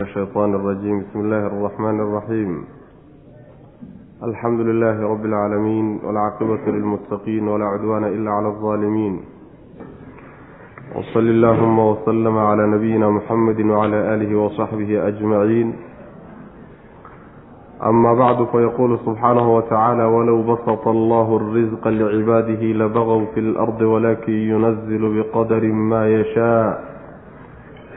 [0.00, 2.64] الشيطان الرجيم بسم الله الرحمن الرحيم
[4.24, 9.20] الحمد لله رب العالمين والعاقبة للمتقين ولا عدوان إلا على الظالمين
[10.96, 15.74] وصل اللهم وسلم على نبينا محمد وعلى آله وصحبه أجمعين
[17.86, 25.02] أما بعد فيقول سبحانه وتعالى ولو بسط الله الرزق لعباده لبغوا في الأرض ولكن ينزل
[25.22, 26.88] بقدر ما يشاء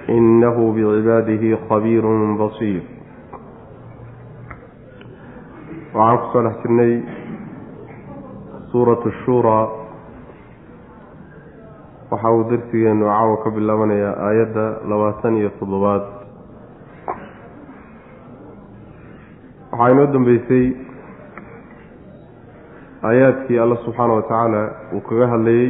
[0.08, 2.84] inahu bicibaadihi khabiirun basiir
[5.96, 6.94] waxaan ku soo dhex jirnay
[8.71, 9.66] suuratu shuuraa
[12.11, 16.04] waxa uu darsigeenu caawa ka bilaabanayaa aayadda labaatan iyo toddobaad
[19.72, 20.66] waxaa inoo dambeysay
[23.08, 24.61] aayaadkii alla subxaana wa tacaala
[24.94, 25.70] uu kaga hadlayey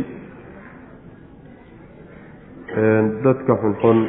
[3.24, 4.00] dadka xunxun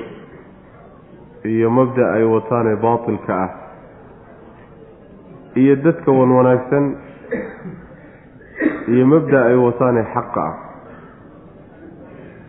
[1.44, 3.50] iyo mabda ay wataan ee baatilka ah
[5.54, 6.84] iyo dadka wan wanaagsan
[8.88, 10.54] iyo mabda ay wataan ee xaqa ah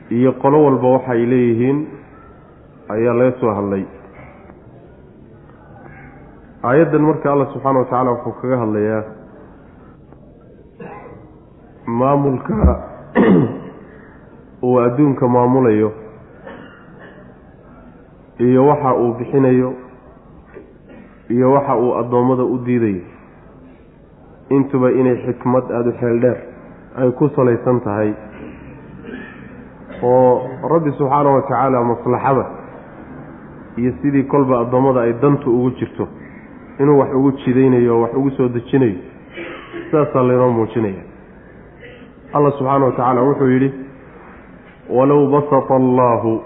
[0.10, 1.88] iyo qolo walba waxa ay leeyihiin
[2.90, 3.84] ayaa laga soo hadlay.
[6.64, 9.04] Aayaddan marka allah subxaana wa tacaala wuxuu kaga hadlayaa
[11.86, 12.56] maamulka
[14.66, 16.05] uu adduunka maamulayo
[18.40, 19.74] iyo waxa uu bixinayo
[21.30, 23.02] iyo waxa uu addoommada u diidayo.
[24.50, 26.38] Intuba inay xikmad aada u xeel dheer
[26.98, 28.14] ay ku salaysan tahay.
[30.04, 32.46] Oo rabbi subxaana wa tacaala maslaxada
[33.78, 36.08] iyo sidii kolba addoommada ay dantu ugu jirto
[36.80, 38.96] inuu wax ugu jidaynayo oo wax ugu soo dejinayo
[39.90, 41.04] sidaasaa laynoo muujinaya.
[42.34, 43.72] Allah subxaana wa tacaala wuxuu yidhi
[44.90, 46.42] walow basata allaahu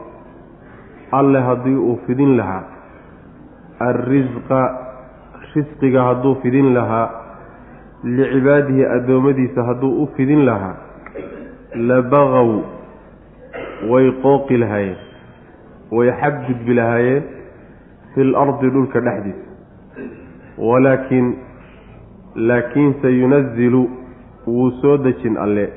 [1.12, 2.64] alle haddii uu fidin lahaa.
[3.80, 4.62] Alrisqa
[5.56, 7.10] risqiga hadduu fidin lahaa
[8.04, 10.76] licibaadihi addoommadiisa hadduu u fidin lahaa
[11.92, 12.50] labagaw
[13.92, 14.98] way qooqi lahaayeen
[15.98, 17.24] way xadgudbi lahaayeen
[18.14, 19.46] fi lardi dhulka dhexdiisa.
[20.58, 21.36] Walaakin
[22.36, 23.84] laakiinse yunazilu
[24.48, 25.70] wuu soo dejin alle.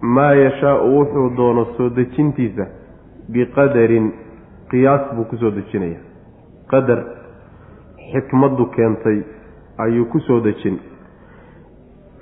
[0.00, 2.66] Maa yashaau wuxuu doono soo dejintiisa
[3.32, 4.12] biqadarin
[4.70, 5.98] qiyaas buu ku soo dejinaya.
[6.70, 7.00] Qadar
[8.12, 9.22] xikmaddu keentay
[9.78, 10.78] ayuu ku soo dejin.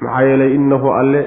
[0.00, 1.22] Maxaa yeelay innahu alle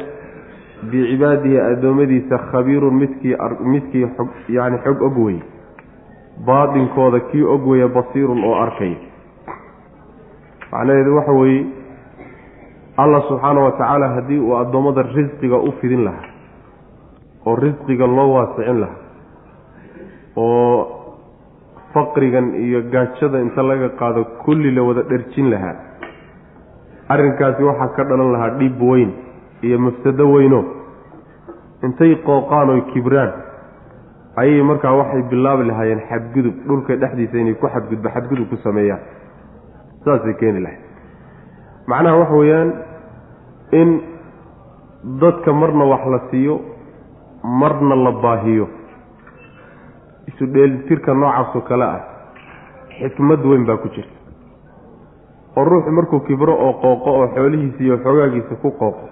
[0.91, 3.35] bicibaadihi addoommadiisa khabiirun midkii
[3.73, 5.39] midkii xog yacni xog og wey
[6.45, 8.93] baadinkooda kii og weya basiirun oo arkay.
[10.71, 11.65] Macnaheedu waxa weeye
[12.97, 16.29] allah subxaana wa tacaala haddii uu addoommada risqiga u fidin lahaa
[17.45, 19.01] oo risqiga loo waasicin lahaa
[20.35, 20.96] oo
[21.93, 25.75] faqrigan iyo gaajada inta laga qaado kulli la wada dherjin lahaa.
[27.09, 29.11] Arrinkaasi waxaa ka dhalan lahaa dhib weyn
[29.63, 30.61] iyo mafsado weyno.
[31.83, 33.31] Intay qooqaan oy kibraan
[34.35, 36.55] ayay markaa waxay bilaabi lahaayeen xadgudub.
[36.67, 38.99] Dhulka dhexdiisa inay ku xadgudba xadgudub ku sameeyaan.
[40.05, 40.81] Saasay keeni lahayd.
[41.87, 42.69] Macnaha waxa weeyaan
[43.71, 43.89] in
[45.21, 46.59] dadka marna wax la siiyo
[47.43, 48.67] marna la baahiyo
[50.37, 52.01] isu dheelitirka noocaasoo kale ah.
[53.01, 54.13] Xikmad weyn baa ku jirta.
[55.57, 59.09] Oo ruuxu markuu kibro oo qooqo oo xoolihiisa iyo xoogaagiisa ku qooqo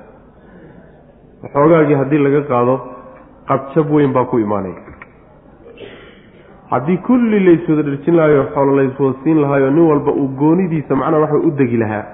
[1.54, 2.76] xoogaagii haddii laga qaado
[3.48, 4.82] qabjab weyn baa ku imaanaya.
[6.70, 10.96] Haddii kulli la iswada dharjin lahayo xoolo la iswada siin lahaayo nin walba uu goonidiisa
[10.96, 12.06] macnaha waxa u degi lahaa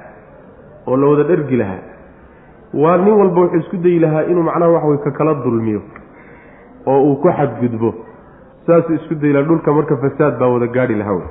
[0.87, 1.81] oo la wada dhergi lahaa
[2.73, 5.81] waa nin walba wuxuu isku dayi lahaa inuu macnaha waxa wey ka kala dulmiyo
[6.85, 7.93] oo uu ku xadgudbo
[8.67, 11.27] saasuu isku dayla dhulka marka fasaad baa wada gaadhi lahaa wey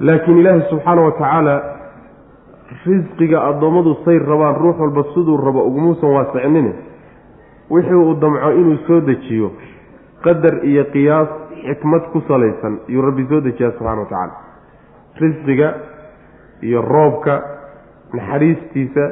[0.00, 1.54] laakiin ilaahi subxaana wa tacaala
[2.86, 6.72] risqiga addoommadu say rabaan ruux walba siduu rabo ugumuusan waasicinin
[7.70, 9.50] wixii uu damco inuu soo dejiyo
[10.24, 11.28] qadar iyo qiyaas
[11.66, 14.34] xikmad ku salaysan iyuu rabbi soo dejiyaa subxana wa tacaala
[15.20, 15.74] risqiga
[16.62, 17.34] iyo roobka
[18.12, 19.04] naxariistiisa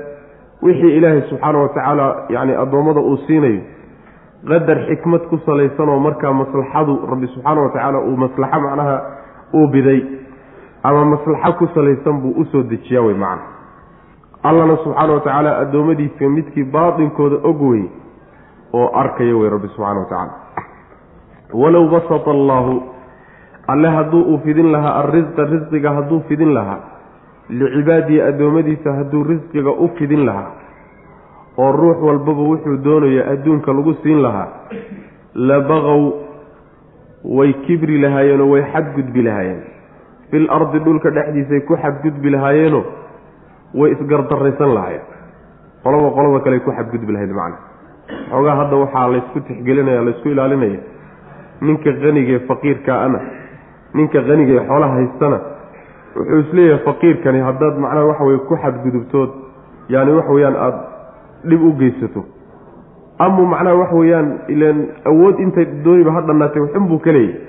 [0.62, 3.60] wixii ilaahay subxaana wa tacaala yacni addoommada uu siinayo
[4.46, 8.96] qadar xikmad ku salaysan oo markaa maslaxadu rabbi subxaana wa tacaala uu maslaxo macnaha
[9.54, 10.00] uu biday
[10.82, 13.42] ama maslaxo ku salaysan buu u soo dejiyaa wey macna.
[14.42, 17.84] Allana subxaana wa tacaala addoommadiisa midkii baatinkooda og wey
[18.72, 20.34] oo arkaya wey rabbi subxana wa tacaala.
[21.52, 22.82] Walow basata allaahu
[23.68, 26.78] alle hadduu uu fidin lahaa alrisqa risqiga hadduu fidin lahaa
[27.50, 30.50] licibaadihi addoommadiisa hadduu risqiga u fidin lahaa
[31.58, 34.48] oo ruux walbaba wuxuu doonayo adduunka lagu siin lahaa
[35.34, 36.02] labaqow
[37.38, 39.62] way kibri lahaayeenoo way xadgudbi lahaayeen.
[40.30, 42.84] Fil ardi dhulka dhexdiisay ku xadgudbi lahaayeenoo
[43.74, 45.04] way isgardaraysan lahaayeen.
[45.84, 47.58] Qoloba qolada kale ku xadgudbi lahayd macna.
[48.30, 50.80] Xoogaa hadda waxaa laysku tixgelinaya laysku ilaalinaya.
[51.60, 53.20] Ninka qanigae faqiirkaana
[53.94, 55.38] ninka qanigae xoolaha haystana
[56.16, 59.30] wuxuu is leeyahay faqiirkani haddaad macnaha waxa weye ku xadgudubtood
[59.94, 60.80] yaani waxa weeyaan aada
[61.44, 62.24] dhib u geysato.
[63.18, 64.78] Ama macnaha waxa weeyaan ilan
[65.10, 67.40] awood intay dooniba ha dhannaatay waxun buu ka leeyahy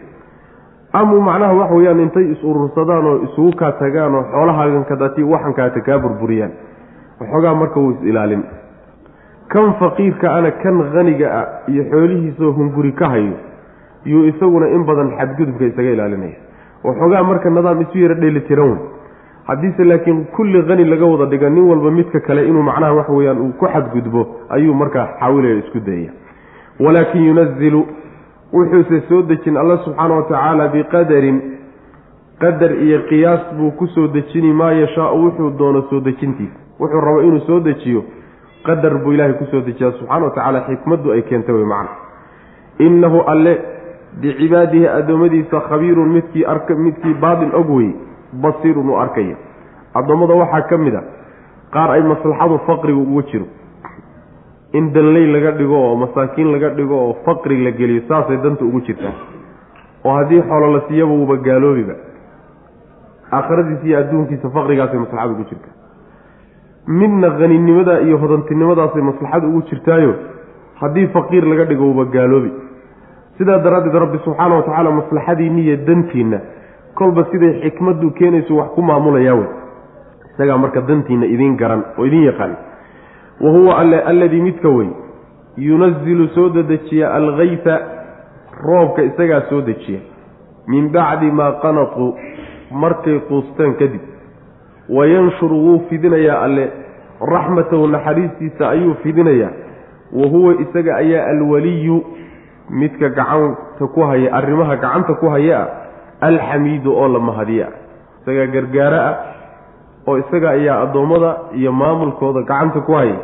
[0.93, 5.99] ama macnaha waxa weeyaan intay is-urursadaan oo isugu kaa tagaan oo xoolahaagan kadati waxankaata kaa
[5.99, 6.51] burburiyaan.
[7.19, 8.43] Waxoogaa marka wuu is-ilaalin
[9.53, 13.33] kan faqiirka ana kan haniga ah iyo xoolihiisoo hunguri ka hayo
[14.05, 16.37] yuu isaguna in badan xadgudubka isaga ilaalinaya.
[16.83, 18.79] Waxoogaa marka nidaam isu yara dheeli tiran wey
[19.49, 23.37] haddiise laakiin kulli hani laga wada dhiga nin walba midka kale inuu macnaha waxa weyaan
[23.45, 26.11] uu ku xadgudbo ayuu markaa xaawilaya isku dayaya
[26.79, 27.85] walaakin yunazilu
[28.53, 31.41] wuxuuse soo dejin alla subxaana wa tacaala biqadarin
[32.39, 37.21] qadar iyo qiyaas buu ku soo dejini maa yashaau wuxuu doono soo dejintiisa wuxuu rabo
[37.21, 38.03] inuu soo dejiyo
[38.63, 41.89] qadar buu ilaahay ku soo dejiyaa subxana wa tacaala xikmaddu ay keentay wey macna.
[42.79, 43.53] Innahu alle
[44.21, 46.45] bicibaadihi addoommadiisa khabiirun midkii
[46.77, 47.91] midkii baatin og wey
[48.33, 49.35] basiirun uu arkaya.
[49.93, 51.01] Addoommada waxaa ka mid a
[51.73, 53.45] qaar ay maslaxadu faqrigu ugu jiro.
[54.73, 58.81] In danley laga dhigo oo masaakiin laga dhigo oo faqri la geliyo saasay danta ugu
[58.81, 59.13] jirtaa.
[60.05, 61.93] Oo haddii xoolo la siiyaba uuba gaaloobiba.
[63.31, 65.73] Aakhiradiisa iyo adduunkiisa faqrigaasay maslaxadu ugu jirtaa.
[66.87, 70.13] Midna haninimada iyo hodantinimadaasay maslaxadu ugu jirtaayo
[70.81, 72.51] haddii faqiir laga dhigo uuba gaaloobi.
[73.37, 76.39] Sidaa daraaddeed rabbi subxaana wa tacaala maslaxadiinni iyo dantiinna
[76.95, 79.47] kolba siday xikmaddu keenayso wax ku maamulayaa wey.
[80.33, 82.55] Isagaa marka dantiinna idiin garan oo idiin yaqaan.
[83.41, 84.87] Wa huwa alle alladii midka wey.
[85.57, 87.79] Yunazilu soo dedejiya alkayfa
[88.63, 89.99] roobka isagaa soo dejiya.
[90.67, 92.13] Min bacdi maa qanatuu
[92.71, 94.01] markay quustaan kadib.
[94.89, 96.71] Wayanshuru wuu fidinayaa alle.
[97.21, 99.51] Raxmatahu naxariistiisa ayuu fidinayaa.
[100.13, 102.03] Wa huwa isaga ayaa alwaliyu
[102.69, 105.67] midka gacanta ku haya arrimaha gacanta ku haya ah
[106.21, 107.73] alxamiidu oo la mahadiye ah
[108.21, 109.15] isagaa gargaaro ah
[110.07, 113.17] oo isaga ayaa addoommada iyo maamulkooda gacanta ku haya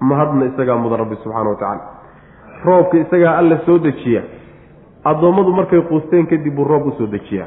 [0.00, 1.82] mahadna isagaa mudan rabbi subxana wa tacaala.
[2.64, 4.22] Roobka isagaa alla soo dejiya.
[5.04, 7.46] Addoommadu markay quusteen kadib buu roob u soo dejiyaa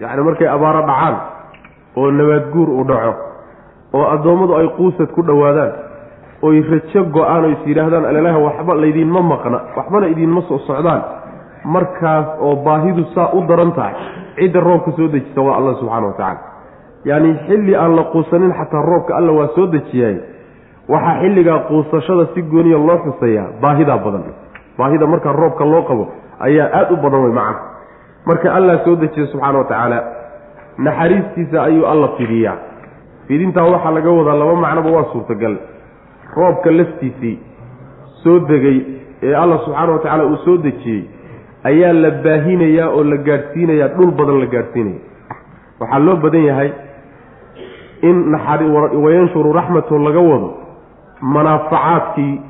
[0.00, 1.16] yacni markay abaaro dhacaan
[1.96, 3.12] oo nabaad guur uu dhaco
[3.92, 5.72] oo addoommadu ay quusad ku dhowaadaan
[6.42, 11.02] oy rajo go'aan oo is yidhaahdaan alalaha waxba laydinma maqna waxbana idinma soo socdaan
[11.64, 13.94] markaas oo baahidu saa u daran tahay.
[14.36, 16.40] Cidda roobka soo dejisa waa allah subxaana wa tacaala
[17.04, 20.16] yacni xilli aan la quusanin xataa roobka alla waa soo dejiyaay
[20.88, 24.24] waxaa xilligaa quusashada si gooniya loo xusayaa baahidaa badan.
[24.78, 26.04] Baahida markaa roobka loo qabo
[26.40, 27.60] ayaa aada u badan wey macana
[28.26, 29.98] marka allah soo dejiya subxaana wa tacaala
[30.78, 32.56] naxariistiisa ayuu alla fidiyaa.
[33.28, 35.56] Fidintaa waxaa laga wadaa laba macnoba waa suurtagal.
[36.36, 37.38] Roobka laftiisii
[38.22, 38.78] soo degay
[39.22, 41.02] ee alla subxaana wa tacaala uu soo dejiyey
[41.70, 45.00] ayaa la baahinayaa oo la gaadhsiinayaa dhul badan la gaadhsiinaya.
[45.80, 46.70] Waxaa loo badan yahay
[48.02, 48.16] in
[49.04, 50.48] wayanshuru raxmatu laga wado
[51.22, 52.40] manaafacaadkii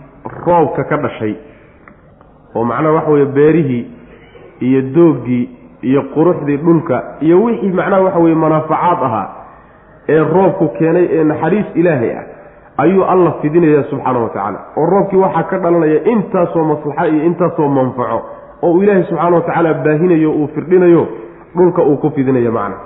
[0.47, 1.35] roobka ka dhashay.
[2.55, 3.85] Oo macnaha waxa weeye beerihii
[4.61, 5.49] iyo dooggii
[5.83, 9.29] iyo quruxdii dhulka iyo wixii macnaha waxa weeye manaafacaad ahaa
[10.09, 12.25] ee roobku keenay ee naxariis ilaahay ah
[12.83, 17.69] ayuu alla fidinaya subxaana wa tacaala oo roobkii waxaa ka dhalanaya intaasoo maslaxa iyo intaasoo
[17.69, 18.19] manfaco
[18.63, 21.07] oo uu ilaahay subxaana wa tacaala baahinayo uu firdhinayo
[21.57, 22.77] dhulka uu ku fidinayo macna.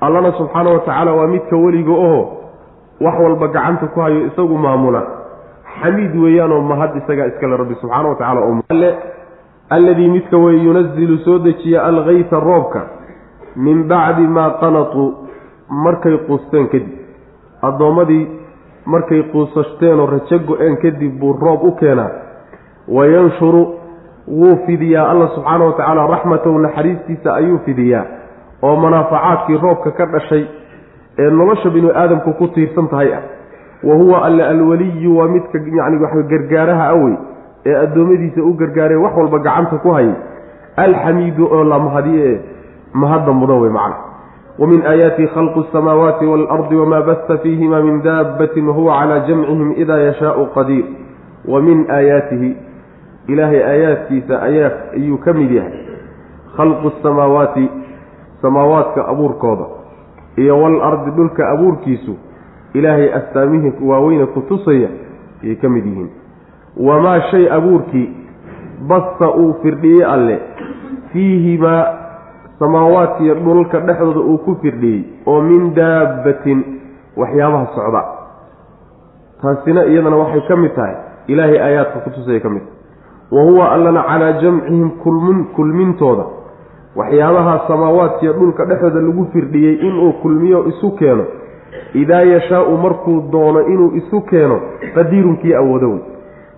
[0.00, 2.22] Allana subxaana wa tacaala waa midka weliga oho
[3.00, 5.02] wax walba gacanta ku hayo isagu maamula.
[5.80, 8.58] Xamiid weeyaanoo mahad isagaa iskale rabbi subxaana wa tacala oo
[9.70, 12.80] alladii midka wey yunazilu soo dejiya alkayta roobka
[13.56, 15.14] min bacdi maa qanatuu
[15.68, 16.92] markay quusteen kadib.
[17.62, 18.28] Addoommadii
[18.86, 22.10] markay quusashteenoo rajo go-een kadib buu roob u keenaa.
[22.88, 23.83] Wayanshuru
[24.28, 25.10] wuu fidiyaa.
[25.10, 28.04] Alla subxaana wa tacaala raxmatahu naxariistiisa ayuu fidiyaa.
[28.64, 30.44] oo manaafacaadkii roobka ka dhashay
[31.18, 33.22] ee nolosha binu aadamku ku tiirsan tahay ah.
[33.82, 37.16] wa huwa alle alwaliyu waa midka yacni waxa gargaaraha awey
[37.66, 40.14] ee addoommadiisa u gargaaree wax walba gacanta ku hayay.
[40.76, 42.40] alxamiidu oo la mahadiye
[42.94, 43.96] mahadda mudan wey macna.
[44.58, 50.46] wamin aayaatihi khalqu asamaawaati waalardi wamaa basta fiihima min daabbatin wahuwa calaa jamcihim idaa yashaau
[50.54, 50.84] qadiir.
[51.48, 52.56] wa min aayaatihi
[53.28, 55.78] ilaahay aayaadkiisa ayaa ayuu ka mid yahay.
[56.56, 57.64] Khalqu asamaawaati
[58.42, 59.64] samaawaadka abuurkooda
[60.36, 62.14] iyo waalardi dhulka abuurkiisu
[62.74, 64.88] ilaahay astaamihii waaweyne ku tusaya
[65.44, 66.10] ayay ka mid yihiin.
[66.76, 68.08] Wamaa shay abuurkii
[68.88, 70.40] basta uu firdhiyey alle
[71.12, 71.84] fiihimaa
[72.58, 76.64] samaawaadka iyo dhulka dhexdooda uu ku firdhiyey oo min daabbatin
[77.16, 78.02] waxyaabaha socda.
[79.42, 80.94] Taasina iyadana waxay ka mid tahay
[81.26, 82.62] ilaahay aayaadka kutusaya ka mid
[83.30, 86.24] wa huwa allana calaa jamcihim kulmin kulmintooda.
[86.96, 91.24] Waxyaabaha samaawaadka iyo dhulka dhexdooda lagu firdhiyey inuu kulmiyo isu keeno.
[91.94, 94.60] Idaa yashaau markuu doono inuu isu keeno
[94.94, 95.98] qadiirunkii awoodo wey.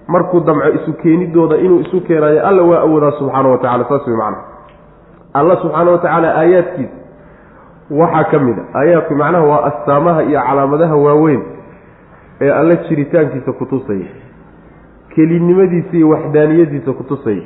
[0.09, 4.17] Markuu damco isu keenidooda inuu isu keenayo alla waa awoodaa subxaana wa tacala saas wey
[4.17, 4.45] macnaha.
[5.35, 6.93] Alla subxaana wa tacaala aayaadkiisa
[7.91, 8.79] waxaa ka mid a.
[8.79, 11.43] Aayaadku macnaha waa astaamaha iyo calaamadaha waaweyn
[12.41, 14.07] ee alla jiritaankiisa kutusaya
[15.17, 17.43] kelinimadiisa iyo waxdaaniyadiisa kutusaya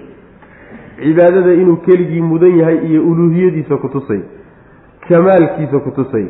[1.03, 4.27] cibaadada inuu keligii mudan yahay iyo uluuhiyadiisa kutusaya
[5.09, 6.29] kamaalkiisa kutusaya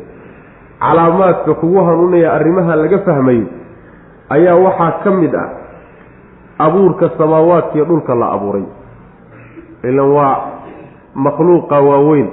[0.79, 3.45] calaamaadka kugu hanuunaya arrimaha laga fahmayo
[4.29, 5.49] ayaa waxaa ka mid ah
[6.65, 8.63] abuurka samaawaadka iyo dhulka la abuuray.
[9.83, 10.35] Ilan waa
[11.15, 12.27] makhluuqa waaweyn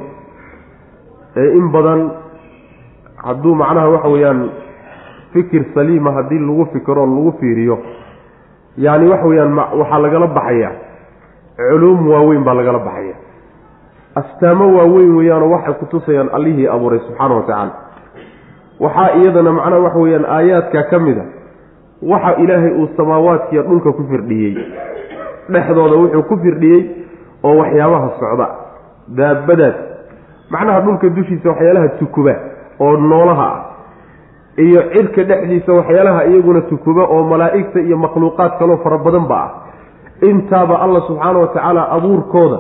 [1.37, 2.11] ee in badan
[3.17, 4.41] hadduu macnaha waxa weeyaan
[5.33, 7.79] fikir saliima haddii lagu fikiro lagu fiiriyo
[8.85, 10.71] yacni waxa weeyaan waxaa lagala baxaya
[11.71, 13.15] culuum waaweyn baa lagala baxaya
[14.21, 17.73] astaamo waaweyn weeyaanoo waxay kutusayaan allihii abuuray subxaana wa tacaala.
[18.81, 21.25] Waxaa iyadana macnaha waxa weeyaan aayaadka ka mid a
[22.13, 24.55] waxa ilaahay uu samaawaadkiiyo dhulka ku firdhiyey.
[25.53, 26.81] Dhexdooda wuxuu ku firdhiyey
[27.45, 28.47] oo waxyaabaha socda.
[29.19, 29.77] Daabadaas
[30.51, 32.35] macnaha dhulka dushiisa waxyaalaha tukuba
[32.81, 33.59] oo noolaha ah
[34.59, 39.51] iyo cirka dhexdiisa waxyaalaha iyaguna tukuba oo malaa'igta iyo makhluuqaad kaloo fara badanba ah.
[40.31, 42.59] Intaaba allah subxaana wa tacaala abuurkooda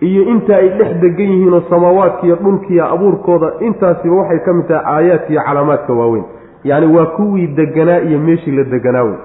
[0.00, 5.32] iyo inta ay dhex degan yihiinoo samaawaadkiiyo dhulkiiyo abuurkooda intaasiba waxay ka mid tahay aayaadka
[5.32, 6.24] iyo calaamaadka waaweyn.
[6.64, 9.16] Yacni waa kuwii deganaa iyo meeshii la deganaa wey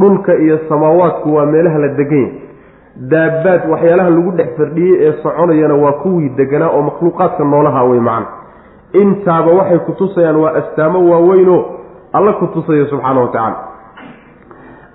[0.00, 2.40] dhulka iyo samaawaadku waa meelaha la degan yahay.
[2.96, 8.41] Daabaad waxyaalaha lagu dhex fardhiyey ee soconayana waa kuwii deganaa oo makhluuqaadka noolaha wey macna
[8.92, 11.64] intaaba waxay kutusayaan waa astaamo waaweynoo
[12.12, 13.56] alla ku tusaya subxaana wa tacaala.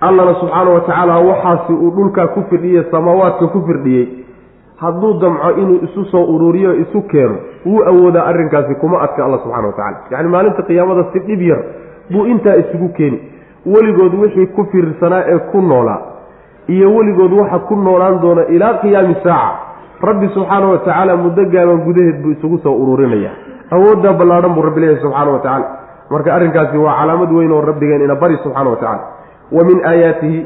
[0.01, 4.07] Allana subxaana wa tacaala waxaasi uu dhulkaa ku firdhiyey samaawaadka ku firdhiyey.
[4.77, 7.35] Hadduu damco inuu isu soo ururiyo isu keeno
[7.65, 11.61] wuu awoodaa arrinkaasi kuma adka alla subxana wa tacala yacni maalinta qiyaamada si dhib yar
[12.11, 13.19] buu intaa isugu keeni.
[13.65, 16.01] Weligood wixii ku fiirsanaa ee ku noolaa
[16.67, 19.57] iyo weligood waxa ku noolaan doona ilaa qiyaami saaca
[20.01, 23.31] rabbi subxaana wa tacaala muddo gaaban gudaheed buu isugu soo ururinaya
[23.71, 25.67] awooddaa ballaadhan buu rabbi leeyahay subxaana wa tacaala.
[26.09, 29.03] Marka arrinkaasi waa calaamad weyn oo rabbigeen ina bari subxana wa tacala
[29.51, 30.45] wa min aayaatihi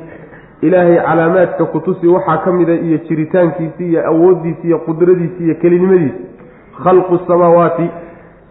[0.62, 6.22] ilaahay calaamaadka kutusi waxaa ka mida iyo jiritaankiisi iyo awooddiisi iyo qudradiisi iyo kelinimadiisi.
[6.84, 7.90] Khalqu samaawaati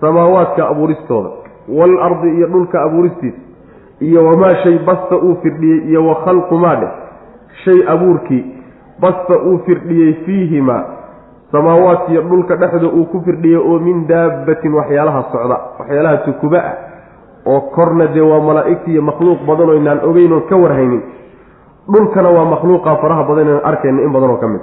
[0.00, 1.30] samaawaadka abuuristooda.
[1.68, 3.38] Waalardi iyo dhulka abuuristiisa.
[4.00, 6.90] Iyo wamaa shay basta uu firdhiyey iyo wa khalqu maa dheh.
[7.64, 8.44] Shay abuurkii
[9.00, 10.84] basta uu firdhiyey fiihimaa
[11.52, 16.74] samaawaadka iyo dhulka dhexda uu ku firdhiyey oo min daabbatin waxyaalaha socda waxyaalaha tukuba ah
[17.46, 21.02] oo korna dee waa malaa'igta iyo makhluuq badan oo inaan ogeyn oon ka warhaynin.
[21.92, 24.60] Dhulkana waa makhluuqa faraha badan inaan arkayna in badanoo ka mid.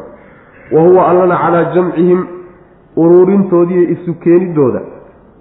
[0.72, 2.22] Wa huwa allana calaa jamcihim
[2.98, 4.82] uruurintoodiiyo isu keenidooda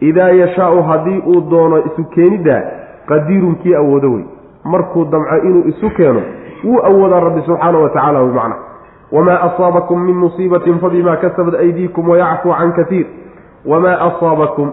[0.00, 2.62] idaa yashaau haddii uu doono isu keeniddaa
[3.09, 4.25] qadiirun kii awoodo wey
[4.65, 6.23] markuu damco inuu isu keeno
[6.65, 8.57] wuu awoodaa rabbi subxaana wa tacala bimacna
[9.13, 13.07] wamaa asaabakum min musiibatin fabimaa kasabat aydiikum wayacfuu can katiir
[13.67, 14.73] wamaa asaabakum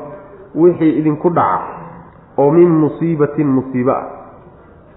[0.56, 1.62] wixii idinku dhaca
[2.38, 4.04] oo min musiibatin musiibo ah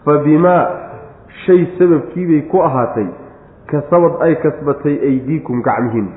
[0.05, 0.67] fa bimaa
[1.47, 3.07] shay sababkiibay ku ahaatay
[3.67, 6.09] kasabad ay kasbatay aydiikum gacmihiin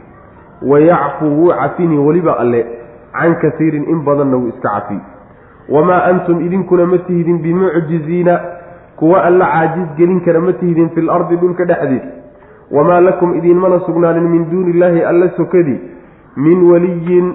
[0.72, 2.66] wayacfuu wuu cafini weliba alle
[3.14, 5.00] can kasiirin in badanna wuu iska cafiy
[5.70, 8.40] wamaa antum idinkuna ma tihidin bimucjiziina
[8.96, 12.19] kuwa alla caajiz gelin kara ma tihidin fil ardi dhulka dhexdiis
[12.72, 15.80] wamaa lakum idiinmana sugnaanin min duuni illaahi alla sokadii
[16.46, 17.28] min waliyin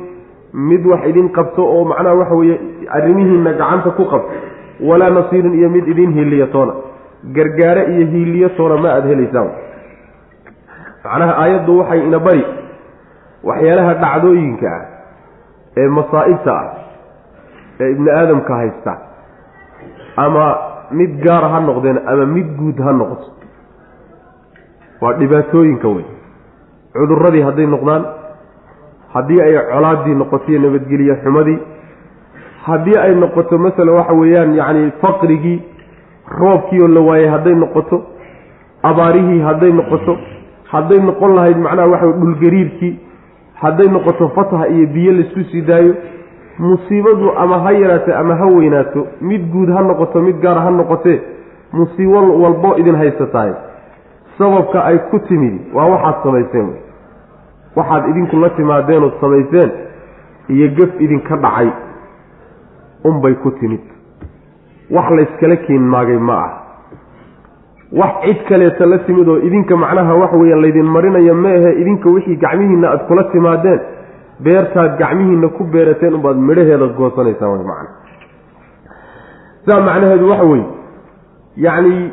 [0.71, 2.57] mid wax idin qabto oo macnaha waxa weeye
[2.97, 4.33] arrimihiinna gacanta ku qabto
[4.89, 6.75] walaa nasiirin iyo mid idin hiiliya toona
[7.37, 9.51] gargaare iyo hiiliyo toona ma aada helaysaan
[11.05, 12.45] macnaha aayaddu waxay ina bari
[13.49, 14.83] waxyaalaha dhacdooyinka ah
[15.83, 16.69] ee masaa'ibta ah
[17.81, 18.93] ee ibni aadamka haysta
[20.25, 20.45] ama
[21.01, 23.27] mid gaara ha noqdeen ama mid guud ha noqdo
[25.05, 26.05] waa dhibaatooyinka wey
[26.99, 28.05] cudurradii hadday noqdaan
[29.15, 31.59] haddii ay colaaddii noqotoiyo nabadgeliye xumadii
[32.67, 35.59] haddii ay noqoto masala waxa weeyaan yacni faqrigii
[36.41, 37.97] roobkiioo la waayey hadday noqoto
[38.91, 40.17] abaarihii hadday noqoto
[40.73, 42.93] hadday noqon lahayd macnaha waxa dhulgariirkii
[43.63, 45.95] hadday noqoto fataha iyo biyo la isku sii daayo
[46.59, 51.21] musiibadu ama ha yaraato ama ha weynaato mid guud ha noqoto mid gaara ha noqotee
[51.73, 53.53] musiibo walbo idin haysataay
[54.39, 56.69] sababka ay ku timid waa waxaad samayseen
[57.77, 59.71] waxaad idinku la timaadeen ood samayseen
[60.49, 61.71] iyo gef idinka dhacay
[63.05, 63.81] unbay ku timid.
[64.91, 66.51] Wax layskala keen maagay ma ah.
[67.93, 72.09] Wax cid kaleeta la timid oo idinka macnaha waxa weeyaan laydin marinaya ma ahe idinka
[72.11, 73.81] wixii gacmihiinna aada kula timaadeen
[74.45, 77.91] beertaad gacmihiinna ku beerateen unbaad midhaheeda goosanaysaan way macna.
[79.67, 80.67] Saa macnaheedu waxa weeye
[81.67, 82.13] yacni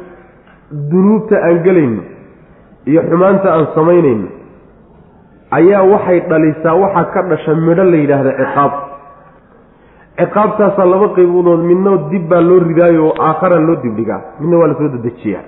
[0.91, 2.01] dunuubta aan gelayno
[2.89, 4.27] iyo xumaanta aan samaynayno
[5.57, 8.73] ayaa waxay dhalisaa waxaa ka dhasha midho la yidhaahda ciqaab.
[10.21, 14.75] Ciqaabtaasaa laba qaybodood midna dib baa loo ridaayo oo aakhara loo dibdhigaa midna waa la
[14.79, 15.43] soo dedejiyaa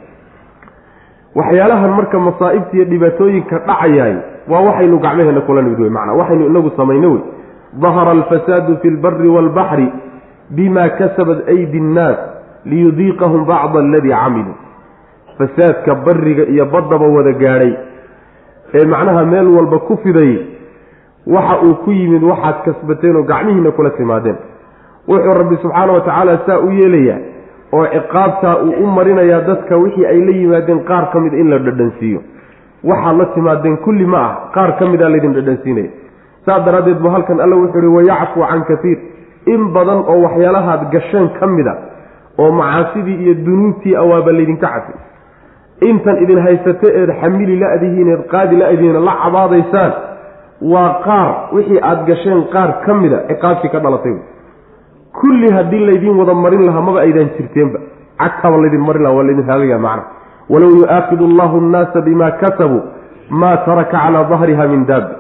[1.38, 4.16] waxyaalahan marka masaa'ibta iyo dhibaatooyinka dhacayaay
[4.52, 7.22] waa waxaynu gacmaheenna kula nimid wey macnaa waxaynu inagu samayno wey.
[7.82, 9.88] Dahara alfasaadu fi lbari waalbaxri
[10.50, 12.18] bima kasabat aydi nnaas
[12.66, 14.56] liyudiiqahum bacda aladii camiluu
[15.38, 17.74] fasaadka bariga iyo baddaba wada gaadhay.
[18.74, 20.34] Ee macnaha meel walba ku fiday
[21.28, 24.38] waxa uu ku yimid waxaad kasbateen oo gacmihiina kula timaadeen.
[25.08, 27.20] Wuxuu rabbi subxaana wa tacaala saa u yeelayaa
[27.74, 31.60] oo ciqaabtaa uu u marinayaa dadka wixii ay la yimaadeen qaar ka mid in la
[31.60, 32.20] dhadhansiiyo.
[32.84, 35.90] Waxaad la timaadeen kulli ma ah qaar ka mid a laydin dhadhansiinaya.
[36.46, 38.98] Saas daraaddeed bu halkan alla wuxuu uhi wayacfu can katiir
[39.54, 41.76] in badan oo waxyaalahaad gasheen ka mid a
[42.40, 44.94] oo macaasidii iyo dunuubtii awaaba laydinka cafi
[45.92, 49.92] intan idin haysate eed xamili la-dihiin eed qaadi la-dihiina la cabaadaysaan
[50.74, 54.16] waa qaar wixii aada gasheen qaar ka mida ciqaabtii ka dhalatay.
[55.20, 57.80] Kulli haddii laydin wada marin lahaa maba aydaan jirteenba.
[58.20, 60.04] Cagtaba laydin marin laha waa laydin haagaya macna.
[60.50, 62.82] Walow yu-aakidu allahu nnaasa bima kasabuu
[63.30, 65.14] maa taraka calaa dahriha min daabi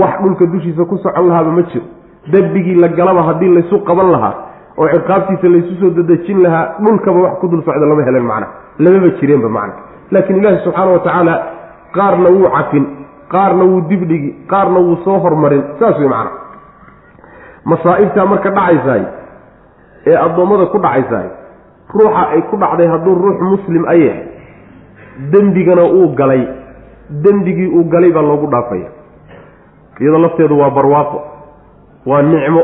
[0.00, 1.84] wax dhulka dushiisa ku socon lahaaba ma jiro.
[2.32, 4.34] Dembigii la galaba haddii laysu qaban lahaa
[4.78, 8.46] oo ciqaabtiisa laysu soo dadejin lahaa dhulkaba wax ku dul socda lama helen macna.
[8.78, 9.74] Lamaba jireenba macna
[10.10, 11.34] laakiin ilaahi subxaana wa tacaala
[11.96, 12.84] qaarna wuu cafin
[13.34, 15.62] qaarna wuu dibdhigi qaarna wuu soo hormarin.
[15.78, 16.30] Saas wey macna.
[17.70, 19.02] Masaa'ibtaa marka dhacaysaay
[20.10, 21.28] ee addoommada ku dhacaysaay
[21.98, 24.24] ruuxa ay ku dhacday hadduu ruux muslim a yahay
[25.32, 26.42] dembigana uu galay
[27.24, 28.88] dembigii uu galay baa loogu dhaafaya.
[30.00, 31.18] Iyadoo lafteedu waa barwaaqo
[32.06, 32.62] waa nicmo.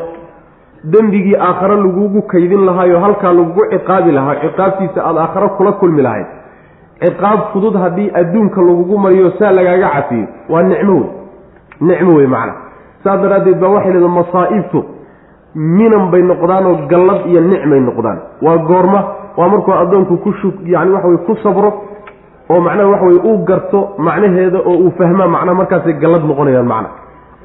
[0.84, 6.26] Dembigii aakhare lagugu kaydin lahaayo halkaa lagugu ciqaabi lahaa ciqaabtiisa aada aakhare kula kulmi lahayd
[7.02, 11.08] ciqaab fudud haddii adduunka lagugu mariyo saa lagaaga cafiyo waa nicmo wey
[11.80, 12.54] nicmo wey macna.
[13.04, 14.80] Saas daraaddeed baa waxay leeda masaa'ibtu
[15.54, 18.18] minan bay noqdaanoo gallad iyo nicmay noqdaan.
[18.42, 19.00] Waa goorma
[19.36, 21.70] waa markuu addoonku ku shug yani waxa weye ku sabro
[22.50, 26.88] oo macnaha waxa weye uu garto macnaheeda oo uu fahmaa macnaha markaasay gallad noqonayaan macna.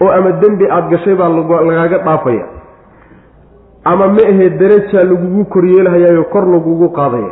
[0.01, 2.45] Oo ama dembi aada gashay baa lagaaga dhaafaya.
[3.85, 7.31] Ama ma ahee darajaa lagugu koryeelhayaayo kor lagugu qaadaya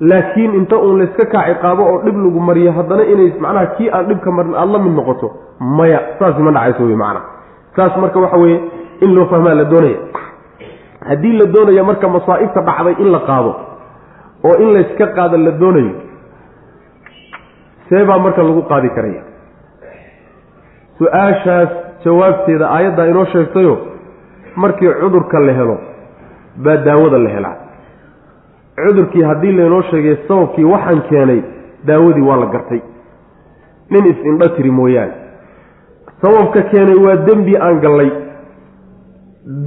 [0.00, 4.06] laakiin inta uun layska kaa ciqaabo oo dhib lagu mariyo haddana inay macnaha kii aan
[4.08, 5.28] dhibka marin aada la mid noqoto
[5.60, 6.00] maya.
[6.18, 7.20] Saasi ma dhacayso wey macana
[7.76, 8.58] saas marka waxa weeye
[9.04, 9.98] in loo fahmaa la doonaya.
[11.08, 13.52] Haddii la doonaya marka masaa'ibta dhacday in la qaado
[14.48, 15.94] oo in layska qaado la doonayo
[17.88, 19.22] see baa marka lagu qaadi karaya.
[20.98, 21.70] Su'aashaas
[22.04, 23.74] jawaabteeda aayaddaa inoo sheegtayo
[24.56, 25.76] markii cudurka la helo
[26.64, 27.56] baa daawada la helaa
[28.76, 31.40] cudurkii haddii laynoo sheegay sababkii waxaan keenay
[31.86, 32.80] daawadii waa la gartay.
[33.90, 35.12] Nin is-indho tiri mooyaane.
[36.22, 38.10] Sababka keenay waa dembi aan gallay.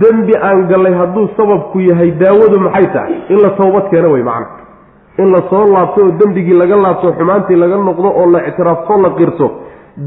[0.02, 3.16] Dembi aan gallay hadduu sababku yahay daawadu maxay tahay?
[3.30, 4.66] In la toobad keeno wey macna.
[5.18, 9.10] In la soo laabto oo dembigii laga laabto xumaantii laga noqdo oo la ictiraafto la
[9.18, 9.48] qirto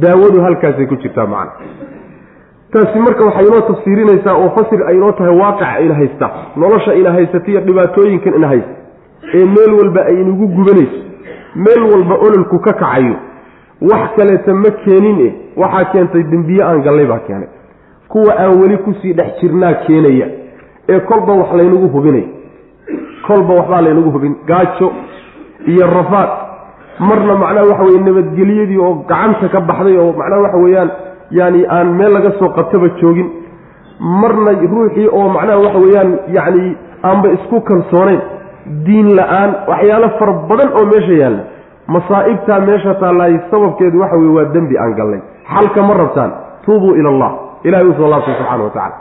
[0.02, 1.52] daawadu halkaasay ku jirtaa macna.
[2.72, 7.12] Taasi marka waxay inoo tafsiirinaysaa oo fasir ay inoo tahay waaqica ina haysta nolosha ina
[7.12, 8.74] haysata iyo dhibaatooyinkan ina haysta
[9.34, 10.98] ee meel walba ay inugu gubanayso
[11.64, 13.16] meel walba ololku ka kacayo
[13.90, 17.48] wax kaleeta ma keenin e waxaa keentay dembiye aan gallay baa keenay.
[18.08, 20.26] Kuwa aan weli ku sii dhex jirnaa keenaya
[20.88, 22.24] ee kolba wax laynagu hubinay.
[23.26, 24.92] Kolba waxbaa laynagu hubin gaajo
[25.66, 26.30] iyo rafaad.
[26.98, 30.90] Marna macnaha waxa weye nabadgelyadii oo gacanta ka baxday oo macnaha waxa weeyaan
[31.30, 33.28] yaani aan meel laga soo qabtaba joogin.
[34.00, 38.20] Marna ruuxii oo macnaha waxa weeyaan yacni aanba isku kalsoonayn
[38.86, 41.42] diin la'aan waxyaalo fara badan oo meesha yaalla
[41.94, 45.20] masaa'ibtaa meesha taallaay sababkeedu waxa weye waa dembi aan gallay.
[45.54, 46.30] Xalka ma rabtaan.
[46.64, 47.30] Tuubuu ila allah.
[47.64, 48.94] Ilahay u soo laabtay subxana wa tacala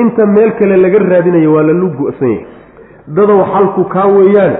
[0.00, 2.46] inta meel kale laga raadinayo waa lalu go-san yahay.
[3.16, 4.54] Dadow xalku kaa weeyaan.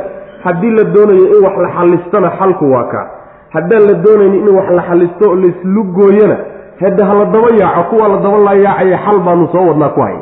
[0.44, 3.06] Haddii la doonayo in wax la xallistana xalku waa kaa.
[3.54, 6.36] Haddaan la doonayni in wax la xallisto oo laislu gooyana
[6.80, 10.16] hadda hala daba yaaco kuwa la daba layaacaya xal baanu soo wadnaa ku hay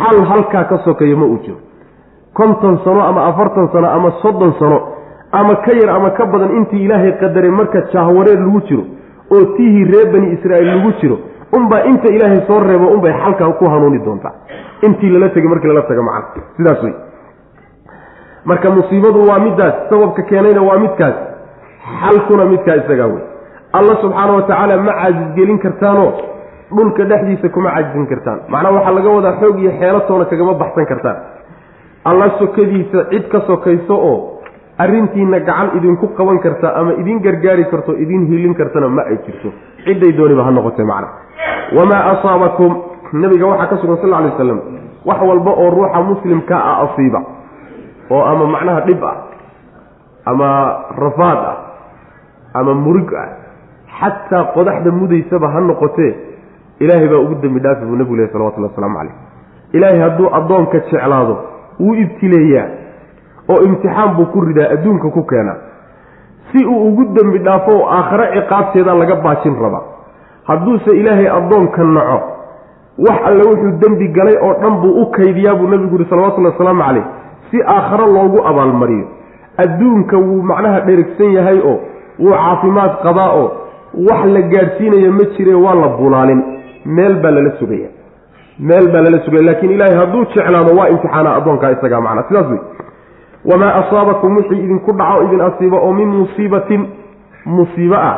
[0.00, 1.58] xal halkaa ka sokeeya ma uu jiro
[2.38, 4.78] konton sano ama afartan sano ama soddon sano
[5.32, 8.84] ama ka yar ama ka badan intii ilaahay qadaray marka jaahwareer lagu jiro
[9.34, 11.16] oo tihii reer bani israa'iil lagu jiro
[11.58, 14.32] unbaa inta ilaahay soo reebo unbay xalkaa ku hanuuni doontaa
[14.86, 16.94] intii lala tegay markii lala taga macana sidaas wey
[18.44, 21.14] marka musiibadu waa middaas sababka keenayna waa midkaas.
[22.00, 23.22] Xalkuna midkaa isagaa wey
[23.78, 26.12] alla subxaana wa tacaala ma caajisgelin kartaanoo
[26.76, 28.38] dhulka dhexdiisa kuma caajizin kartaan.
[28.48, 31.16] Macnaha waxaa laga wadaa xoog iyo xeelatoona kagama baxsan kartaan
[32.04, 34.40] alla sokadiisa cid ka sokayso oo
[34.78, 39.52] arrintiina gacan idinku qaban karta ama idin gargaari karto idin hilin kartana ma ay jirto.
[39.84, 41.08] Cidday dooniba ha noqotee macna.
[41.76, 42.72] Wamaa asaabakum
[43.12, 44.60] nabiga waxaa ka sugan sal alay waslam
[45.04, 47.20] wax walba oo ruuxa muslimka ah asiiba
[48.10, 49.16] oo ama macnaha dhib ah
[50.26, 50.48] ama
[50.96, 51.56] rafaad ah
[52.54, 53.28] ama murig ah
[54.00, 56.12] xataa qodaxda mudaysaba ha noqotee
[56.80, 59.14] ilaahay baa ugu dembi dhaafi buu nebigu lehy salawatulli waslamu calayh.
[59.72, 61.36] Ilaahay hadduu addoonka jeclaado
[61.80, 62.66] wuu ibtileeyaa
[63.52, 65.56] oo imtixaan buu ku ridaa adduunka ku keenaa
[66.52, 69.80] si uu ugu dembi dhaafo oo aakhare ciqaabteeda laga baajin raba.
[70.48, 72.18] Hadduuse ilaahay addoonka naco
[73.06, 76.82] wax alle wuxuu dembi galay oo dhan buu u kaydiyaa buu nebigu yihi salawatullahi wasalaamu
[76.86, 77.04] calayh
[77.50, 79.06] si aakhare loogu abaalmariyo.
[79.64, 81.76] Adduunka wuu macnaha dherigsan yahay oo
[82.18, 83.48] wuu caafimaad qabaa oo
[84.10, 86.42] wax la gaadhsiinaya ma jire waa la bulaalin.
[86.84, 87.88] Meel baa lala sugaya
[88.60, 92.60] meel baa lala sugaya laakiin ilaahay hadduu jeclaado waa imtixaana addoonkaa isagaa macna sidaas wey
[93.44, 96.86] wamaa asaabakum wixii idinku dhaco idin asiiba oo min musiibatin
[97.46, 98.16] musiibo ah.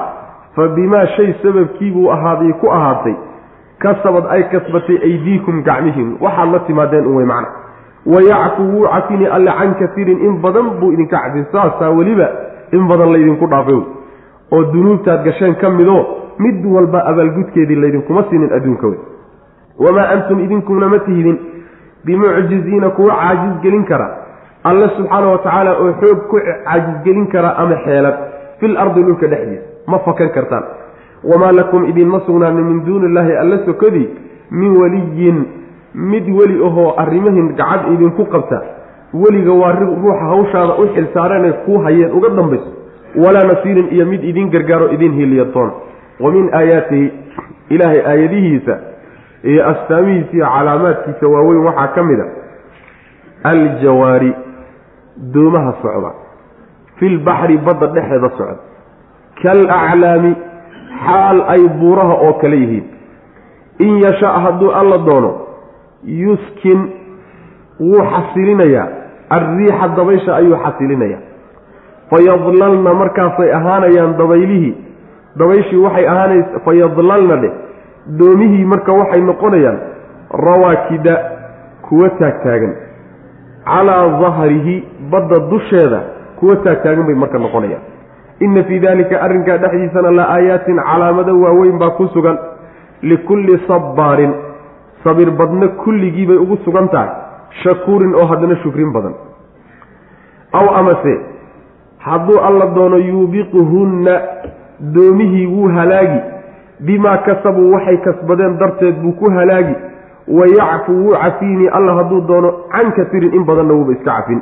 [0.57, 3.15] Fa bimaa shay sababkiibuu ahaaday ku ahaatay
[3.79, 7.49] kasabad ay kasbatay aydiikum gacmihiin waxaad la timaadeen un wey macna.
[8.07, 12.29] Wayacfu wuu cafini alle can kasiirin in badan buu idinka cafin saasaa weliba
[12.73, 13.81] in badan laydinku dhaafay
[14.53, 16.07] oo dunuubtaad gasheen ka midoo
[16.39, 18.99] mid walba abaalgudkeedii laydinkuma siinin adduunka wey
[19.85, 21.39] wamaa antum idinkuna ma tihidin
[22.05, 24.09] bimucjiziina kuwa caajis gelin kara
[24.65, 28.17] alle subxaana wa tacaala oo xoog ku caajisgelin kara ama xeelad
[28.61, 30.65] fil ardi dhulka dhexdiisa ma fakan kartaan
[31.31, 34.09] wamaa lakum idinma sugnaanin min duuni illaahi alla sokadii
[34.51, 35.39] min weliyin
[35.95, 38.63] mid weli ahoo arrimahin gacad idinku qabta
[39.25, 42.71] weliga waa ruuxa hawshaada u xilsaaranee kuu hayeen uga dambayso
[43.25, 45.71] walaa nasiirin iyo mid idin gargaaro idin hiliyadoon
[46.21, 47.13] wa min aayaatihi
[47.69, 48.79] ilaahay aayadihiisa
[49.51, 52.27] iyo astaamihiisa iyo calaamaadkiisa waaweyn waxaa ka mid a
[53.51, 54.33] aljawaari
[55.35, 56.11] doomaha socda.
[56.99, 58.57] Filbaxri badda dhexeeda socda.
[59.43, 60.33] Kal aclaami
[61.07, 62.85] xaal ay buuraha oo kale yihiin.
[63.87, 65.33] In yasha hadduu alla doono
[66.05, 66.81] yuskin
[67.81, 68.87] wuu xasilinayaa.
[69.37, 71.21] Alriixa dabaysha ayuu xasilinayaa.
[72.11, 74.75] Fayadlalna markaasay ahaanayaan dabaylihii
[75.39, 77.53] dabayshii waxay ahaanaysa fayadlalna dheh
[78.07, 79.79] doomihii marka waxay noqonayaan
[80.31, 81.15] rawaakida
[81.89, 82.75] kuwa taagtaagan.
[83.65, 86.01] Calaa dahrihi badda dusheeda
[86.41, 87.83] kuwa taagtaagan bay marka noqonayaan.
[88.41, 92.39] Inna fii daalika arrinkaa dhexdiisana la aayaatin calaamado waaweyn baa ku sugan.
[93.03, 94.35] Likulli sabbaarin
[95.05, 97.09] sabir badna kulligii bay ugu sugan tahay.
[97.63, 99.15] Shakuurin oo haddana shukrin badan.
[100.53, 101.21] Aw amase
[101.99, 104.21] hadduu alla doono yuubiquhunna
[104.81, 106.21] doomihii wuu halaagi
[106.87, 109.75] bimaa kasabuu waxay kasbadeen darteed buu ku halaagi.
[110.29, 114.41] Wayacfu wuu cafiini alla hadduu doono can kasirin in badanna wuuba iska cafin.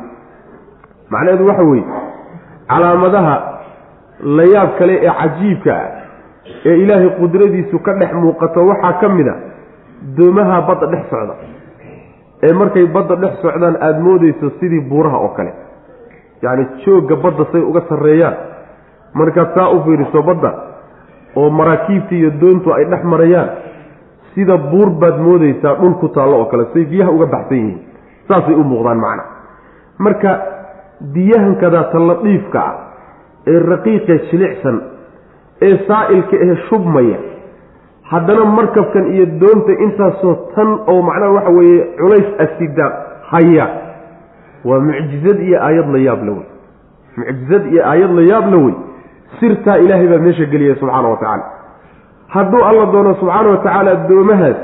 [1.10, 1.84] Macnaheedu waxa weeye
[2.68, 3.36] calaamadaha
[4.36, 5.88] la yaab kale ee cajiibka ah
[6.66, 9.34] ee ilaahay qudradiisu ka dhex muuqato waxaa ka mid a
[10.16, 11.34] doomaha badda dhex socda.
[12.42, 15.52] Ee markay badda dhex socdaan aada moodeyso sidii buuraha oo kale.
[16.42, 18.36] Yacni joogga badda say uga sarreeyaan.
[19.14, 20.50] Markaad saa u fiiriso badda
[21.36, 23.48] oo maraakiibta iyo doontu ay dhex marayaan
[24.34, 27.78] sida buur baad moodeysaa dhul ku taallo oo kale say biyaha uga baxsan yihiin
[28.28, 29.24] saasay u muuqdaan macna.
[29.98, 30.30] Marka
[31.14, 32.74] biyahankadaata ladiifka ah
[33.52, 34.76] ee raqiiqee jilicsan
[35.68, 37.18] ee saa'ilka ee shubmaya
[38.10, 42.86] haddana markabkan iyo doonta intaasoo tan oo macnaha waxa weeye culays asida
[43.32, 43.66] haya.
[44.64, 46.46] Waa mucjizad iyo aayad la yaab la wey.
[47.16, 48.74] Mucjizad iyo aayad la yaab la wey
[49.40, 51.44] sirtaa ilaahay baa meesha geliyay subxaana wa tacaala.
[52.34, 54.58] Hadduu alla doono subxaana wa tacaala doomahaas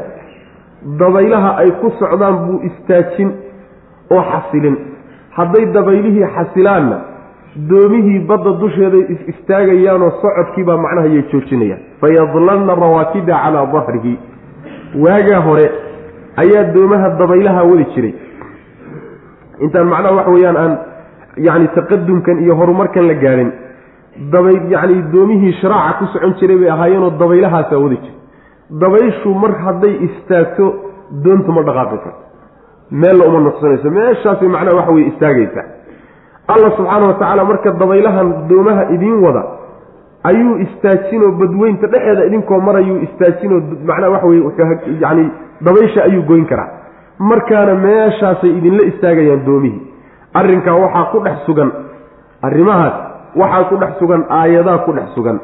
[1.01, 3.31] dabaylaha ay ku socdaan buu istaajin
[4.11, 4.77] oo xasilin.
[5.37, 6.99] Hadday dabaylihii xasilaanna
[7.71, 11.81] doomihii badda dusheeday is istaagayaanoo socodkiibaa macnaha yay joojinayaan.
[12.01, 14.15] Fayadlalna rawaakida calaa dahrihi.
[15.05, 15.67] Waagaa hore
[16.43, 18.15] ayaa doomaha dabaylaha wadi jiray.
[19.65, 20.73] Intaan macnaha waxa weeyaan aan
[21.47, 23.51] yacni taqadumkan iyo horumarkan la gaadhin
[24.33, 28.17] dabay yacni doomihii sharaaca ku socon jiray bay ahaayeenoo dabaylahaasaa wadi jiray.
[28.83, 30.67] Dabayshu mar hadday istaagto
[31.25, 32.23] doontu ma dhaqaaqi karto
[32.91, 33.91] meella uma nuqsanayso.
[33.91, 35.67] Meeshaasay macnaha waxa weye istaagaysaa
[36.55, 39.43] allah subxaana wa tacaala marka dabaylahan doomaha idiin wada
[40.31, 44.43] ayuu istaajinoo badweynta dhexeeda idinkoo marayuu istaajinoo macnaha waxa weye
[45.05, 45.25] yani
[45.61, 46.69] dabaysha ayuu goyn karaa.
[47.19, 49.83] Markaana meeshaasay idinla istaagayaan doomihii.
[50.35, 51.71] Arrinkaa waxaa ku dhex sugan
[52.43, 52.97] arrimahaas
[53.37, 55.39] waxaa ku dhex sugan aayadaa ku dhex sugan.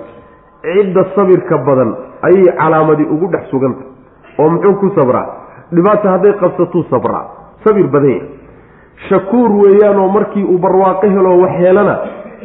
[0.62, 1.90] Cidda sabirka badan
[2.22, 3.84] ayay calaamadii ugu dhex suganta
[4.38, 5.26] oo muxuu ku sabraa?
[5.72, 7.24] Dhibaata hadday qabsatuu sabraa.
[7.64, 8.28] Sabir badan yahay.
[9.08, 11.94] Shakuur weeyaanoo markii uu barwaaqo helo wax heelana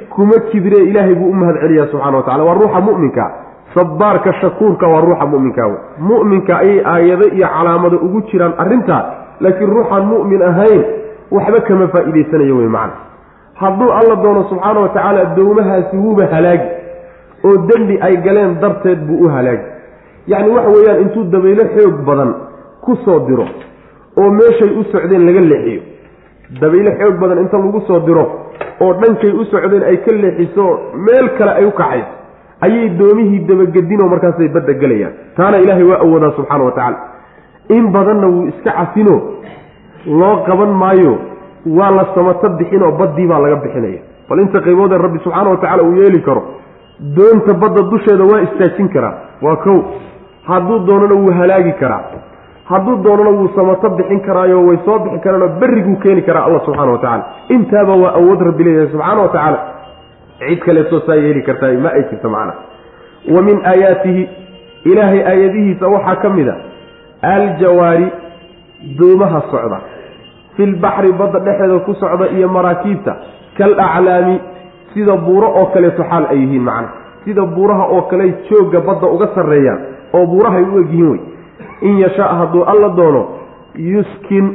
[0.10, 3.26] kuma kibiree ilaahay buu u mahad celiyaa subxana wa tacala waa ruuxa mu'minka.
[3.76, 5.64] Sabaarka shakuurka waa ruuxa mu'minka.
[6.00, 9.04] Mu'minka ayay aayado iyo calaamado ugu jiraan arrintaa
[9.40, 10.84] laakiin ruuxaan mu'min ahayn
[11.32, 12.96] waxba kama faa'iidaysanayo wey macna
[13.62, 16.70] hadduu alla doono subxaana wa tacaala dowmahaasi wuuba halaagi
[17.48, 19.65] oo dembi ay galeen darteed buu u halaagi
[20.28, 22.32] yacni waxa weeyaan intuu dabaylo xoog badan
[22.86, 23.46] ku soo diro
[24.17, 25.82] oo meeshay u socdeen laga leexiyo.
[26.62, 28.26] Dabaylo xoog badan inta lagu soo diro
[28.82, 30.65] oo dhankay u socdeen ay ka leexiso
[31.06, 32.12] meel kale ay u kacayso
[32.65, 36.98] ayay doomihii dabagedinoo markaasay badda gelayaan taana ilaahay waa awoodaa subxaana wa tacaala.
[37.70, 39.15] In badanna wuu iska cafino
[40.20, 41.13] loo qaban maayo
[41.78, 44.00] waa la samato bixinoo baddii baa laga bixinaya.
[44.30, 46.42] Bal inta qayboodee rabbi subxaana wa tacala uu yeeli karo
[47.18, 49.14] doonta badda dusheeda waa istaajin karaa.
[49.42, 49.78] Waa kow
[50.50, 52.02] hadduu doonana wuu halaagi karaa.
[52.70, 56.92] Hadduu doonana wuu samato bixin karaayo way soo bixi karaanoo berriguu keeni karaa alla subxana
[56.92, 57.26] wa tacala
[57.56, 59.60] intaaba waa awood rabbi leeyahay subxaana wa tacaala.
[60.40, 62.54] Cid kaleetoo saa yeeli kartaa ma ay jirto macna.
[63.36, 64.24] Wa min aayaatihi
[64.92, 66.56] ilaahay aayadihiisa waxaa ka mid a.
[67.22, 68.08] Aljawaari
[69.00, 69.80] doomaha socda
[70.58, 73.13] filbaxri badda dhexeeda ku socda iyo maraakiibta
[73.58, 74.36] kal aclaami
[74.93, 76.89] sida buuro oo kaleeto xaal ay yihiin macna
[77.26, 79.80] sida buuraha oo kale joogga badda uga sarreeyaan
[80.13, 81.22] oo buurahay u egyihiin wey.
[81.82, 83.22] In yashaa hadduu alla doono
[83.76, 84.46] yuskin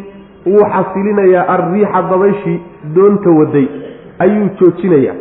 [0.46, 2.58] wuu xasilinayaa alriixa dabayshii
[2.94, 3.66] doonta waday
[4.18, 5.14] ayuu joojinayaa.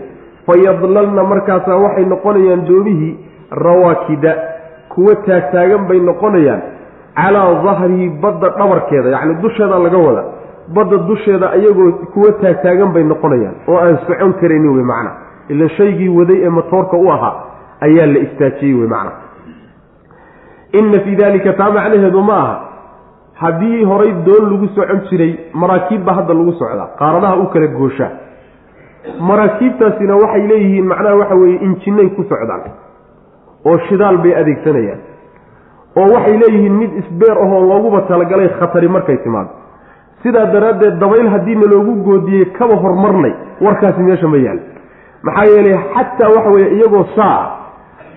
[0.48, 3.14] Fayadlalna markaasaa waxay noqonayaan doomihii
[3.52, 4.32] rawaakida
[4.90, 6.62] kuwa taagtaagan bay noqonayaan
[7.16, 10.24] calaa dahrihi badda dhabarkeeda yacni dusheeda laga wada
[10.76, 15.12] badda dusheeda ayagoo kuwa taagtaagan bay noqonayaan oo aan socon karaynin wey macna
[15.50, 17.36] ilan shaygii waday ee matoorka u ahaa
[17.88, 19.12] ayaa la istaajiyey wey macna
[20.80, 22.58] inna fii dalika taa macnaheedu ma aha.
[23.42, 25.32] Haddii horay doon lagu socon jiray
[25.62, 28.10] maraakiib baa hadda lagu socdaa qaaradaha u kala gooshaa
[29.30, 32.62] maraakiibtaasina waxay leeyihiin macnaha waxa weeye injinnay ku socdaan
[33.66, 35.02] oo shidaal bay adeegsanayaan
[36.02, 39.50] oo waxay leeyihiin mid isbeer ahoo looguba talagalay khatari markay timaado
[40.24, 44.60] sidaa daraaddeed dabayl haddiina loogu goodiyey kaba hormarnay warkaasi meesha ma yaal.
[45.24, 47.42] Maxaa yeelay xataa waxa weeye iyagoo saa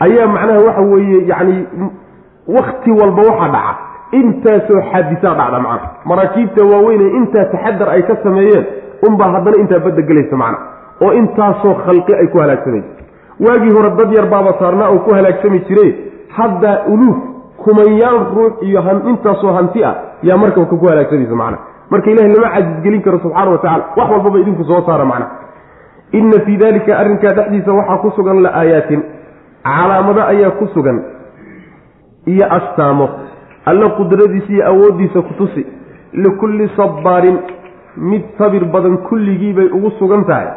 [0.07, 1.57] ayaa macnaha waxa weeye yacni
[2.57, 3.75] wakti walba waxaa dhaca.
[4.21, 5.89] Intaasoo xaadisaa dhacda macna.
[6.05, 8.65] Maraakiibta waaweyne intaa taxadar ay ka sameeyeen
[9.09, 10.59] unbaa haddana intaa badda gelaysa macna.
[11.03, 12.89] Oo intaasoo khalqi ay ku halaagsamaysa
[13.45, 15.87] waagii hore dad yar baaba saarnaa oo ku halaagsami jire
[16.37, 17.17] hadda uluuf
[17.65, 21.59] kumanyaal ruux iyo intaasoo hanti ah yaa markabka ku halaagsamaysa macna
[21.91, 25.27] marka ilahi lama cajisgelin karo subxaana wa tacala wax walbaba idinku soo saara macna.
[26.13, 29.03] Inna fii dalika arrinkaa dhexdiisa waxaa ku sugan la aayaatin.
[29.65, 30.99] Calaamado ayaa ku sugan.
[32.27, 33.09] Iyo astaamo.
[33.67, 35.67] Alla qudradiisa iyo awooddiisa ku tusi.
[36.13, 37.39] Likulli sabbaarin.
[37.97, 40.49] Mid sabir badan kulligii bay ugu sugan tahay.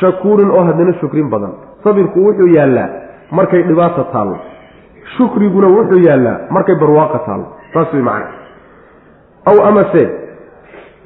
[0.00, 1.52] Shakuurin oo haddana shukrin badan.
[1.84, 2.88] Sabirku wuxuu yaallaa.
[3.30, 4.38] Markay dhibaata taallo
[5.16, 6.38] shukriguna wuxuu yaallaa.
[6.50, 8.26] Markay barwaaqa taallo saas way macana
[9.50, 10.02] aw amase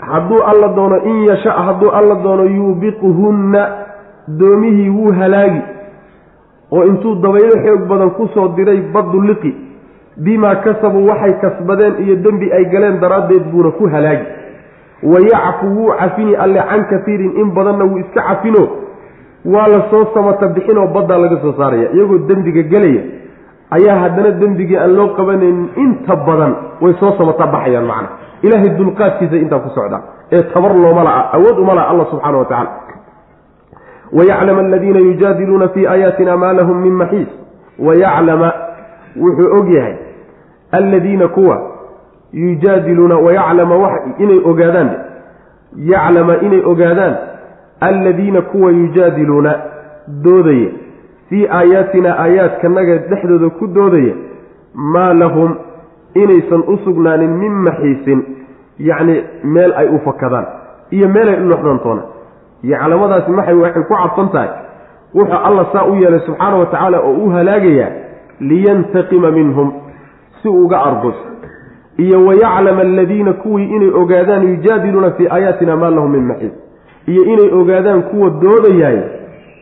[0.01, 3.69] hadduu alla doono in yasha hadduu alla doono yuubiquhunna
[4.29, 5.61] doomihii wuu halaagi.
[6.73, 9.55] Oo intuu dabaylo xoog badan ku soo diray baddu liqi.
[10.17, 14.27] Bimaa kasabuu waxay kasbadeen iyo dembi ay galeen daraaddeed buuna ku halaagi.
[15.03, 18.69] Wayacfu wuu cafini alle can katiirin in badanna wuu iska cafino.
[19.45, 23.03] Waa la soo samata bixinoo baddaa laga soo saaraya iyagoo dembiga gelaya.
[23.71, 28.09] Ayaa haddana dembigii aan loo qabanaynin inta badan way soo samata baxayaan macna
[28.43, 32.45] ilaahay dulqaadkiisa intaa ku socdaa ee tabar looma la'a awood uma laha allah subxana wa
[32.45, 32.71] tacala
[34.13, 37.29] wayaclama aladiina yujaadiluuna fii aayaatina maa lahum min maxiis.
[37.79, 38.53] Wayaclama
[39.17, 39.97] wuxuu og yahay
[40.73, 41.63] alladiina kuwa
[42.33, 44.91] yujaadiluuna wayaclama inay ogaadaan
[45.77, 47.17] yaclama inay ogaadaan
[47.81, 49.55] alladiina kuwa yujaadiluuna
[50.23, 50.69] doodaya
[51.29, 54.15] fii aayaatina aayaadkanaga dhexdooda ku doodaya
[54.75, 55.57] maa lahum
[56.15, 58.21] inaysan u sugnaanin min maxiisin
[58.79, 60.47] yacni meel ay u fakadaan
[60.91, 62.03] iyo meel ay u noxdoontoona
[62.63, 64.49] yaclamadaasi maxay waxay ku cadsan tahay?
[65.15, 67.91] Wuxuu alla saa u yeelay subxaana wa tacaala oo u halaagayaa
[68.41, 69.73] liyantaqima minhum
[70.43, 71.15] si uga argos
[71.99, 76.53] iyo wayaclama aladiina kuwii inay ogaadaan yujaadiluuna fii aayaatina maa lahum min maxiis.
[77.07, 78.99] Iyo inay ogaadaan kuwa doodayaay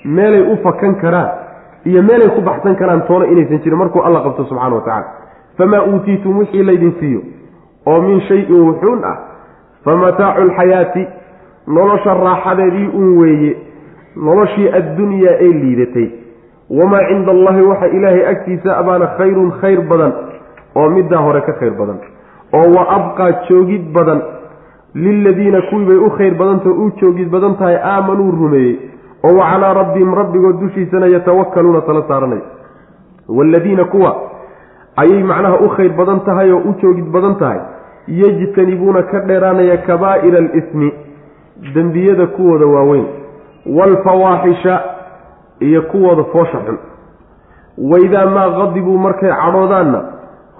[0.05, 1.29] meelay u fakan karaan
[1.85, 3.79] iyo meelay ku baxsan karaan toona inaysan jirin.
[3.79, 5.07] Markuu alla qabto subxana wa tacala
[5.59, 7.21] famaa uutiitum wixii laydin siiyo
[7.87, 9.17] oo min shayin wuxuun ah
[9.85, 11.07] fa mataacu alxayaati
[11.67, 13.57] nolosha raaxadeedii uun weeye
[14.29, 16.09] noloshii addunyaa ee liidatay
[16.79, 20.12] wamaa cinda allahi waxa ilaahay agtiisa abaana khayrun khayr badan
[20.77, 21.99] oo middaa hore ka khayr badan
[22.59, 24.23] oo wa abqaa joogid badan
[24.95, 28.77] liladiina kuwii bay u khayr badantao u joogid badan tahay aamanuu rumeeyey
[29.25, 32.38] oo wa calaa rabbihim rabbigood dushiisana yatawakkaluuna tala saaranay
[33.29, 34.17] waaladiina kuwa
[34.97, 37.61] ayay macnaha u khayr badan tahay oo u joogid badan tahay.
[38.09, 40.93] Yejtanibuuna ka dheeraanaya kabaa'ira alismi
[41.75, 43.07] dembiyada kuwooda waaweyn.
[43.77, 44.81] Waalfawaaxisha
[45.61, 46.79] iyo kuwooda foosha xun.
[47.91, 50.03] Waidaa maa qadibuu markay cadhoodaanna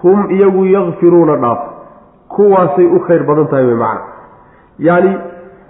[0.03, 1.59] hum iyagu yakfiruuna dhaaf.
[2.29, 4.01] Kuwaasay u khayr badan tahay wey macna.
[4.79, 5.17] Yacni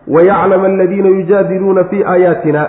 [0.08, 2.68] wayaclama aladiina yujaadiluuna fii aayaatina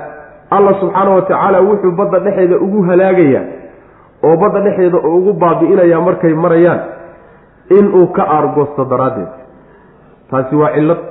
[0.49, 3.43] allah subxaana wa tacaala wuxuu badda dhexeeda ugu halaagayaa
[4.27, 6.79] oo badda dhexeeda ugu baabi'inayaa markay marayaan
[7.77, 9.31] inuu ka aargoosto daraaddeed.
[10.29, 11.01] Taasi waa cillad.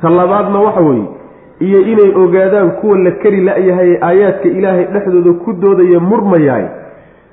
[0.00, 1.06] Ta labaadna waxa weeye
[1.66, 6.64] iyo inay ogaadaan kuwa la kari la-yahay aayaadka ilaahay dhexdooda ku doodaya murmayaay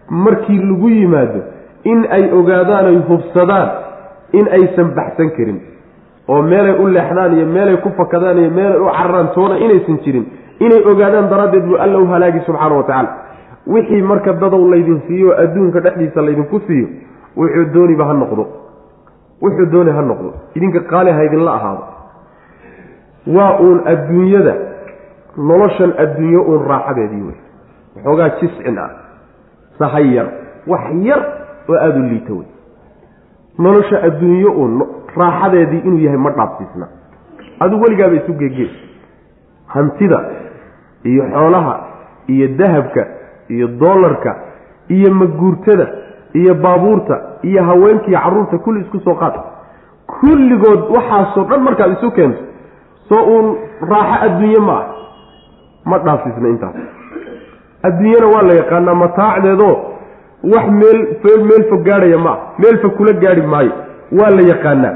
[0.09, 1.39] markii lagu yimaado
[1.83, 3.69] in ay ogaadaan ay hubsadaan
[4.39, 5.59] in aysan baxsan karin
[6.27, 10.25] oo meelay u leexdaan iyo meelay ku fakadaan iyo meelay u cararaan toona inaysan jirin
[10.59, 13.09] inay ogaadaan daraaddeed buu alla u halaagi subxaana wa tacaala
[13.67, 16.87] wixii marka dadow laydin siiyo adduunka dhexdiisa laydinku siiyo
[17.37, 18.47] wuxuu dooniba ha noqdo.
[19.41, 20.33] Wuxuu dooni ha noqdo.
[20.55, 21.83] Idinka qaali ha idinla ahaado.
[23.27, 24.55] Waa uun adduunyada
[25.37, 27.37] noloshan adduunyo uun raaxadeedii wey
[27.95, 28.89] waxoogaa jiscin ah
[29.79, 30.27] sahay yar
[30.67, 31.21] wax yar
[31.69, 32.47] oo aada u liito wey
[33.59, 34.83] nolosha adduunyo uun
[35.17, 36.87] raaxadeedii inuu yahay ma dhaabsiisna
[37.59, 38.69] adigu weligaaba isu geegee
[39.67, 40.19] hantida
[41.03, 41.79] iyo xoolaha
[42.27, 43.07] iyo dahabka
[43.49, 44.35] iyo doolarka
[44.89, 45.87] iyo maguurtada
[46.33, 49.33] iyo baabuurta iyo haweenkiiyo carruurta kulli isku soo qaad.
[50.19, 52.41] Kulligood waxaasoo dhan markaad isu keento
[53.09, 53.47] soo uun
[53.91, 54.85] raaxo adduunye ma ah.
[55.85, 56.75] Ma dhaafsiisna intaas.
[57.83, 59.75] Adduunyana waa la yaqaanaa mataacdeedoo
[60.53, 60.99] wax meel
[61.47, 62.37] meel fog gaadhaya ma ah.
[62.59, 63.71] Meel fog kula gaadhi maayo.
[64.19, 64.93] Waa la yaqaanaa.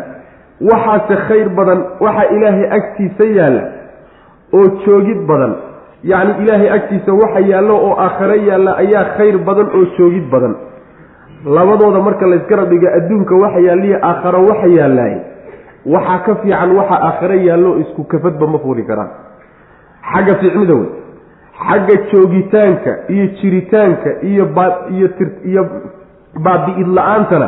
[0.70, 3.64] Waxaase khayr badan waxaa ilaahay agtiisa yaalla
[4.54, 5.54] oo joogid badan
[6.12, 10.54] yacni ilaahay agtiisa waxa yaallo oo aakhare yaalla ayaa khayr badan oo joogid badan.
[11.58, 15.16] Labadooda marka laysgarab dhiga adduunka waxa yaalliya aakharo waxa yaallaay.
[15.94, 19.10] Waxaa ka fiican waxa aakhare yaallo isku kafadba ma fuuli karaan.
[20.14, 20.88] Xagga fiicnida wey.
[21.68, 25.08] Xagga joogitaanka iyo jiritaanka iyo baiyo
[25.52, 25.64] iyo
[26.46, 27.48] baabi'id la'aantana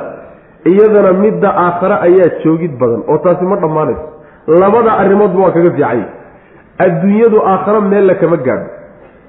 [0.72, 4.06] iyadana midda aakhare ayaa joogid badan oo taasi ma dhammaanayso.
[4.62, 6.08] Labada arrimoodba waa kaga fiicanya
[6.86, 8.70] adduunyadu aakhare meella kama gaadho.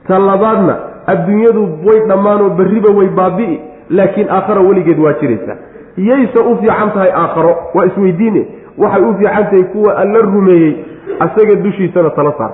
[0.09, 0.75] Ta labaadna
[1.07, 3.61] adduunyadu way dhammaan oo berriba way baabi'i
[3.91, 5.57] laakiin aakhara weligeed waa jiraysaa.
[5.97, 8.47] Yayse u fiican tahay aakharo waa isweydiine.
[8.79, 10.75] Waxay u fiican tahay kuwa alla rumeeyey
[11.21, 12.53] asaga dushiisana tala saar.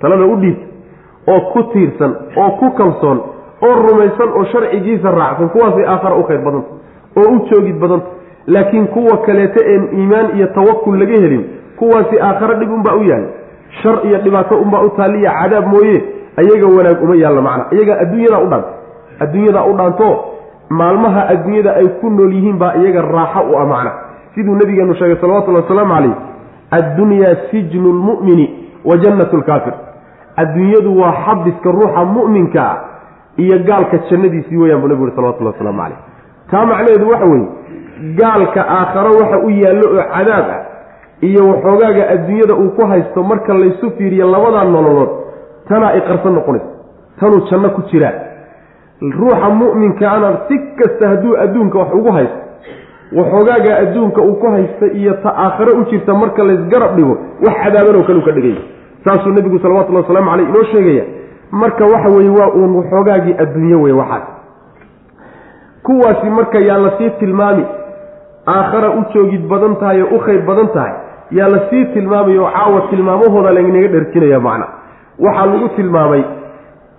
[0.00, 0.66] Talada u dhiibta
[1.32, 3.18] oo ku tiirsan oo ku kalsoon
[3.66, 6.70] oo rumaysan oo sharcigiisa raacsan kuwaasay aakhara u khayr badanta
[7.16, 8.06] oo u joogid badanta.
[8.46, 11.44] Laakiin kuwa kaleeta een iimaan iyo tawakul laga helin
[11.76, 13.24] kuwaasi aakhare dhib unbaa u yahay
[13.82, 15.96] shar iyo dhibaato unbaa u taaliya cadaab mooye
[16.36, 17.64] ayaga wanaag uma yaalla macna.
[17.76, 18.68] Iyaga adduunyadaa u dhaanta
[19.20, 20.08] adduunyadaa u dhaanto
[20.70, 23.92] maalmaha adduunyada ay ku nool yihiin baa iyaga raaxo u ah macna.
[24.34, 26.14] Siduu nabigeenu sheegay salawatullahi wasalaamu calayh
[26.70, 28.46] addunyaa sijnu lmu'mini
[28.84, 29.72] wa jannatu lkaafir
[30.36, 32.76] adduunyadu waa xabiska ruuxa mu'minka ah
[33.36, 35.98] iyo gaalka jannadiisii weyaan buu nabigu uri salawatullahi waslamu calayh
[36.50, 37.48] taa macnaheedu waxa weeye
[38.20, 40.60] gaalka aakharo waxa u yaallo oo cadaab ah
[41.20, 45.10] iyo waxoogaaga adduunyada uu ku haysto marka laysu fiiriyo labadaa nololood
[45.68, 46.66] tanaa iqarsan noqonaysa
[47.20, 48.12] tanuu janno ku jiraa
[49.18, 52.38] ruuxa mu'minkaana si kasta hadduu adduunka wax ugu haysto
[53.18, 58.02] waxoogaaga adduunka uu ku haysta iyo ta aakhare u jirta marka laysgarab dhigo wax cadaabanoo
[58.06, 58.60] kale u ka dhigaya.
[59.04, 61.04] Saasuu nebigu salawatullahi wasalaamu caleyh inoo sheegaya.
[61.50, 64.22] Marka waxa weeye waa uun waxoogaagii adduunye wey waxaas.
[65.82, 67.64] Kuwaasi marka yaa la sii tilmaami
[68.46, 70.92] aakhara u joogid badan tahay oo u khayr badan tahay
[71.30, 74.66] yaa la sii tilmaamay oo caawa tilmaamahooda lainaga dherjinaya macna.
[75.24, 76.22] Waxaa lagu tilmaamay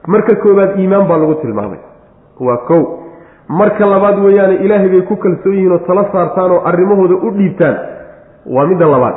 [0.08, 1.80] marka koobaad iimaan baa lagu tilmaamay.
[2.40, 2.82] Waa kow.
[3.60, 7.76] Marka labaad weeyaane ilaahay bay ku kalsoon yihiin oo tala saartaan oo arrimahooda u dhiibtaan.
[8.56, 9.16] Waa midda labaad.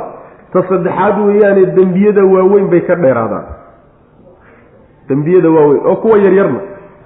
[0.53, 3.45] Ta saddexaad weeyaane dembiyada waaweyn bay ka dheeraadaan.
[5.09, 6.59] Dembiyada waaweyn oo kuwa yaryarna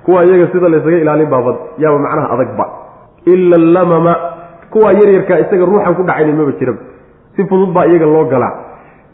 [0.05, 2.65] kuwa iyaga sida laysaga ilaalin baabad yaaba macnaha adagba
[3.25, 4.13] ila lamama
[4.71, 6.79] kuwa yaryarkaa isaga ruuxan ku dhacayna maba jiraba
[7.37, 8.53] si fudud baa iyaga loo galaa.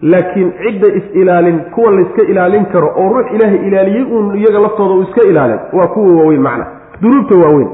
[0.01, 5.01] Laakiin cidda is-ilaalin kuwa layska ilaalin karo oo ruux ilaahay ilaaliyey uun iyaga laftooda uu
[5.03, 6.65] iska ilaalin waa kuwa waaweyn macna.
[7.01, 7.69] Dunuubta waaweyn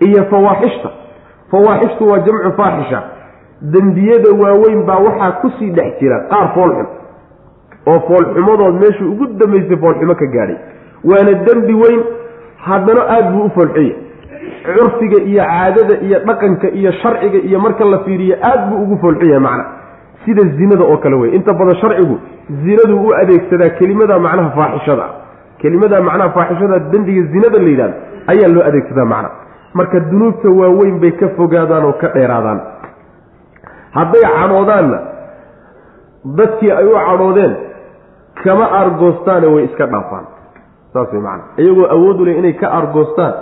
[0.00, 0.90] iyo fawaaxishta
[1.50, 3.02] fawaaxishtu waa jamcu faaxisha
[3.62, 6.86] dembiyada waaweyn baa waxaa ku sii dhex jira qaar foolxun
[7.86, 10.56] oo foolxumadood meeshuu ugu dambaysay foolxumo ka gaadhay.
[11.04, 12.00] Waana dembi weyn
[12.56, 13.94] haddana aada buu u foolxunya
[14.64, 19.40] curfiga iyo caadada iyo dhaqanka iyo sharciga iyo marka la fiiriyo aada buu ugu foolxunya
[19.40, 19.64] macna
[20.24, 21.30] sida zinada oo kale wey.
[21.36, 22.16] Inta badan sharcigu
[22.64, 25.06] zinadu u adeegsadaa kelimada macnaha faaxishada.
[25.62, 27.96] Kelimada macnaha faaxishada dembiga zinada la yidhahdo
[28.32, 29.30] ayaa loo adeegsadaa macna.
[29.78, 32.60] Marka dunuubta waaweyn bay ka fogaadaan oo ka dheeraadaan.
[33.96, 34.98] Hadday cadhoodaanna
[36.38, 37.52] dadkii ay u cadhoodeen
[38.44, 40.24] kama aargoostaane way iska dhaafaan.
[40.92, 43.32] Saas way macana iyagoo awoodu leh inay ka aargoostaan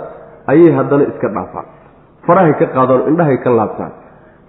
[0.51, 1.65] ayay haddana iska dhaafaan.
[2.27, 3.91] Farahay ka qaadaan indhahay ka laabtaan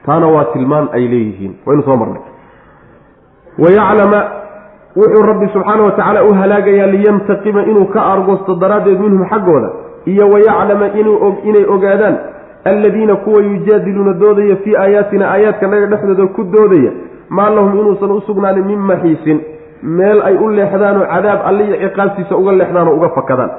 [0.07, 1.53] taana waa tilmaan ay leeyihiin.
[1.67, 2.23] Waynu soo marnay.
[3.59, 4.21] Wayaclama
[4.97, 9.71] wuxuu rabbi subxaana wa tacaala u halaagayaa liyantaqima inuu ka aargoosto daraaddeed minhum xaggooda
[10.07, 10.87] iyo wayaclama
[11.45, 12.17] inay ogaadaan
[12.65, 16.93] alladiina kuwa yujaadiluuna doodaya fii aayaatina aayaadka naga dhexdooda ku doodaya
[17.29, 19.41] maa lahum inuusan u sugnaanin min maxiisin
[19.83, 23.51] meel ay u leexdaanoo cadaab alle iyo ciqaabtiisa uga leexdaan oo uga fakadaan.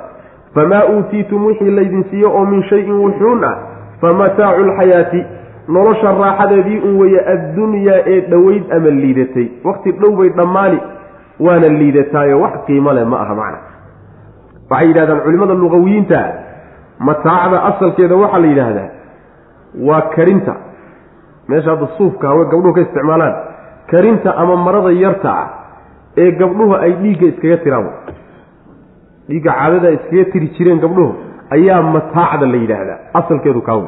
[0.56, 3.56] Famaa uutiitum wixii laydin siiyo oo min shayin wuxuun ah
[4.02, 5.26] fa mataacu lxayaati
[5.68, 9.48] nolosha raaxadeedii un weeye addunyaa ee dhoweyd ama liidatay.
[9.68, 10.80] Waqti dhow bay dhammaani
[11.40, 13.60] waana liidataayo wax qiimo leh ma aha macna.
[14.70, 16.20] Waxay yidhahdaan culimmada luqawiyiinta
[17.08, 18.90] mataacda asalkeeda waxaa la yidhaahdaa
[19.88, 20.54] waa karinta.
[21.50, 23.36] Meesha hadda suufka hawe gabdhuhu ka isticmaalaan
[23.92, 25.48] karinta ama marada yarta ah
[26.18, 27.88] ee gabdhuhu ay dhiigga iskaga tiraan
[29.30, 31.12] dhiigga caadada iskaga tiri jireen gabdhuhu
[31.58, 33.88] ayaa mataacda la yidhaahdaa asalkeedu kaawe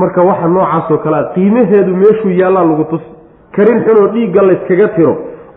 [0.00, 3.08] marka waxa noocaasoo kale a qiimaheedu meeshuu yaallaa lagu tusi
[3.56, 5.14] karin xunoo dhiigga layskaga tiro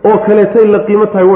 [0.09, 1.35] oo kaleetay la qiimo tahay w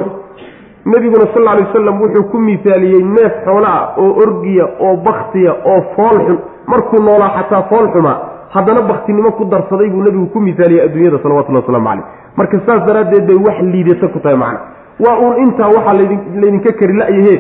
[0.86, 5.82] nebiguna sal alay wasalam wuxuu ku misaaliyey neef xoola ah oo orgiya oo baktiya oo
[5.96, 6.38] fool xun.
[6.68, 8.18] Markuu noolaa xataa fool xumaa
[8.50, 12.06] haddana baktinimo ku darsaday buu nebigu ku misaaliyey adduunyada salawatullhi waslamu caleyh
[12.38, 14.60] marka saas daraaddeed bay wax liidata ku tahay macna.
[15.06, 17.36] Waa uun intaa waxaa laydinka kari la-yahe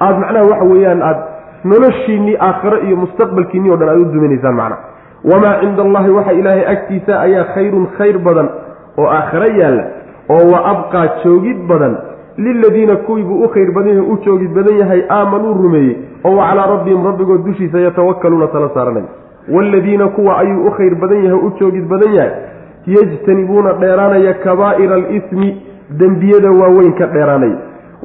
[0.00, 1.22] aada macnaha waxa weeyaan aada
[1.64, 4.76] noloshiinnii aakhiro iyo mustaqbalkiinni o dhan aad u duminaysaan macna
[5.24, 8.48] wamaa cinda allahi waxa ilaahay agtiisa ayaa khayrun khayr badan
[8.98, 9.84] oo aakhiro yaalla
[10.30, 11.96] oo wa abqaa joogid badan
[12.36, 16.66] liladiina kuwiibuu u khayr badan yahay u joogid badan yahay aamanuu rumeeyey oo wa calaa
[16.66, 19.02] rabbihim rabbigood dushiisa yatawakkaluuna tala saaranay
[19.54, 22.32] waaladiina kuwa ayuu u khayr badan yahay u joogid badan yahay
[22.86, 27.56] yejtanibuuna dheeraanaya kabaa'ira alismi dembiyada waaweyn ka dheeraanaya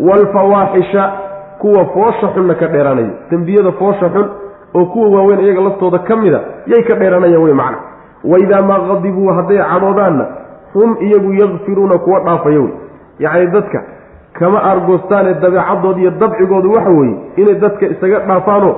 [0.09, 1.11] waalfawaaxisha
[1.59, 4.25] kuwa foosha xunna ka dheeraanaya dembiyada foosha xun
[4.75, 7.77] oo kuwa waaweyn iyaga laftooda ka mida yay ka dheeraanayaan wey macna.
[8.23, 10.25] Waidaa maa qadibuu hadday cadhoodaanna
[10.73, 12.71] hum iyagu yakfiruuna kuwa dhaafaya wey
[13.19, 13.83] yacni dadka
[14.33, 18.75] kama aargoostaane dabeecadooda iyo dabcigoodu waxa weeye inay dadka isaga dhaafaanoo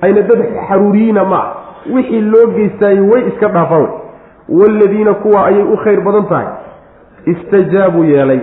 [0.00, 1.54] ayna dad xaruuriyiina ma ah
[1.94, 6.46] wixii loo geystaayey way iska dhaafaan wey waaladiina kuwa ayay u khayr badan tahay.
[7.26, 8.40] Istajaabuu yeelay.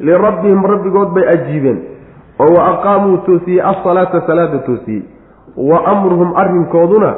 [0.00, 1.78] Lirabbihim rabbigood bay ajiibeen.
[2.40, 5.02] Oo wa aqaamuu toosiyey alsalaata salaada toosiyey
[5.68, 7.14] wa amruhum arrinkooduna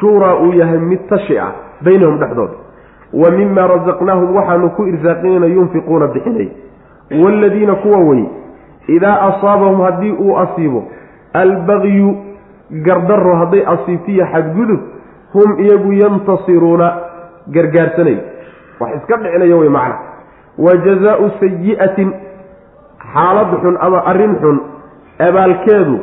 [0.00, 1.52] shuuraa uu yahay mid tashi ah
[1.84, 2.56] baynahum dhexdooda
[3.22, 6.48] wa mima rasaqnaahum waxaanu ku irsaaqinayna yunfiquuna bixinay.
[7.22, 8.24] Waaladiina kuwa wey
[8.96, 10.84] idaa asaabahum haddii uu asiibo
[11.32, 12.16] albagyu
[12.86, 14.80] gardaro hadday asiibtiyo xadgudub
[15.32, 16.88] hum iyagu yantasiruuna
[17.54, 18.16] gargaarsanay.
[18.80, 19.96] Wax iska dhicinaya wey macna.
[20.58, 22.10] Wa jazaau sayi'atin
[23.14, 24.56] xaalad xun ama arrin xun
[25.28, 25.98] abaalkeedu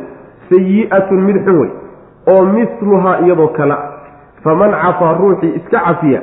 [0.51, 1.71] sayi'atun mid xun wey
[2.33, 3.75] oo misluhaa iyadoo kale
[4.43, 6.21] faman cafaa ruuxii iska cafiya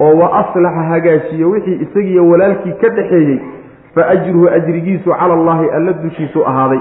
[0.00, 3.38] oo wa aslaxa hagaajiya wixii isagiiyo walaalkii ka dhaxeeyey
[3.94, 6.80] fa ajruhu ajrigiisu cala allaahi alla dushiisu ahaaday.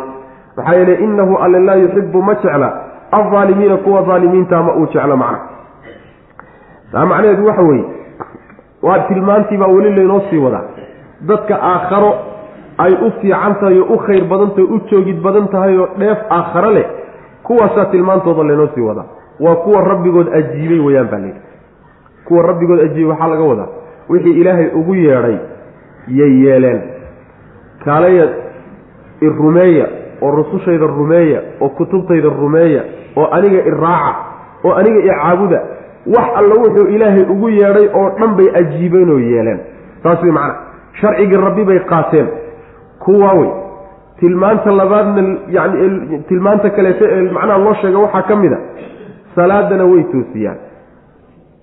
[0.57, 2.69] Maxaa yeele innahu alle laa yuxibu ma jecla.
[3.11, 5.39] Aldaalimiina kuwa daalimiinta ma uu jeclo macna.
[6.91, 7.85] Taa macnaheedu waxa weeye
[8.83, 10.61] waa tilmaantii baa weli laynoo sii wadaa.
[11.21, 12.13] Dadka aakharo
[12.83, 16.19] ay u fiican tahay oo u khayr badan tahay u joogid badan tahay oo dheef
[16.37, 16.85] aakharo leh
[17.43, 19.05] kuwaasaa tilmaantooda laynoo sii wadaa.
[19.39, 21.39] Waa kuwa rabbigood ajiibay weyaan baa layidhi.
[22.25, 23.67] Kuwa rabbigood ajiibay waxaa laga wadaa.
[24.09, 25.37] Wixii ilaahay ugu yeedhay
[26.07, 26.81] yay yeeleen.
[27.85, 28.27] Kaalaya
[29.21, 29.87] i rumeeya
[30.21, 32.81] oo rusushayda rumeeya oo kutubtayda rumeeya
[33.17, 34.15] oo aniga i raaca
[34.63, 35.59] oo aniga i caabuda
[36.15, 39.59] wax alla wuxuu ilaahay ugu yeedhay oo dhan bay ajiibeen oo yeeleen.
[40.03, 40.55] Saas way macana
[41.01, 42.27] sharcigii rabbi bay qaateen
[43.05, 43.49] kuwaa wey
[44.19, 48.59] tilmaanta labaadna yani tilmaanta kaleeto ee macnaha loo sheega waxaa ka mid a
[49.35, 50.57] salaadana way toosiyaan.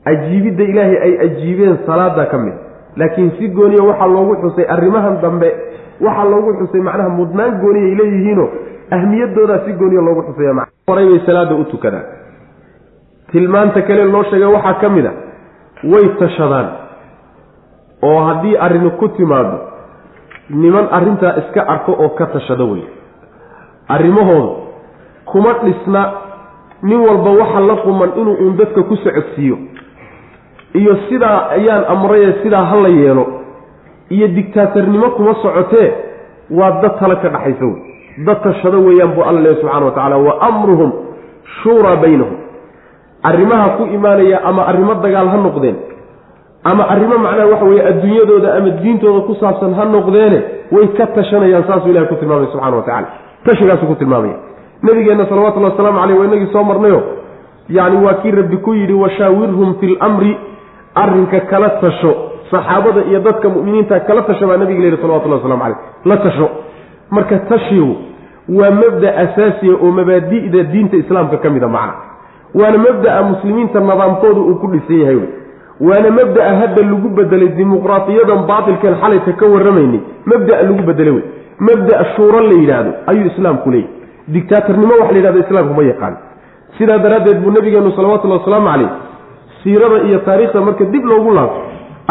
[0.05, 2.55] Ajiibidda ilaahay ay ajiibeen salaadaa ka mid
[2.97, 5.49] laakiin si gooniya waxaa loogu xusay arrimahan dambe
[6.07, 8.49] waxaa loogu xusay macnaha mudnaan gooniya ay leeyihiino
[8.97, 12.05] ahmiyadoodaa si gooniya loogu xusaya horay bay salaada u tukadaan.
[13.33, 15.13] Tilmaanta kale loo sheegay waxaa ka mid a
[15.93, 16.69] way tashadaan.
[18.03, 19.59] Oo haddii arrini ku timaado
[20.51, 22.83] niman arrintaa iska arko oo ka tashado wey
[23.89, 24.53] arrimahooda
[25.25, 26.03] kuma dhisna
[26.83, 29.57] nin walba waxa la quman inuu uun dadka ku socodsiiyo.
[30.75, 33.25] Iyo sidaa ayaan amraye sidaa ha la yeelo.
[34.11, 35.93] Iyo digtaatarnimo kuma socotee
[36.51, 37.77] waa dad tala ka dhaxaysa wey
[38.27, 40.93] dad tashado weeyaan buu alla lehy subxana wa tacaala wa amruhum
[41.63, 42.37] shuuraa baynahum.
[43.23, 45.77] Arrimaha ku imaanaya ama arrimo dagaal ha noqdeen
[46.71, 50.39] ama arrimo macnaha waxa weeye adduunyadooda ama diintooda ku saabsan ha noqdeene
[50.75, 53.09] way ka tashanayaan saasuu ilahay ku tilmaamaya subxana wa tacala
[53.47, 54.37] tashigaasuu ku tilmaamaya.
[54.83, 57.01] Nabigeenna salawatullahi wasalaamu caleyh waa inagii soo marnayo.
[57.77, 60.33] Yacni waa kii rabbi ku yidhi washaawirhum fi lamri
[60.95, 62.13] arrinka kala tasho.
[62.51, 65.79] Saxaabada iyo dadka mu'miniinta kala tasho baa nabiga leyihi salawatullahi waslamu caleyh
[66.11, 66.47] la tasho.
[67.11, 67.97] Marka tashigu
[68.59, 71.95] waa mabda asaasiya oo mabaadi'da diinta islaamka ka mida macna.
[72.55, 75.29] Waana mabda'a muslimiinta nidaamkooda uu ku dhisan yahay wey
[75.81, 80.01] waana mabda'a hadda lagu bedelay dimuqraadiyadan baatilkan xalayta ka warramaynay
[80.33, 81.25] mabda'a lagu bedelay wey.
[81.69, 83.89] Mabda' shuuro la yidhaahdo ayuu islaamku leeyahy
[84.35, 86.15] dictaatarnimo wax la yidhahdo islaamku ma yaqaan.
[86.79, 88.91] Sidaa daraaddeed buu nabigeenu salawatullahi wasalaamu caleyh
[89.63, 91.61] siirada iyo taariikhda marka dib loogu laabto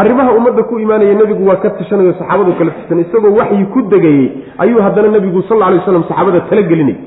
[0.02, 4.26] arrimaha ummadda ku imaanaya nebigu waa ka tashanayo saxaabadu kala tirsan isagoo waxyi ku degayey
[4.64, 6.98] ayuu haddana nebigu sal lla alay waslam saxaabada tala gelinay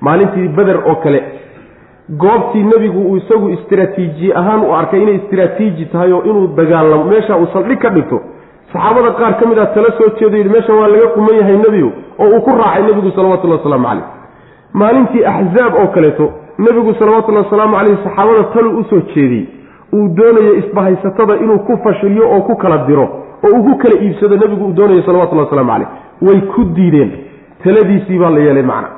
[0.00, 1.20] maalintii beder oo kale
[2.18, 7.36] goobtii nebigu uu isagu istraatiiji ahaan u arkay inay istraatiiji tahay oo inuu dagaalamo meesha
[7.36, 8.20] uu saldhig ka dhigto.
[8.72, 11.92] Saxaabada qaar ka mid a tala soo jeedo yidhi meeshan waa laga quman yahay nebigu
[12.18, 14.04] oo uu ku raacay nebigu salawatullahi wasalaamu caleyh
[14.72, 19.46] maalintii axzaab oo kaleeto nebigu salawatullahi wasalaamu caleyh saxaabada talu u soo jeediyey.
[19.92, 23.06] Uu doonayo isbahaysatada inuu ku fashiliyo oo ku kala diro
[23.44, 25.88] oo uu ku kala iibsado nebigu uu doonayo salawatullahi waslamu caleyh
[26.22, 27.10] way ku diideen.
[27.64, 28.88] Taladiisii baa la yeelay macna.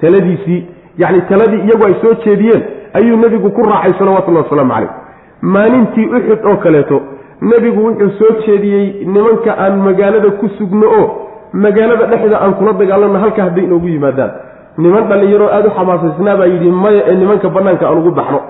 [0.00, 0.66] Taladiisii
[0.98, 2.62] yacni taladii iyagu ay soo jeediyeen
[2.98, 4.90] ayuu nebigu ku raacay salawatullahi wasalaamu caleyh
[5.54, 7.00] maalintii uxud oo kaleeto
[7.40, 11.06] nebigu wuxuu soo jeediyey nimanka aan magaalada ku sugno oo
[11.52, 14.30] magaalada dhexda aan kula dagaalanno halka hadday inoogu yimaadaan.
[14.78, 18.40] Niman dhallinyaroo aada u xamaasaysnaa baa yidhi maya ee nimanka bannaanka aan ugu baxno.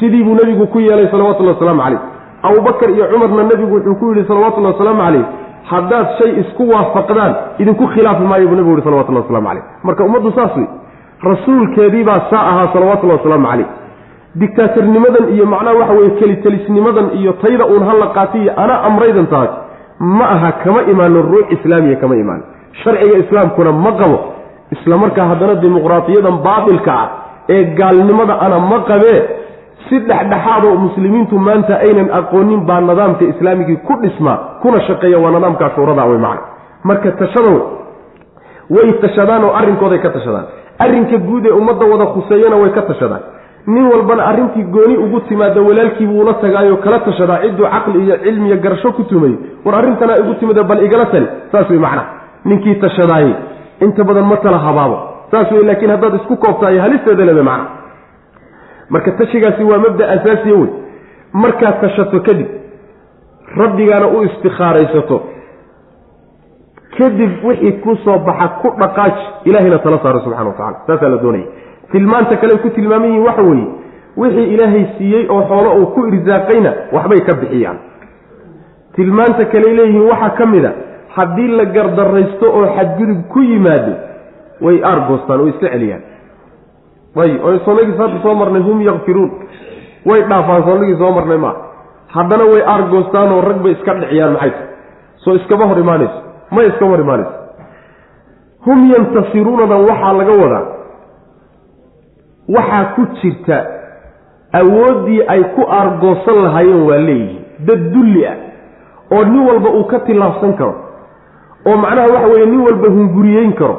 [0.00, 2.00] Sidii buu nebigu ku yeelay salawatullahi wasalaamu caleyh
[2.42, 5.24] abubakar iyo cumarna nebigu wuxuu ku yidhi salawatullahi wasalaamu caleyh
[5.70, 10.32] haddaad shay isku waafaqdaan idinku khilaafi maayo buu nebigu yihi salawatullahi waslamu caleyh marka ummaddu
[10.36, 10.66] saas wey
[11.22, 13.66] rasuulkeediibaa saa ahaa salawatullahi wasalaamu caleyh
[14.34, 19.48] dictaatarnimadan iyo macnaha waxa weye kelitelisnimadan iyo tayda uun hala qaati iyo ana amraydan tahay
[19.98, 22.44] ma aha kama imaanin ruux islaamiya kama imaanin
[22.84, 24.18] sharciga islaamkuna ma qabo
[24.70, 27.08] isla markaa haddana dimuqraadiyadan baatilka ah
[27.48, 29.18] ee gaalnimada ana ma qabee
[29.88, 35.70] si dhexdhexaadoo muslimiintu maanta aynan aqoonin baa nidaamka islaamigii ku dhismaa kuna shaqeeya waa nidaamkaa
[35.74, 36.42] shuurada wey macna.
[36.88, 37.56] Marka tashadow
[38.76, 40.46] way tashadaan oo arrinkooday ka tashadaan
[40.84, 43.22] arrinka guud ee ummadda wada khuseeyana way ka tashadaan
[43.74, 48.46] nin walbana arrintii gooni ugu timaada walaalkii buula tagaayo kala tashadaa cidduu caqli iyo cilmi
[48.48, 52.06] iyo garasho ku tumayo war arrintanaa igu timida bal igala tali saas wey macnaha.
[52.44, 53.34] Ninkii tashadaayey
[53.84, 54.96] inta badan ma tala habaabo.
[55.30, 57.66] Saas wey laakiin haddaad isku koobtaay halisteeda lebe macna.
[58.90, 60.68] Marka tashigaasi waa mabda asaasiya wey
[61.42, 62.46] markaad tashato kadib
[63.56, 65.16] rabbigaana u istikhaaraysato
[66.98, 71.16] kadib wixii ku soo baxa ku dhaqaaji ilahayna tala saaro subxana wa tacala saasaa la
[71.24, 71.46] doonaya
[71.92, 73.66] tilmaanta kale ku tilmaaman yihiin waxa weeye
[74.22, 77.78] wixii ilaahay siiyey oo xoolo uu ku irsaaqayna waxbay ka bixiyaan.
[78.96, 80.72] Tilmaanta kale leeyihiin waxaa ka mid a
[81.16, 83.92] haddii la gardaraysto oo xadgudub ku yimaado
[84.64, 86.02] way aargoostaan oo iska celiyaan.
[87.22, 89.30] Ayib oo soonagii hadda soo marnay hum yakfiruun
[90.08, 91.54] way dhaafaan soonagii soo marnay maa.
[92.14, 94.52] Haddana way aargoostaan oo rag bay iska dhiciyaan maxay
[95.24, 96.18] soo iskama hor imaanayso
[96.50, 97.32] may iskama hor imaanayso
[98.66, 100.66] hum yantasiruunadan waxaa laga wadaa.
[102.48, 103.56] Waxaa ku jirta
[104.52, 107.42] awooddii ay ku aargoosan lahaayeen waa leeyihiin.
[107.66, 108.36] Dad dulli ah
[109.12, 110.74] oo nin walba uu ka tillaabsan karo
[111.66, 113.76] oo macnaha waxa weeye nin walba hunguriyeyn karo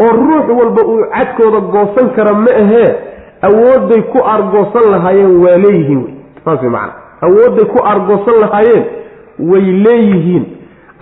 [0.00, 2.90] oo ruux walba uu cadkooda goosan kara ma ahee
[3.42, 6.14] awoodday ku aargoosan lahaayeen waa leeyihiin wey.
[6.44, 6.92] Saas wey macana
[7.26, 8.84] awoodday ku aargoosan lahaayeen
[9.50, 10.44] way leeyihiin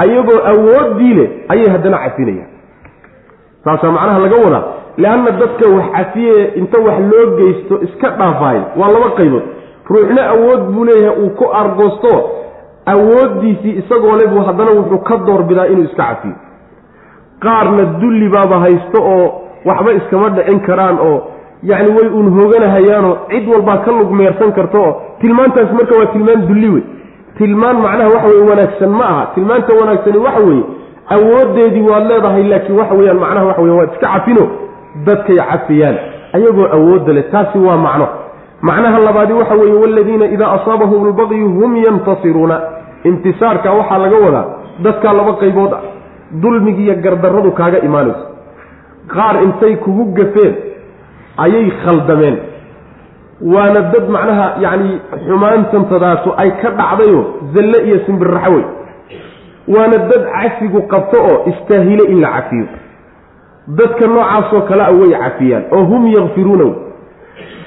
[0.02, 2.50] ayagoo awooddii leh ayay haddana cafinayaan.
[3.64, 4.64] Saasaa macnaha laga wadaa.
[5.02, 8.62] Leanna dadka wax cafiye inta wax loo geysto iska dhaafaayo.
[8.80, 9.42] Waa laba qaybood.
[9.90, 12.12] Ruuxna awood buu leeyahay uu ku aargoosto
[12.86, 16.34] awooddiisii isagoo le buu haddana wuxuu ka doorbidaa inuu iska cafiyo.
[17.44, 19.26] Qaarna dulli baaba haysto oo
[19.64, 21.18] waxba iskama dhicin karaan oo
[21.62, 26.68] yacni way uun hooganahayaanoo cid walbaa ka lugmeersan karta oo tilmaantaas marka waa tilmaan dulli
[26.74, 26.82] wey
[27.40, 29.22] tilmaan macnaha waxa weye wanaagsan ma aha.
[29.34, 30.64] Tilmaanta wanaagsani waxa weeye
[31.16, 34.44] awooddeedii waad leedahay laakiin waxa weeyaan macnaha waxa weye waad iska cafino.
[35.06, 35.96] Dadkay cafiyaan
[36.36, 38.06] ayagoo awoodda leh taasi waa macno.
[38.68, 42.56] Macnaha labaadi waxa weeye waladiina idaa asaabahum lbaqyu hum yantasiruuna.
[43.10, 44.46] Intisaarka waxaa laga wadaa
[44.84, 45.82] dadkaa laba qaybood ah
[46.42, 48.24] dulmigiiyo gardarradu kaaga imaanayso.
[49.14, 50.54] Qaar intay kugu gafeen
[51.44, 52.36] ayay khaldameen
[53.42, 57.20] waana dad macnaha yacni xumaantantadaasu ay ka dhacdayo
[57.54, 58.64] zalle iyo simbirraxo wey.
[59.68, 62.66] Waana dad cafigu qabto oo istaahile in la cafiyo.
[63.68, 66.64] Dadka noocaasoo kale a way cafiyaan oo hum yakfiruuna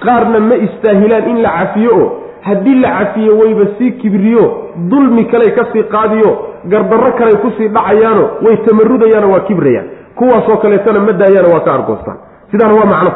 [0.06, 2.08] qaarna ma istaahilaan in la cafiyo oo
[2.42, 4.44] haddii la cafiyo wayba sii kibriyo
[4.90, 6.32] dulmi kaley ka sii qaadiyo
[6.66, 9.86] gardarro kaley ku sii dhacayaano way tamarudayaano waa kibrayaan.
[10.16, 12.18] Kuwaasoo kaleetana ma daayaano waa ka argoostaan.
[12.52, 13.12] Sidaana waa macno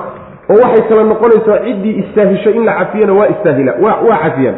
[0.52, 4.58] oo waxay kala noqonaysaa ciddii istaahishay in la cafiyana waa istaahila waa cafiyaan.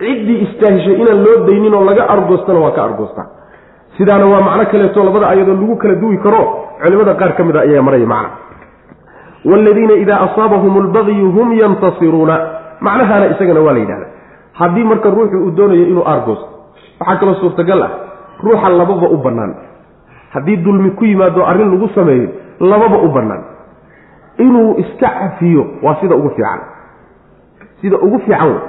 [0.00, 3.28] Ciddii istaahishay inaan loo daynin oo laga argoostana waa ka argoostaan
[3.98, 6.42] sidaana waa macno kaleeto labada ayadoo lagu kala duwi karo
[6.82, 8.30] culimada qaar ka mid a ayaa maraya macna
[9.50, 12.36] waaladiina idaa asaabahum lbagyu hum yantasiruuna.
[12.80, 14.06] Macnahaana isagana waa la yidhahda
[14.52, 16.46] haddii marka ruuxu uu doonayo inuu aargoosto
[17.00, 17.90] waxaa kaloo suurtagal ah
[18.44, 19.52] ruuxa lababa u bannaan.
[20.34, 22.28] Haddii dulmi ku yimaado arrin lagu sameeyo
[22.60, 23.42] lababa u bannaan
[24.38, 26.60] inuu iska cafiyo waa sida ugu fiican.
[27.80, 28.60] Sida ugu fiican wey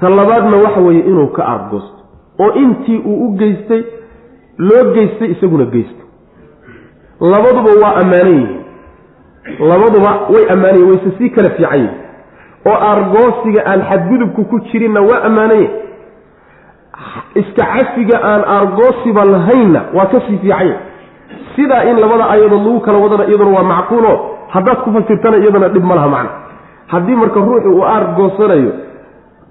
[0.00, 1.98] ta labaadna waxa weeye inuu ka aargoosto
[2.40, 3.84] oo intii uu u geystay
[4.58, 6.04] loo geystay isaguna geysto.
[7.20, 8.60] Labaduba waa ammaanan yihiin
[9.68, 11.94] labaduba way ammaanan yihiin wayse sii kala fiican yihiin
[12.66, 15.70] oo aargoosiga aan xadgudubku ku jirinna waa ammaananye
[17.34, 20.76] iska cafiga aan aargoosiba lahaynna waa ka sii fiicanya
[21.56, 24.12] sidaa in labada ayadood lagu kala wadana iyaduna waa macquulo
[24.54, 26.30] haddaad ku fasirtana iyadana dhib ma laha macna.
[26.92, 28.72] Haddii marka ruuxu uu aargoosanayo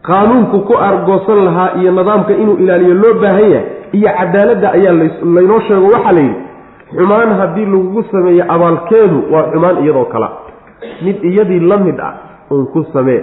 [0.07, 3.65] qaanuunku ku aargoosan lahaa iyo nidaamka inuu ilaaliyo loo baahan yahay
[3.97, 4.93] iyo cadaaladda ayaa
[5.35, 6.35] laynoo sheego waxaa la yidhi
[6.97, 10.29] xumaan haddii lagugu sameeyo abaalkeedu waa xumaan iyadoo kala
[11.05, 12.13] mid iyadii la mid ah
[12.51, 13.21] uun ku samee.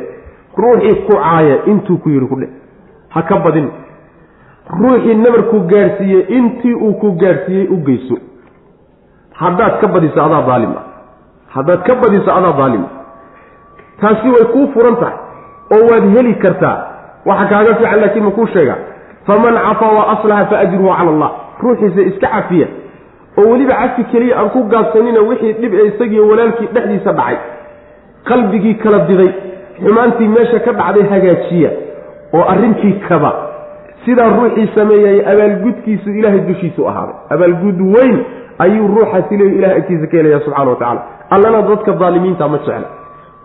[0.56, 2.48] Ruuxii ku caaya intuu ku yidhi ku dhe.
[3.14, 3.68] Ha ka badin.
[4.80, 8.16] Ruuxii nabarkuu gaadhsiiyey intii uu ku gaadhsiiyey u geyso.
[9.40, 10.84] Haddaad ka badiso adaa daalim ah
[11.56, 12.84] haddaad ka badiso adaa daalim
[14.00, 15.16] taasi way kuu furan tahay
[15.74, 16.76] oo waad heli kartaa.
[17.26, 18.76] Waxa kaaga fiican laakiin ma kuu sheega
[19.26, 21.30] faman cafaa wa aslaxa fa ajruhu cala allah.
[21.62, 22.66] Ruuxiisa iska cafiya.
[23.38, 27.36] Oo weliba cafi keliya aan ku gaabsanina wixii dhib ee isagiiyo walaalkii dhexdiisa dhacay.
[28.28, 29.30] Qalbigii kala diday.
[29.82, 31.70] Xumaantii meesha ka dhacday hagaajiya.
[32.34, 33.32] Oo arrintii kaba.
[34.04, 37.14] Sidaa ruuxii sameeyay abaalgudkiisu ilaahay dushiisu ahaaday.
[37.34, 38.16] Abaalgud weyn
[38.58, 42.88] ayuu ruuxaasi leeyu ilahay agtiisa ka helaya subxana wa tacala allana dadka daalimiinta ma jecla.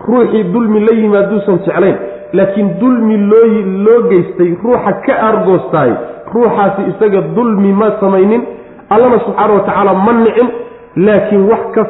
[0.08, 1.96] Ruuxii dulmi la yimaaduusan jeclayn
[2.34, 3.48] laakiin dulmi loo
[3.86, 5.92] loo geystay ruuxa ka aargoostaay
[6.34, 8.42] ruuxaasi isaga dulmi ma samaynin
[8.90, 10.48] allana subxaana wa tacaala ma nicin
[10.96, 11.82] laakiin wax ka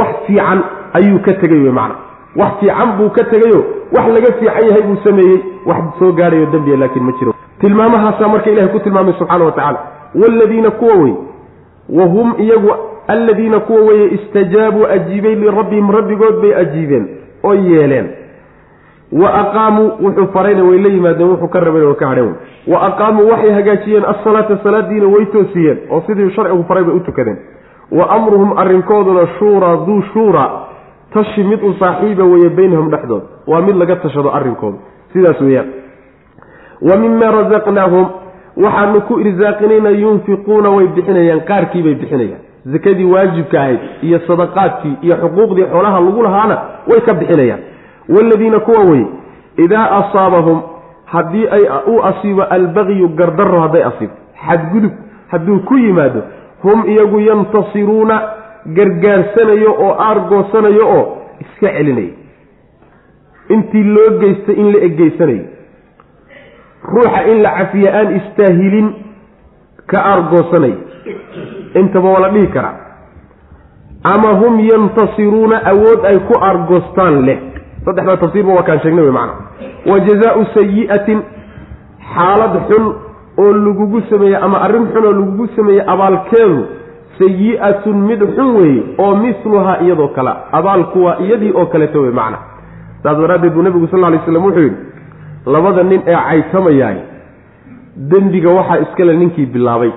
[0.00, 0.58] wax fiican
[0.98, 1.94] ayuu ka tegay wey macna.
[2.36, 3.60] Wax fiican buu ka tegayo
[3.96, 7.32] wax laga fiican yahay buu sameeyey wax soo gaadhayo dembiya laakiin ma jiro.
[7.60, 9.78] Tilmaamahaasaa marka ilahay ku tilmaamay subxana wa tacaala
[10.20, 11.14] waaladiina kuwa wey
[11.88, 12.70] wa hum iyagu
[13.08, 17.08] alladiina kuwa weeye istajaabuu ajiibay lirabbihim rabbigood bay ajiibeen
[17.44, 18.08] oo yeeleen.
[19.12, 22.34] Wa aqaamuu wuxuu farayna way la yimaadeen wuxuu ka rabayna way ka hadheen
[22.66, 27.36] wa aqaamuu waxay hagaajiyeen asalaata salaadiina way toosiyeen oo sidii sharcigu faray bay u tukadeen.
[27.90, 30.50] Wa amruhum arrinkooduna shuuraa duu shuura
[31.14, 33.22] tashi mid u saaxiiba weeye baynahum dhexdood.
[33.46, 34.78] Waa mid laga tashado arrinkooda.
[35.12, 35.66] Sidaas weeyaan.
[36.82, 38.06] Wa mima rasaqnaahum
[38.56, 42.40] waxaanu ku irsaaqinayna yunfiquuna way bixinayaan qaarkii bay bixinayaan.
[42.72, 46.56] Sakadii waajibka ahayd iyo sadaqaadkii iyo xuquuqdii xoolaha lagu lahaana
[46.90, 47.60] way ka bixinayaan.
[48.08, 49.06] Waaladiina kuwa weye
[49.56, 50.60] idaa asaabahum
[51.04, 54.92] haddii ay u asiibo albagyu gardarro hadday asiibto xadgudub
[55.30, 56.22] hadduu ku yimaado
[56.62, 58.16] hum iyagu yantasiruuna
[58.76, 61.04] gargaarsanayo oo aargoosanayo oo
[61.40, 62.12] iska celinayo
[63.48, 65.44] intii loo geystay in la egeysanayo
[66.84, 68.88] ruuxa in la cafiya aan istaahilin
[69.86, 70.76] ka aargoosanayo
[71.80, 72.74] intaba waa la dhihi karaa
[74.04, 77.38] ama hum yantasiruuna awood ay ku aargoostaan leh.
[77.84, 79.34] Saddexdaa tafsiirba waa kaan sheegnay wey macana
[79.90, 81.22] wa jazaau sayi'atin
[82.14, 82.84] xaalad xun
[83.38, 86.60] oo lagugu sameeye ama arrin xun oo lagugu sameeyey abaalkeedu
[87.18, 92.38] sayi'atun mid xun weeye oo misluhaa iyadoo kale abaalku waa iyadii oo kaleeto wey macna.
[93.02, 94.76] Saas daraaddeed buu nebigu sal alay slam wuxuu yidhi
[95.46, 96.96] labada nin ee caytamayaay
[97.96, 99.92] dembiga waxaa iskale ninkii bilaabay.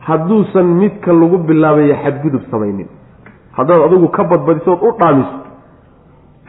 [0.00, 2.88] Hadduusan midka lagu bilaabayo xadgudub samaynin.
[3.56, 5.36] Haddaad adigu ka badbadisood u dhaamiso.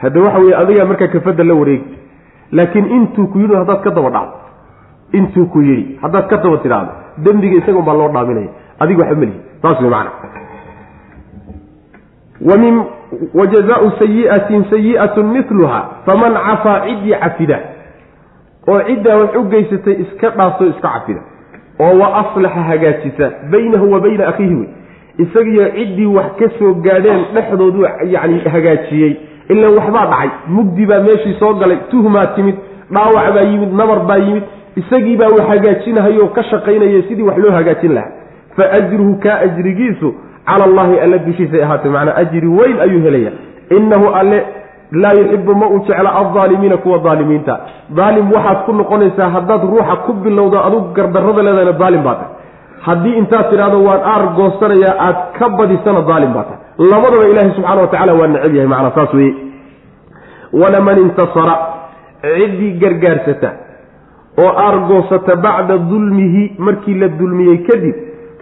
[0.02, 1.98] Hadde waxa weye adigaa markaa kafadda la wareegi
[2.52, 4.36] laakiin intuu ku yidhi haddaad ka daba dhacdo.
[5.12, 8.48] Intuu ku yidhi haddaad ka taba tidhaahdo dembiga isaga un baa loo dhaaminaya.
[8.80, 10.10] Adiga waxba melihi saas wey macana
[12.40, 12.74] wa min
[13.34, 17.58] wa jazaau sayi'atin sayi'atun miluha faman cafaa ciddii cafida
[18.68, 21.20] oo ciddaa wax u geysatay iska dhaafto iska cafida.
[21.80, 24.68] oo wa aslaxa hagaajisa baynahu wa bayna akhiihi wey.
[25.18, 27.82] Isagiyo ciddii wax ka soo gaadheen dhexdoodu
[28.14, 29.16] yacni hagaajiyey
[29.48, 30.30] ilaan waxbaa dhacay.
[30.48, 32.54] Mugdi baa meeshii soo galay tuhmaa timid
[32.90, 34.42] dhaawac baa yimid nabar baa yimid.
[34.76, 38.12] Isagii baa wax hagaajinahayoo ka shaqaynaya sidii wax loo hagaajin lahaa.
[38.56, 40.14] Fa ajruhu kaa ajrigiisu
[40.46, 41.90] cala allahi alla dushiisay ahaatay.
[41.90, 43.32] Macnaa ajri weyn ayuu helaya
[43.70, 44.44] innahu alle
[45.02, 47.54] laa yuxibu ma uu jecla aldaalimiina kuwa daalimiinta
[47.98, 52.32] daalim waxaad ku noqonaysaa haddaad ruuxa ku bilowdo adugu gardarrada leedahayna daalim baa tahay.
[52.86, 56.60] Haddii intaad tidhahdo waan aar goosanayaa aad ka badisana daalim baa tahay.
[56.90, 59.34] Labadaba ilaahay subxaana wa tacala waa necab yahay macnaa saas weeye.
[60.60, 61.54] Walaman intasara
[62.22, 63.50] ciddii gargaarsata
[64.42, 67.94] oo aargoosata bacda dulmihi markii la dulmiyey kadib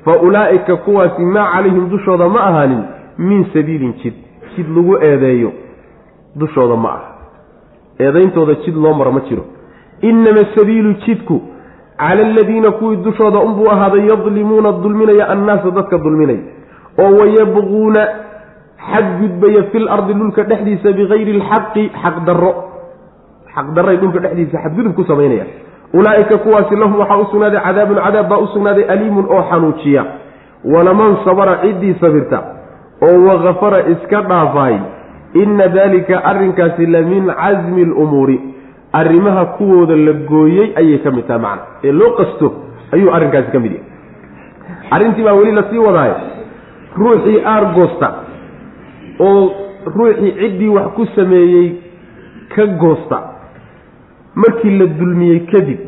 [0.05, 2.83] fa ulaa'ika kuwaasi maa calayhim dushooda ma ahaanin
[3.19, 4.15] min sabiilin jid
[4.57, 5.51] jid lagu eedeeyo
[6.37, 7.09] dushooda ma aha
[7.99, 9.45] eedayntooda jid loo maro ma jiro.
[10.03, 11.37] Innama sabiilu jidku
[11.99, 16.43] cala aladiina kuwii dushooda unbuu ahaaday yadlimuuna dulminaya annaasa dadka dulminaya
[16.99, 18.03] oo wayabquuna
[18.91, 22.53] xadgudbaya fil ardi dhulka dhexdiisa bikayri alxaqi xaqdarro
[23.55, 25.47] xaqdarray dhulka dhexdiisa xadgudub ku samaynaya
[25.95, 30.05] ulaa'ika kuwaasi lahum waxaa u sugnaaday cadaabun cadaab baa u sugnaaday aliimun oo xanuujiya.
[30.65, 32.39] Walaman sabara ciddii sabirta.
[33.03, 34.77] Oo wakafara iska dhaafaay
[35.35, 38.41] inna daalika arrinkaasi la min casmi lumuuri
[38.93, 41.63] arrimaha kuwooda la gooyey ayay ka mid tahay macna.
[41.85, 42.53] Ee loo qasto
[42.93, 43.87] ayuu arrinkaasi ka mid yahay.
[44.91, 46.17] Arrintii baa weli la sii wadaayo
[46.97, 48.09] ruuxii aargoosta
[49.21, 49.53] oo
[49.97, 51.69] ruuxii ciddii wax ku sameeyey
[52.55, 53.19] ka goosta.
[54.35, 55.81] Markii la dulmiyey kadib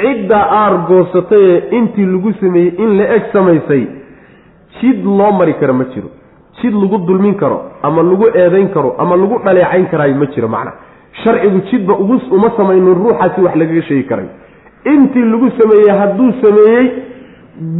[0.00, 3.86] cidda aar goosatayee intii lagu sameeyey in la eg samaysay
[4.80, 6.08] jid loo mari karo ma jiro
[6.62, 10.72] jid lagu dulmin karo ama lagu eedayn karo ama lagu dhaleecayn karaayo ma jiro macna.
[11.24, 14.26] Sharcigu jidba uma samaynin ruuxaasi wax lagaga sheegi karay.
[14.84, 16.86] Intii lagu sameeyey hadduu sameeyey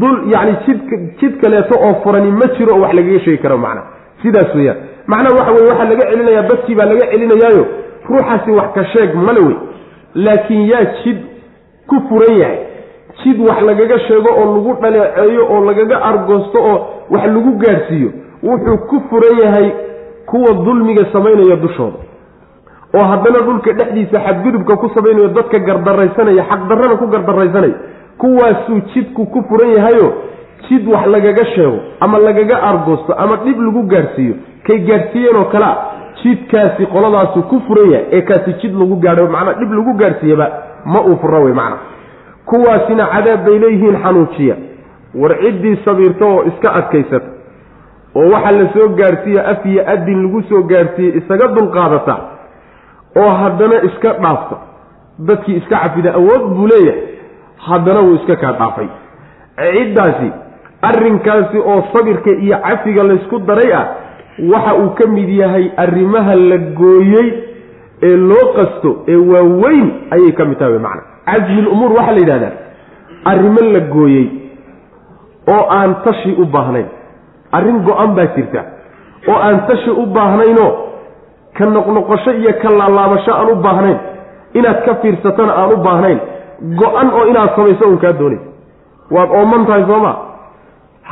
[0.01, 3.83] dul yacni jidka jid kaleeto oo furani ma jiro oo wax lagaga sheegi karo macna.
[4.23, 4.77] Sidaas weeyaan.
[5.07, 7.65] Macnaha waxa weye waxaa laga celinayaa badkii baa laga celinayaayo
[8.09, 9.57] ruuxaasi wax ka sheeg male wey.
[10.15, 11.19] Laakiin yaa jid
[11.89, 12.59] ku furan yahay.
[13.25, 16.79] Jid wax lagaga sheego oo lagu dhaleeceeyo oo lagaga argoosto oo
[17.11, 18.11] wax lagu gaadhsiiyo
[18.43, 19.71] wuxuu ku furan yahay
[20.27, 21.99] kuwa dulmiga samaynaya dushooda.
[22.95, 27.75] oo haddana dhulka dhexdiisa xadgudubka ku samaynayo dadka gardaraysanaya xaqdarrana ku gardaraysanaya
[28.19, 30.13] kuwaasuu jidku ku furan yahayo
[30.69, 34.35] jid wax lagaga sheego ama lagaga argoosto ama dhib lagu gaadhsiiyo
[34.67, 35.77] kay gaadhsiiyeen oo kalea
[36.23, 40.47] jidkaasi qoladaasu ku furan yahay ee kaasi jid lagu gaadho macnaa dhib lagu gaadhsiiyaba
[40.85, 41.77] ma uu fura wey macna
[42.47, 44.57] kuwaasina cadaab bay leeyihiin xanuujiya
[45.15, 47.27] war ciddii sabiirta oo iska adkaysata
[48.21, 52.15] oo waxaa la soo gaadhsiiya af iyo adin lagu soo gaadhsiiyey isaga dulqaadata
[53.23, 54.57] oo haddana iska dhaafta
[55.29, 57.01] dadkii iska cafida awood buu leeyahay
[57.69, 58.89] haddana wuu iska kaa dhaafay.
[59.75, 60.29] Ciddaasi
[60.83, 63.87] arrinkaasi oo sabirka iyo cafiga laysku daray ah
[64.53, 67.29] waxa uu ka mid yahay arrimaha la gooyey
[68.09, 71.03] ee loo qasto ee waaweyn ayay ka mid tahay macna.
[71.27, 72.53] Casmi lumuur waxaa la yidhahdaa
[73.33, 74.27] arrimo la gooyey
[75.55, 76.87] oo aan tashi u baahnayn
[77.53, 78.63] arrin go-an baa jirta.
[79.29, 80.71] Oo aan tashi u baahnaynoo
[81.59, 83.99] ka noqnoqosho iyo ka laalaabasho aan u baahnayn
[84.59, 86.19] inaad ka fiirsatana aan u baahnayn
[86.81, 88.49] go-an oo inaad samayso un kaa doonaysa.
[89.11, 90.13] Waad ooman tahay sooma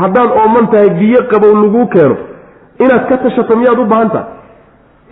[0.00, 2.16] haddaad ooman tahay biyo qabow laguu keeno
[2.84, 4.28] inaad ka tashato miyaad u baahan tahay?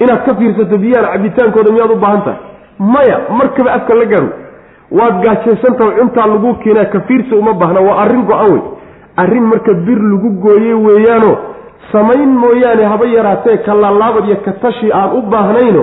[0.03, 2.41] Inaad ka fiirsato biyahan cabitaankooda miyaad u baahan tahay?
[2.79, 4.29] Maya markaba afka la gaaro.
[4.99, 8.63] Waad gaajaysantaha cuntaa lagu keenaa ka fiirsi uma baahna waa arrin go-an wey
[9.23, 11.33] arrin marka bir lagu gooye weeyaano
[11.93, 15.83] samayn mooyaane haba yaraatee ka laalaabad iyo ka tashi aan u baahnayno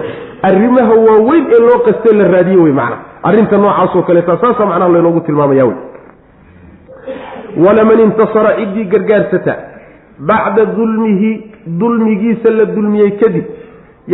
[0.49, 2.97] arrimaha waaweyn ee loo qastee la raadiye wey macna.
[3.27, 5.75] Arrinta noocaasoo kaleeta saasa macnaha laynoogu tilmaamaya wey
[7.65, 9.55] walaman intasara ciddii gargaarsata
[10.29, 11.31] bacda dulmihi
[11.81, 13.45] dulmigiisa la dulmiyey kadib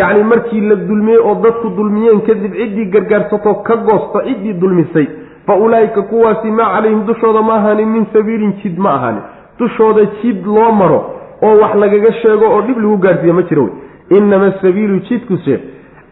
[0.01, 5.07] yacni markii la dulmiyey oo dadku dulmiyeen kadib ciddii gargaarsatoo ka goosta ciddii dulmisay
[5.47, 9.21] fa ulaa'ika kuwaasi maa calayhim dushooda ma ahaanin min sabiilin jid ma ahaanin
[9.59, 10.99] dushooda jid loo maro
[11.41, 13.73] oo wax lagaga sheego oo dhib lagu gaarsiiya ma jiro wey.
[14.17, 15.59] Inama asabiilu jidkuse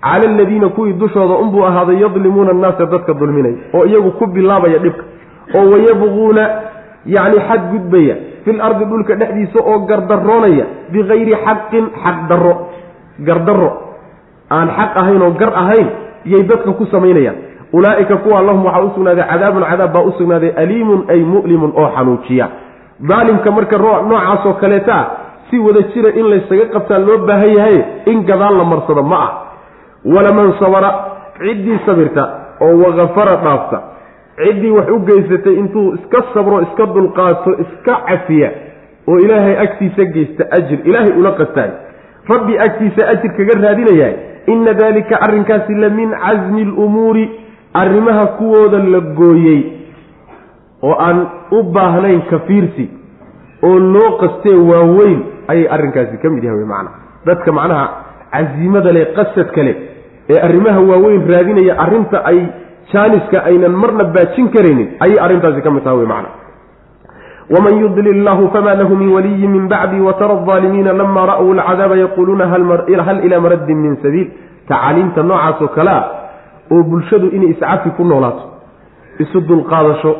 [0.01, 5.03] cala aladiina kuwii dushooda unbuu ahaaday yadlimuuna annaasa dadka dulminaya oo iyagu ku bilaabaya dhibka.
[5.57, 6.43] Oo wayabquuna
[7.05, 8.15] yacni xad gudbaya
[8.45, 12.53] fil ardi dhulka dhexdiisa oo gardaroonaya bikayri xaqin xaq darro.
[13.27, 13.69] Gardarro.
[14.49, 15.87] Aan xaq ahayn oo gar ahayn
[16.25, 17.35] yay dadka ku samaynayaan
[17.73, 21.89] ulaa'ika kuwa lahum waxaa u sugnaaday cadaabun cadaab baa u sugnaaday aliimun ay mu'limun oo
[21.95, 22.47] xanuujiya
[23.09, 24.97] daalimka marka noocaasoo kaleeta
[25.49, 29.31] si wada jira in laysaga qabtaa loo baahan yahay in gadaal la marsado ma ah.
[30.05, 30.89] Walaman sabara
[31.39, 32.23] ciddii sabirta
[32.61, 33.77] oo wakafara dhaafta.
[34.37, 38.49] Ciddii wax u geysatay intuu iska sabro iska dulqaato iska cafiya
[39.07, 40.79] oo ilaahay agtiisa geysta ajir.
[40.83, 41.69] Ilaahay ula qastaay
[42.29, 44.13] rabbi agtiisa ajir kaga raadinayaa.
[44.47, 47.25] Inna daalika arrinkaasi la min casmi lumuuri
[47.73, 49.61] arrimaha kuwooda la gooyey
[50.83, 52.89] oo aan u baahnayn kafiirsi
[53.63, 56.89] oo loo qastee waaweyn ayay arrinkaasi ka mid yahay macna.
[57.25, 57.85] Dadka macnaha
[58.31, 59.75] casiimada leh qasadka leh
[60.29, 62.39] ee arrimaha waaweyn raadinaya arrinta ay
[62.93, 66.29] jaaniska aynan marna baajin karaynin ayay arrintaasi ka mid taha wey macna.
[67.49, 72.45] wman yudlil illahu fama lahu min waliyi min bacdi watara alaalimiina lama ra'uu alcadaaba yaquuluuna
[72.47, 74.27] hal ilaa maraddin min sabiil
[74.69, 76.03] tacaaliimta noocaas oo kale ah
[76.71, 78.43] oo bulshadu inay iscafi ku noolaato
[79.23, 80.11] isu dulqaadasho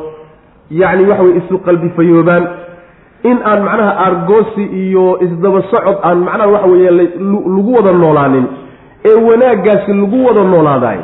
[0.70, 2.44] yacni waxa weye isu qalbi fayoobaan.
[3.30, 8.46] In aan macnaha aargoosi iyo isdaba socod aan macnaha waxa weeye lagu wada noolaanin
[9.08, 10.98] ee wanaaggaasi lagu wada noolaadaay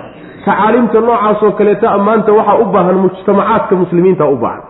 [0.46, 4.62] tacaaliimta noocaasoo kaleeta maanta waxaa u baahan mujtamacaadka muslimiinta u baahan.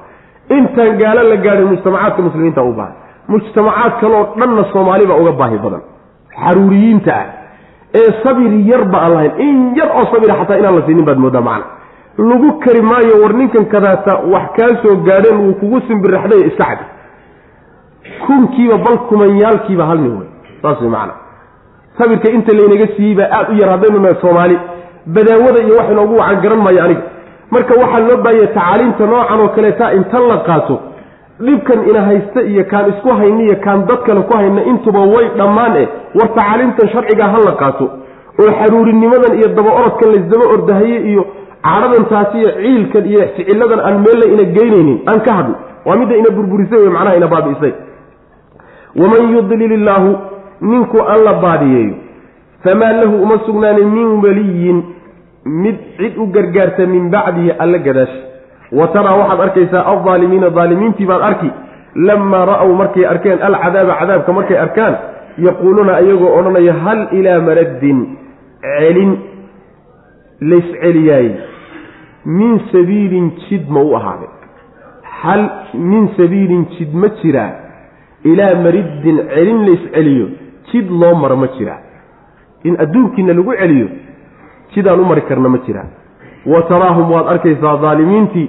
[0.56, 2.94] Intaan gaalo la gaadhin mujtamacaadka muslimiinta u baahan.
[3.28, 5.82] Mujtamacaad kaleoo dhanna soomaali baa uga baahi badan.
[6.42, 7.26] Xaruuriyiinta ah
[8.00, 11.40] ee sabir yarba aan lahayn in yar oo sabira xataa inaan la siinin baad moodaa
[11.48, 11.66] macna.
[12.30, 16.84] Lagu kari maayo war ninkan kadaata wax kaa soo gaadheen wuu kugu simbiraxday iska cadi
[18.26, 20.28] kunkiiba bal kumanyaalkiiba hal nin wey.
[20.62, 21.14] Saas way macana
[21.98, 24.56] sabirka inta laynaga siiyey baa aada u yar haddaynu nahay soomaali
[25.14, 27.02] badaawada iyo wax inoogu wacan garan maayo aniga.
[27.50, 30.74] Marka waxaa loo baahaya tacaaliimta noocan oo kaleeta inta la qaato
[31.40, 35.26] dhibkan ina haysta iyo kaan isku hayna iyo kaan dad kale ku hayna intuba way
[35.38, 35.88] dhammaan eh.
[36.14, 37.86] War tacaaliimtan sharcigaa ha la qaato.
[38.40, 41.22] Oo xaruurinimadan iyo daba orodkan laysdaba ordahaye iyo
[41.66, 45.54] cadhadan taasi iyo ciilkan iyo ficiladan aan meella ina geynaynin aan ka hadno
[45.86, 47.72] waa midda ina burburisay wey macnaha ina baabi'isay
[49.00, 50.10] waman yudlil illaahu
[50.60, 51.94] ninkuu alla baadiyeeyo
[52.64, 54.78] famaa lahu uma sugnaanin min waliyin
[55.64, 58.20] mid cid u gargaarta min bacdihi alla gadaashi
[58.72, 61.50] wa taraa waxaad arkaysaa aldaalimiina daalimiintii baad arki.
[61.94, 64.94] Lamaa ra'w markay arkeen alcadaaba cadaabka markay arkaan
[65.38, 67.98] yaquuluuna ayagoo odhanaya hal ilaa maraddin
[68.62, 69.12] celin
[70.40, 71.28] laysceliyaay
[72.38, 74.28] min sabiilin jid ma u ahaaday
[75.22, 75.42] hal
[75.74, 77.50] min sabiilin jid ma jiraa
[78.32, 80.26] ilaa mariddin celin laysceliyo
[80.72, 81.78] jid loo maro ma jiraa
[82.64, 83.88] in adduunkiina lagu celiyo
[84.74, 85.90] sidaan u mari karna ma jiraan
[86.52, 88.48] wa taraahum waad arkaysaa daalimiintii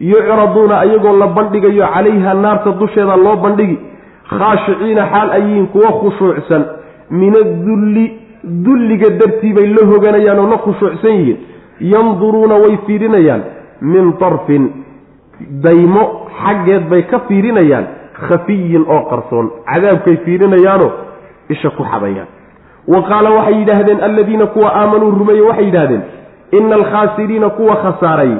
[0.00, 3.78] yucraduuna ayagoo la bandhigayo calayha naarta dusheeda loo bandhigi
[4.30, 6.62] khaashiciina xaal ayihiin kuwa khushuucsan.
[7.10, 8.04] Min adulli
[8.64, 11.38] dulliga dartii bay la hoganayaan oo la khushuucsan yihiin.
[11.92, 13.42] Yanduruuna way fiirinayaan.
[13.92, 14.64] Min tarfin
[15.64, 16.02] daymo
[16.42, 17.86] xaggeed bay ka fiirinayaan.
[18.28, 20.90] Khafiyin oo qarsoon cadaabkay fiirinayaanoo
[21.48, 22.28] isha ku xabayaan.
[22.92, 26.02] Wa qaala waxay yidhaahdeen alladiina kuwa aamanuu rumeeye waxay yidhahdeen
[26.50, 28.32] ina alkhaasiriina kuwa khasaaray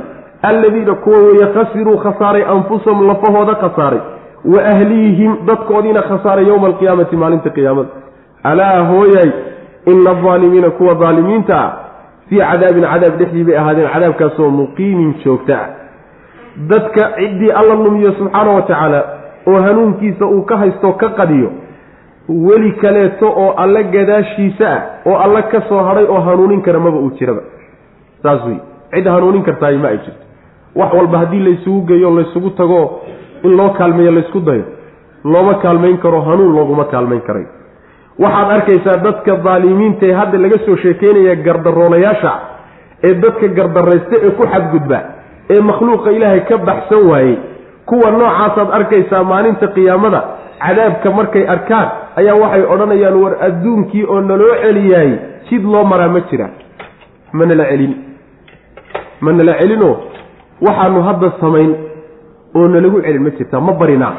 [0.43, 4.01] alladiina kuwa weeye khasiruu khasaaray anfusahum lafahooda khasaaray
[4.45, 7.89] wa ahlihim dadkoodiina khasaaray yowma alqiyaamati maalinta qiyaamada
[8.43, 9.31] alaa hooyay
[9.87, 11.73] ina aldaalimiina kuwa daalimiinta ah
[12.29, 15.69] fii cadaabin cadaab dhexdii bay ahaadeen cadaabkaasoo muqiimin joogta ah
[16.69, 19.05] dadka ciddii alla lumiyo subxaana wa tacaala
[19.47, 21.51] oo hanuunkiisa uu ka haysto ka qadiyo
[22.29, 26.99] weli kaleeto oo alle gadaashiisa ah oo alle ka soo hadhay oo hanuunin kara maba
[26.99, 27.41] uu jiraba
[28.23, 28.59] saas wey
[28.95, 30.23] cid hanuunin kartaay ma ay jirto.
[30.75, 32.81] Wax walba haddii laysugu geeyo laysugu tago
[33.45, 34.65] in loo kaalmeeyo laysku dayo
[35.25, 37.47] looma kaalmayn karo hanuun looguma kaalmayn karay.
[38.19, 42.33] Waxaad arkaysaa dadka daalimiinta ee hadda laga soo sheekeynaya gardaroolayaasha
[43.09, 44.99] ee dadka gardaraysta ee ku xadgudba
[45.51, 47.37] ee makhluuqa ilaahay ka baxsan waayey
[47.89, 50.21] kuwa noocaasaad arkaysaa maalinta qiyaamada
[50.65, 51.89] cadaabka markay arkaan
[52.21, 55.11] ayaa waxay odhanayaan war adduunkii oo naloo celiyaay
[55.49, 56.49] sid loo maraa ma jira
[57.33, 57.95] ma nala celin
[59.21, 59.97] ma nala celinoo?
[60.67, 61.71] Waxaanu hadda samayn
[62.55, 64.13] oo nalagu celin ma jirtaa ma barinaa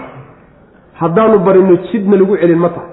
[1.01, 2.89] haddaanu barino jidna lagu celin ma tahay.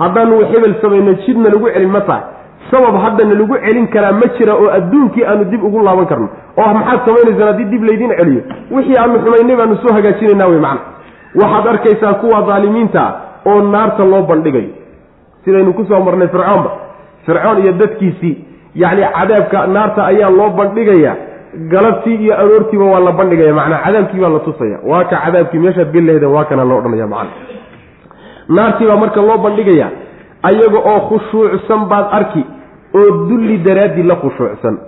[0.00, 2.22] Haddaanu hebel samayno jidna lagu celin ma tahay.
[2.70, 6.28] Sabab haddana lagu celin karaa ma jira oo adduunkii aanu dib ugu laaban karno.
[6.58, 8.42] Oo maxaad samaynaysaan haddii dib laydiin celiyo?
[8.74, 10.80] Wixii aanu xumaynay baanu soo hagaajinaynaa wey macna.
[11.40, 13.02] Waxaad arkaysaa kuwa daalimiinta
[13.46, 14.70] oo naarta loo bandhigayo.
[15.44, 16.70] Sidaynu ku soo marnay fircoonba.
[17.26, 18.34] Fircoon iyo dadkiisii
[18.74, 21.12] yacni cadaabka naarta ayaa loo bandhigaya
[21.72, 25.92] galabtii iyo aroortiiba waa la bandhigaya macnaa cadaabkii baa la tusaya waa ka cadaabkii meeshaad
[25.92, 27.30] geli lahaydeen waa kana loo odhanaya macna
[28.48, 29.88] naartii baa marka loo bandhigaya
[30.42, 32.44] ayaga oo khushuucsan baad arki
[32.94, 34.78] oo dulli daraaddii la khushuucsan.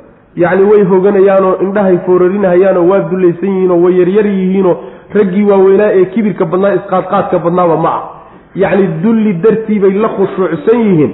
[0.42, 4.76] Yacni way hoganayaanoo indhahay foorarinahayaanoo waa dullaysan yihiinoo way yaryar yihiinoo
[5.14, 8.02] raggii waaweynaa ee kibirka badnaa isqaadqaadka badnaaba ma ah
[8.62, 11.12] yacni dulli dartii bay la khushuucsan yihiin.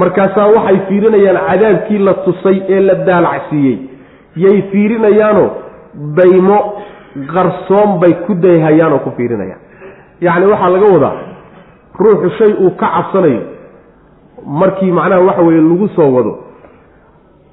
[0.00, 3.76] Markaasaa waxay fiirinayaan cadaabkii la tusay ee la daalacsiiyey
[4.36, 5.48] yay fiirinayaanoo
[6.16, 6.58] daymo
[7.34, 9.60] qarsoon bay ku dayhayaan oo ku fiirinayaan.
[10.20, 11.14] Yacni waxaa laga wadaa
[11.98, 13.42] ruuxu shay uu ka cabsanayo
[14.46, 16.32] markii macnaha waxa weeye lagu soo wado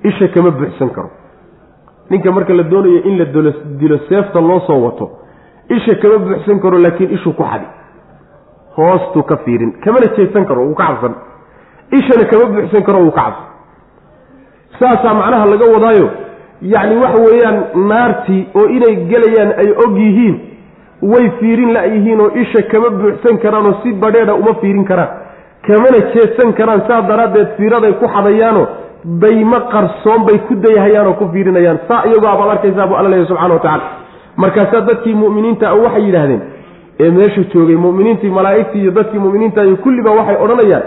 [0.03, 1.09] isha kama buuxsan karo.
[2.09, 3.25] Ninka marka la doonayo in la
[3.80, 5.05] dilo seefta loo soo wato
[5.69, 7.67] isha kama buuxsan karo laakiin ishuu ku xadi
[8.77, 11.13] hoostuu ka fiirin kamana jeedsan karo wuu ka cabsan.
[11.91, 13.45] Ishana kama buuxsan karo wuu ka cabsan.
[14.80, 16.07] Saasaa macnaha laga wadaayo
[16.62, 17.57] yacni waxa weeyaan
[17.91, 20.36] naartii oo inay gelayaan ay og yihiin
[21.12, 25.10] way fiirin la-yihiin oo isha kama buuxsan karaan oo si badheedha uma fiirin karaan.
[25.68, 28.68] Kamana jeedsan karaan saa daraaddeed fiiraday ku xadayaanoo
[29.22, 31.80] daymo qarsoon bay ku dayhayaan oo ku fiirinayaan.
[31.88, 33.84] Saa iyagoo abaad arkaysaa buu alla leeyahy subxana wa tacala
[34.36, 36.41] markaasaa dadkii mu'miniinta ah waxay yidhaahdeen
[37.03, 40.84] ee meesha joogay mu'miniintii malaa'igtii iyo dadkii mu'miniinta iyo kulliba waxay odhanayaan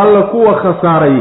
[0.00, 1.16] alla kuwa khasaaray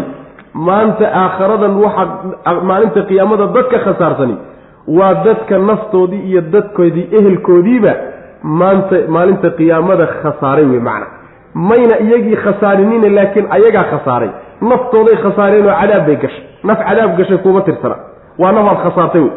[0.68, 4.36] maanta aakharadan waxaa maalinta qiyaamada dadka khasaarsani
[4.98, 7.94] waa dadka naftoodii iyo dadkoodii ehelkoodiiba
[8.60, 11.08] maanta maalinta qiyaamada khasaaray wey macna.
[11.70, 14.30] Mayna iyagii khasaarinina laakiin ayagaa khasaaray.
[14.70, 16.44] Naftooday khasaareen oo cadaab bay gashay.
[16.68, 17.96] Naf cadaab gashay kuuma tirsana.
[18.42, 19.32] Waa nafaad khasaartay wey.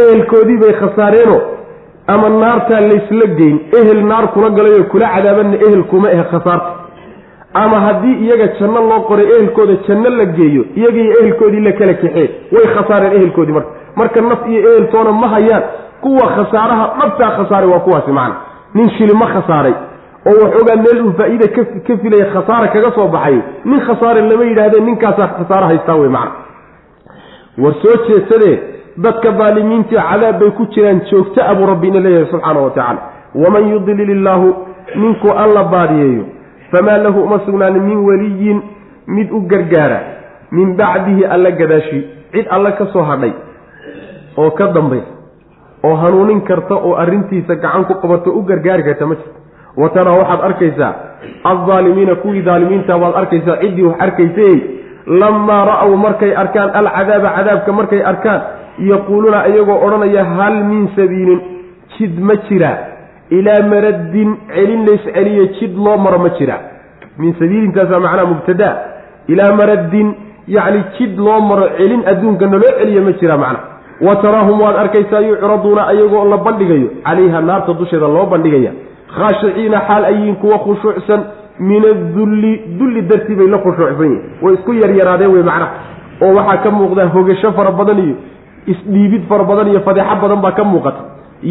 [0.00, 1.40] Ehelkoodii bay khasaareenoo
[2.12, 3.56] ama naartaa laysla geyn.
[3.78, 6.70] Ehel naar kula galayoo kula cadaabanna ehel kuma eh khasaarta
[7.62, 12.28] ama haddii iyaga janno loo qoray ehelkooda janno la geeyo iyagiiyo ehelkoodii la kala kaxee
[12.54, 13.70] way khasaareen ehelkoodii marka.
[13.96, 15.62] Marka naf iyo eheltoona ma hayaan
[16.00, 18.36] kuwa khasaaraha dhabtaa khasaaray waa kuwaasi macna.
[18.74, 19.74] Nin shili ma khasaaray
[20.28, 21.48] oo waxoogaa meel uu faa-iida
[21.86, 26.32] ka filaya khasaara kaga soo baxay nin khasaare lama yidhaahdeen ninkaasaa khasaaro haystaa wey macna.
[27.62, 28.58] War soo jeedsadee
[29.04, 33.00] dadka daalimiintii cadaab bay ku jiraan joogta abuu rabbina leeyahay subxaana wa tacaala
[33.34, 34.48] waman yudlil illaahu
[34.96, 36.24] ninkuu alla baadiyeeyo
[36.74, 38.58] famaa lahu uma sugnaanin min weliyin
[39.16, 40.00] mid u gargaara
[40.58, 42.00] min bacdihi alla gadaashi
[42.34, 43.32] cid alle ka soo hadhay
[44.36, 45.12] oo ka dambaysa
[45.88, 49.40] oo hanuunin karta oo arrintiisa gacan ku qabato u gargaari karta ma jirto.
[49.76, 50.92] Wa taraa waxaad arkaysaa
[51.50, 54.54] aldaalimiina kuwii daalimiinta baad arkaysaa ciddii wax arkaysay
[55.06, 58.40] lamaa ra-w markay arkaan alcadaaba cadaabka markay arkaan
[58.90, 61.40] yaquuluuna iyagoo odhanaya hal min sabiilin
[61.98, 62.76] jid ma jiraa
[63.36, 66.60] ilaa maraddin celin lays celiye jid loo maro ma jiraa
[67.18, 68.74] min sabiilintaasaa macnaha mubtadaa
[69.32, 70.08] ilaa maraddin
[70.56, 73.60] yacni jid loo maro celin adduunkana loo celiye ma jiraa macna
[74.06, 76.88] wa taraahum waad arkaysaa yucraduuna ayagoo la bandhigayo.
[77.06, 78.72] Calayha naarta dusheeda loo bandhigaya.
[79.16, 81.20] Khaashiciina xaal ayiin kuwa khushuucsan.
[81.58, 85.70] Min adulli dulli dartii bay la khushuucsan yihiin way isku yaryaraadeen wey macnaha
[86.24, 88.16] oo waxaa ka muuqda hogasho fara badan iyo
[88.72, 91.00] isdhiibid fara badan iyo fadeexo badan baa ka muuqata.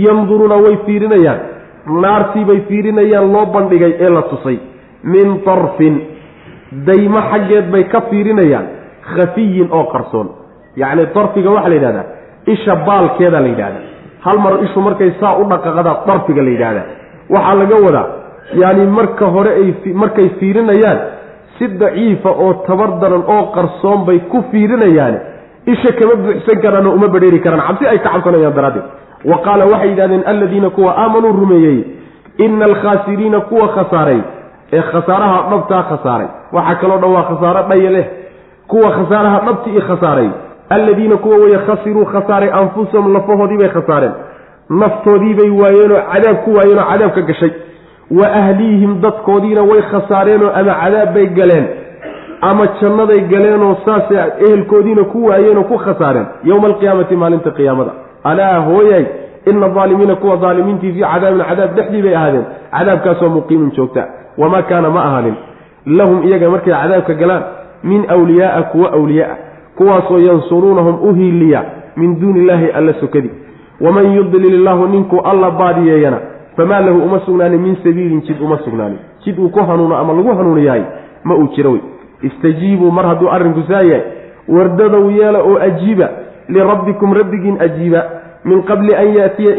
[0.05, 1.39] Yanduruuna way fiirinayaan
[1.85, 4.57] naartii bay fiirinayaan loo bandhigay ee la tusay.
[5.03, 5.95] Min tarfin
[6.87, 8.65] daymo xaggeed bay ka fiirinayaan
[9.15, 10.27] khafiyin oo qarsoon.
[10.81, 12.05] Yacni darfiga waxaa la yidhahdaa
[12.53, 13.83] isha baalkeeda la yidhahdaa.
[14.25, 16.85] Hal mar ishu markay saa u dhaqaqadaa darfiga la yidhahdaa.
[17.33, 18.07] Waxaa laga wadaa
[18.61, 19.67] yacni marka hore ay
[20.01, 20.99] markay fiirinayaan
[21.57, 25.15] si daciifa oo tabar daran oo qarsoon bay ku fiirinayaan.
[25.73, 27.61] Isha kama buuxsan karaan oo uma badheeri karaan.
[27.67, 28.83] Cabsi ay ka cabsanayaan daraaddeed
[29.31, 31.79] wa qaala waxay yidhahdeen alladiina kuwa aamanuu rumeeyey
[32.37, 34.19] ina alkhaasiriina kuwa khasaaray.
[34.73, 36.27] Ee khasaaraha dhabtaa khasaaray.
[36.55, 38.05] Waxaa kaloo dhan waa khasaaro dhaya leh.
[38.67, 40.29] Kuwa khasaaraha dhabti i khasaaray.
[40.69, 44.11] Alladiina kuwa weye khasiruu khasaaray anfusahum lafahoodii bay khasaareen.
[44.69, 47.51] Naftoodii bay waayeenoo cadaab ku waayeenoo cadaab ka gashay.
[48.19, 51.65] Wa ahliihim dadkoodiina way khasaareenoo ama cadaab bay galeen.
[52.41, 54.17] Ama jannaday galeenoo saasay
[54.47, 56.25] ehelkoodiina ku waayeenoo ku khasaareen.
[56.43, 57.91] Yowma alqiyaamati maalinta qiyaamada
[58.23, 59.05] alaa hooyay
[59.45, 62.45] ina aalimiina kuwa aalimiintii fii cadaabin cadaab dhexdii bay ahaadeen.
[62.71, 64.07] Cadaabkaasoo muqiimin joogta.
[64.37, 65.35] Wamaa kaana ma ahaanin.
[65.85, 67.43] Lahum iyaga markay cadaabka galaan
[67.83, 69.35] min wliyaaa kuwa awliyaa
[69.77, 71.63] kuwaasoo yansuruunahum u hiiliya
[71.95, 73.31] min duuni illaahi alla sokadi.
[73.81, 76.19] Waman yudlil illaahu ninkuu alla baadiyeeyana
[76.57, 80.35] famaa lahu uma sugnaanin min sabiilin jid uma sugnaanin jid uu ku hanuuno ama lagu
[80.37, 80.83] hanuuniyahay
[81.23, 81.81] ma uu jiro wey.
[82.21, 84.01] Istajiibuu mar hadduu arrinku saa yahay
[84.47, 86.09] wardadow yeela oo ajiiba
[86.49, 88.03] lirabbikum rabbigiin ajiiba
[88.45, 89.55] min qabli an yaatiya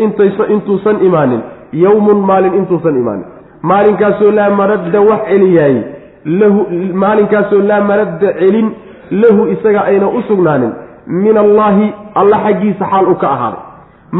[0.57, 3.24] intuusan imaanin yowmun maalin intuusan imaanin
[3.62, 5.82] maalinkaasoo laa maradda wax celiyaayey
[6.24, 6.66] lahu
[7.05, 8.72] maalinkaasoo laa maradda celin
[9.11, 10.72] lahu isaga ayna u sugnaanin
[11.07, 13.62] min allaahi alla xaggiisa xaal u ka ahaaday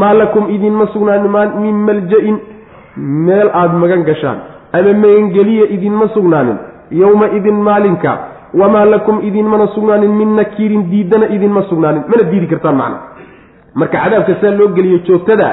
[0.01, 2.37] maa lakum idinma sugnaanin min malja-in
[3.27, 4.39] meel aada magan gashaan
[4.73, 6.57] ama magangeliya idinma sugnaanin
[6.91, 8.17] yowma idin maalinka
[8.59, 12.97] wamaa lakum idinmana sugnaanin min nakiirin diidana idinma sugnaanin mana diidi kartaan macna
[13.79, 15.47] marka cadaabka saa loo geliyo joogtada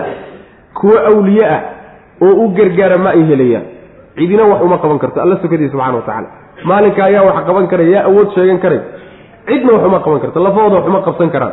[0.79, 1.61] kuwo awliye ah
[2.27, 3.65] oo u gargaara ma ay helayaan
[4.17, 6.29] cidina wax uma qaban karto alla sokadii subxana wa tacaala
[6.71, 8.81] maalinka ayaa wax qaban karay yaa awood sheegan karay
[9.49, 11.53] cidna wax uma qaban karto lafahooda wax uma qabsan karaan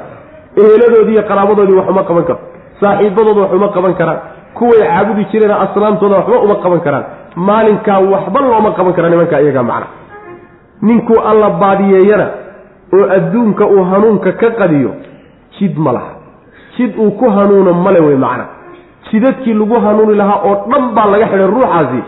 [0.61, 2.43] eheladoodii iyo qaraabadoodii wax uma qaban karto
[2.81, 4.19] saaxiibadooda wax uma qaban karaan
[4.57, 7.05] kuway caabudi jireen aslaamtooda waxba uma qaban karaan
[7.49, 9.87] maalinkaa waxba looma qaban kara nimanka iyagaa macna
[10.81, 12.27] ninkuu alla baadiyeeyana
[12.93, 14.91] oo adduunka uu hanuunka ka qadiyo
[15.59, 16.11] jid ma laha.
[16.77, 18.45] Jid uu ku hanuuno male wey macna.
[19.11, 22.01] Jidadkii lagu hanuuni lahaa oo dhan baa laga xidhay ruuxaasi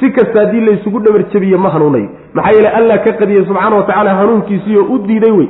[0.00, 3.82] si kasta haddii laysugu dhabar jabiyo ma hanuunayo maxaa yeele allah ka qadiyey subxaana wa
[3.82, 5.48] tacaala hanuunkiisiioo u diiday wey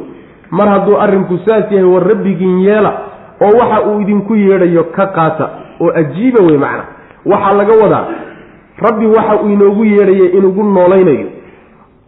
[0.51, 2.93] mar hadduu arrinku saas yahay war rabbigiin yeela
[3.41, 5.51] oo waxa uu idinku yeedhayo ka qaata
[5.81, 6.85] oo ajiiba wey macna.
[7.27, 8.05] Waxaa laga wadaa
[8.87, 11.27] rabbi waxa uu inoogu yeedhayay inugu noolaynayo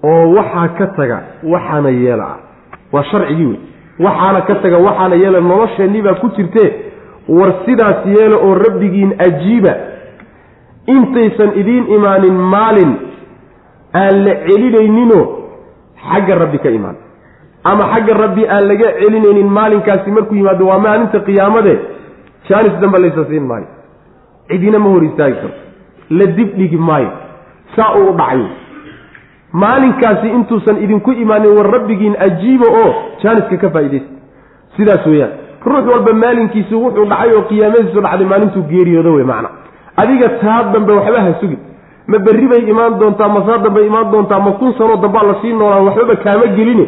[0.05, 1.19] oo waxaa ka taga
[1.53, 2.25] waxaana yeela.
[2.25, 2.39] Ah
[2.93, 3.59] waa sharcigii wey
[4.07, 5.41] waxaana ka taga waxaana yeela.
[5.41, 6.71] Nolosheennii baa ku jirtee
[7.29, 9.75] war sidaas yeela oo rabbigiin ajiiba.
[10.87, 12.93] Intaysan idiin imaanin maalin
[14.01, 15.25] aan la celinayninoo
[16.09, 16.97] xagga rabbi ka imaan.
[17.65, 21.75] Ama xagga rabbi aan laga celinaynin maalinkaasi markuu yimaado waa maalinta qiyaamade
[22.49, 23.69] jaanis dambe laysa siin maayo.
[24.49, 25.61] Cidina ma hor istaagi karto.
[26.19, 27.11] La dib dhigi maayo.
[27.77, 28.43] Saa uu u dhacay
[29.53, 34.11] maalinkaasi intuusan idinku imaanin war rabbigiin ajiiba oo jaaniska ka faaidaysta
[34.77, 35.33] sidaas weeyaan
[35.67, 39.49] ruux walba maalinkiisu wuxuu dhacay oo qiyaamadiisu dhacday maalintuu geeriyoodo wey macna
[39.97, 41.59] adiga taa dambe waxba ha sugin.
[42.11, 45.53] Ma berri bay imaan doontaa masaa dambay imaan doontaa ma kun sanoo dambaa la sii
[45.53, 46.87] noolaan waxbaba kaama geline.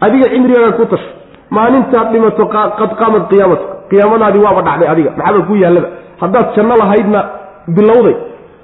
[0.00, 1.08] Adiga cimrigaaga ku tasho
[1.50, 5.10] maalintaad dhimato qad qaamad qiyaamatu qiyaamadaadii waaba dhacday adiga.
[5.18, 5.88] Maxaaba ku yaallaba.
[6.22, 7.20] Haddaad janno lahaydna
[7.76, 8.16] bilowday.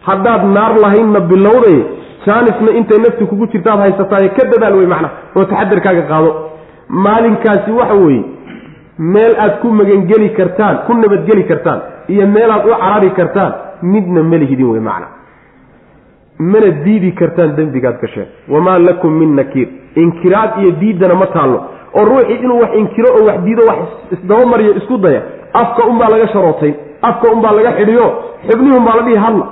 [0.08, 1.78] Haddaad naar lahaydna bilowday
[2.26, 6.30] jaanisna intay nafti kugu jirtaad haysataaye ka dadaal wey macnaha oo taxadarkaaga qaado.
[6.88, 8.24] Maalinkaasi waxa weeye
[8.98, 13.52] meel aad ku magangeli kartaan ku nabadgeli kartaan iyo meelaad u carari kartaan
[13.82, 15.06] midna malihidin wey macna
[16.38, 19.68] mana diidi kartaan dembigaad gasheen wamaa lakum min nakiir.
[19.96, 21.58] Inkiraad iyo diidana ma taallo.
[21.94, 23.78] Oo ruuxii inuu wax inkiro oo wax diido wax
[24.12, 28.06] isdabamariyo isku daya afka unbaa laga sharootayn afka unbaa laga xidhiyo
[28.48, 29.46] xubnihun baa la dhihi hadla.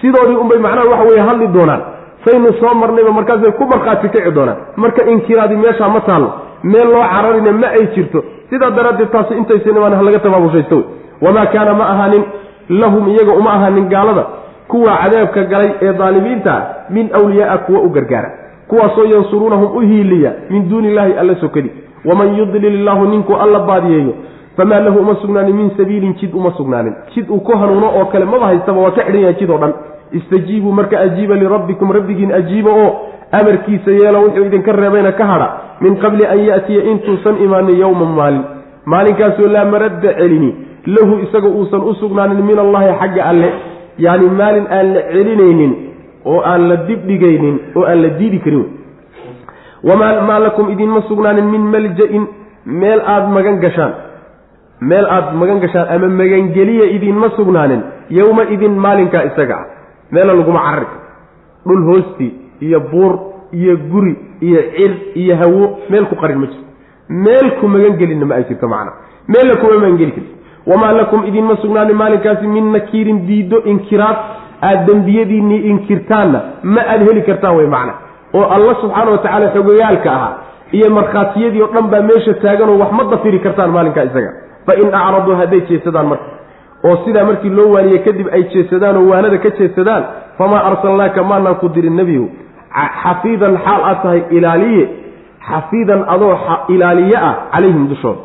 [0.00, 1.82] Sidoodii unbay macnaha waxa weye hadli doonaan
[2.24, 4.56] saynu soo marnayba markaasay ku markhaati kici doonaan.
[4.76, 6.30] Marka inkiraadi meeshaa ma taallo.
[6.62, 8.24] Meel loo cararina ma ay jirto.
[8.50, 10.84] Sidaa daraaddeed taasi intaysan imaan halaga tabaabushaysto wey.
[11.22, 12.24] Wamaa kaana ma ahaanin
[12.68, 14.24] lahum iyaga uma ahaanin gaalada.
[14.68, 18.30] Kuwa cadaabka galay ee daalimiinta ah min awliyaaa kuwa u gargaara.
[18.68, 21.70] Kuwaasoo yansuruunahum u hiiliya min duuni illaahi alla sokadi
[22.04, 24.14] waman yudlil illaahu ninkuu alla baadiyeeyo
[24.56, 26.94] famaa lahu uma sugnaanin min sabiilin jid uma sugnaanin.
[27.14, 29.72] Jid uu ku hanuuno oo kale maba haystaba waa ka xidhan yahay jid oo dhan
[30.12, 32.90] istajiibuu marka ajiiba lirabbikum rabbigiin ajiiba oo
[33.32, 35.48] amarkiisa yeela wuxuu idinka reebayna ka hadha
[35.80, 38.44] min qabli an ya'tiya intuusan imaanin yowman maalin.
[38.86, 40.54] Maalinkaasoo laa maradda celini
[40.86, 43.50] lahu isaga uusan u sugnaanin min allahi xagga alle.
[43.98, 45.72] Yacni maalin aan la celinaynin
[46.24, 48.64] oo aan la dibdhigaynin oo aan la diidi karin.
[49.84, 52.26] Wamaa maa lakum idinma sugnaanin min malja-in
[52.66, 53.92] meel aada magan gashaan.
[54.80, 59.56] Meel aada magan gashaan ama magangeliya idinma sugnaanin yowma idin maalinkaa isaga.
[59.58, 59.73] ah
[60.10, 60.86] meela laguma carari.
[60.86, 61.00] Karo
[61.66, 63.12] dhul hoostii iyo buur
[63.52, 66.64] iyo guri iyo cir iyo hawo meel ku qarin ma jirto.
[67.08, 68.92] Meel ku magan gelinna ma ay jirto macna.
[69.28, 70.32] Meella kuma magangeli karti
[70.66, 74.16] wamaa lakum idinma sugnaanin maalinkaasi min nakiirin diiddo inkiraad
[74.68, 77.94] aad dembiyadiinnii inkirtaanna ma aad heli kartaan wey macna.
[78.34, 80.32] Oo alla subxaana wa tacaala xogayaalka ahaa
[80.72, 84.30] iyo markhaatiyadii oo dhan baa meesha taaganoo wax ma dafiri kartaan maalinkaa isaga.
[84.66, 86.24] Fa in acraduu hadday jeesadaan marka
[86.88, 90.04] oo sidaa markii loo waaniye kadib ay jeesadaan oo waanada ka jeesadaan
[90.38, 92.28] famaa arsalnaaka maanaan ku dirin nebigu.
[93.02, 94.84] Xafiidan xaal aad tahay ilaaliye
[95.48, 96.34] xafiidan adoo
[96.74, 98.20] ilaaliye ah calayhim dushooda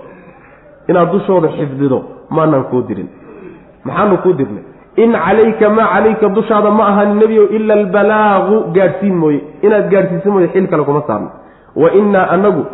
[0.90, 2.00] inaad dushooda xifdido
[2.30, 3.10] maanaan kuu dirin.
[3.86, 4.64] Maxaanu kuu dirnay.
[5.04, 9.40] In calayka maa calayka dushaada ma ahan nebiyo ila albalaagu gaadhsiin mooye.
[9.62, 11.30] Inaad gaadhsiisa mooye xil kale kuma saarno.
[11.76, 12.66] Wa innaa anagu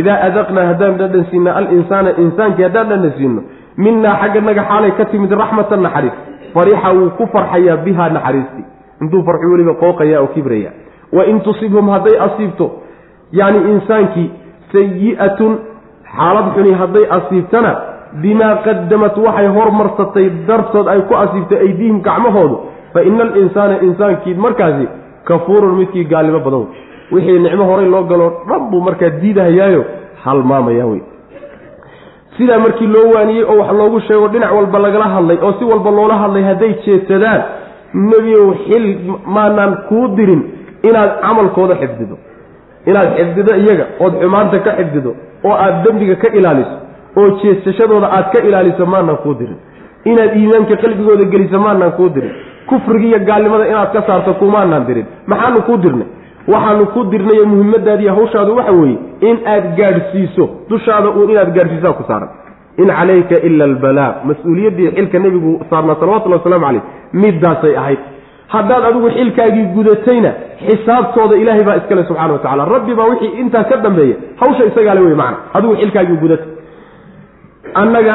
[0.00, 3.42] idaa adaqnaa haddaan dhadhan siina alinsaana insaankii haddaan dhadhan siino
[3.76, 6.16] minaa xagganaga xaalay ka timid raxmatan naxariis.
[6.54, 8.64] Farixa wuu ku farxayaa bihaa naxariistii
[9.02, 10.70] intuu farxu weliba qooqaya oo kibraya
[11.12, 12.66] wa in tusibhum hadday asiibto
[13.32, 14.30] yacni insaankii
[14.72, 15.52] sayi'atun
[16.16, 17.72] xaalad xuni hadday asiibtana
[18.22, 22.56] bimaa qadamat waxay hormarsatay dartood ay ku asiibtay aydiihim gacmahoodu
[22.94, 24.86] fa ina alinsaana insaankii markaasi
[25.24, 26.66] kafuurun midkii gaalnimo badan.
[27.12, 29.84] Wey wixii nicmo horay loo galoo dhan buu markaa diidahayaayo
[30.24, 31.02] halmaamaya wey
[32.38, 35.90] sidaa markii loo waaniyey oo wax loogu sheego dhinac walba lagala hadlay oo si walba
[35.90, 37.42] loola hadlay hadday jeedsadaan
[37.94, 38.86] nebiyow xil
[39.36, 40.42] maanaan kuu dirin
[40.88, 42.16] inaad camalkooda xifdido.
[42.86, 45.10] Inaad xifdido iyaga ood xumaanta ka xifdido
[45.44, 46.76] oo aad dembiga ka ilaaliso
[47.16, 49.56] oo jeesashadooda aad ka ilaaliso maanaan kuu dirin.
[50.04, 52.32] Inaad iimaanka qalbigooda geliso maanaan kuu dirin.
[52.68, 55.06] Kufriga iyo gaalnimada inaad ka saarto kumaanaan dirin.
[55.26, 56.06] Maxaanu kuu dirnay
[56.52, 58.98] waxaanu ku dirnayo muhimmadaadiiy hawshaadu waxa weeye
[59.28, 62.28] in aad gaadhsiiso dushaada uun inaad gaadhsiisaa ku saaran.
[62.82, 66.82] In calayka ila albalaa mas'uuliyaddii xilka nebigu saarnaa salawatullhi waslamu caleyh
[67.22, 68.00] middaasay ahayd.
[68.54, 70.30] Haddaad adigu xilkaagii gudatayna
[70.66, 75.00] xisaabtooda ilaahay baa iskale subxana wa tacala rabbi baa wixii intaa ka dambeeya hawsha isagaale
[75.06, 76.50] wey macana adigu xilkaagii gudatay.
[77.82, 78.14] Annaga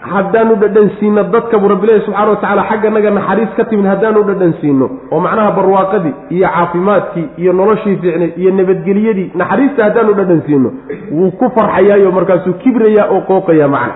[0.00, 5.50] haddaanu dhadhansiino dadka buu rabbilahi subxana watacaala xagganaga naxariis ka timid haddaanu dhadhansiino oo macnaha
[5.58, 10.72] barwaaqadii iyo caafimaadkii iyo noloshii fiicnay iyo nabadgeliyadii naxariista haddaanu dhadhansiino
[11.12, 13.94] wuu ku farxayaayo markaasuu kibrayaa oo qooqayaa macna.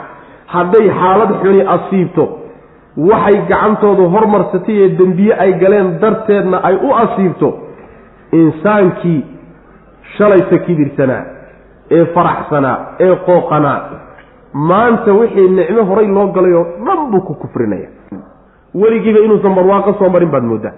[0.55, 2.25] hadday xaalad xuni asiibto
[3.11, 7.49] waxay gacantoodu hormarsatay ee dembiye ay galeen darteedna ay u asiibto
[8.33, 9.21] insaankii
[10.17, 11.23] shalaysa kibirsanaa
[11.97, 13.81] ee faraxsanaa ee qooqanaa
[14.55, 17.89] maanta wixii nicmo horay loo galay oo dhan buu ku kufrinaya.
[18.75, 20.73] Weligiiba inuusan barwaaqo soo marin baad mooddaa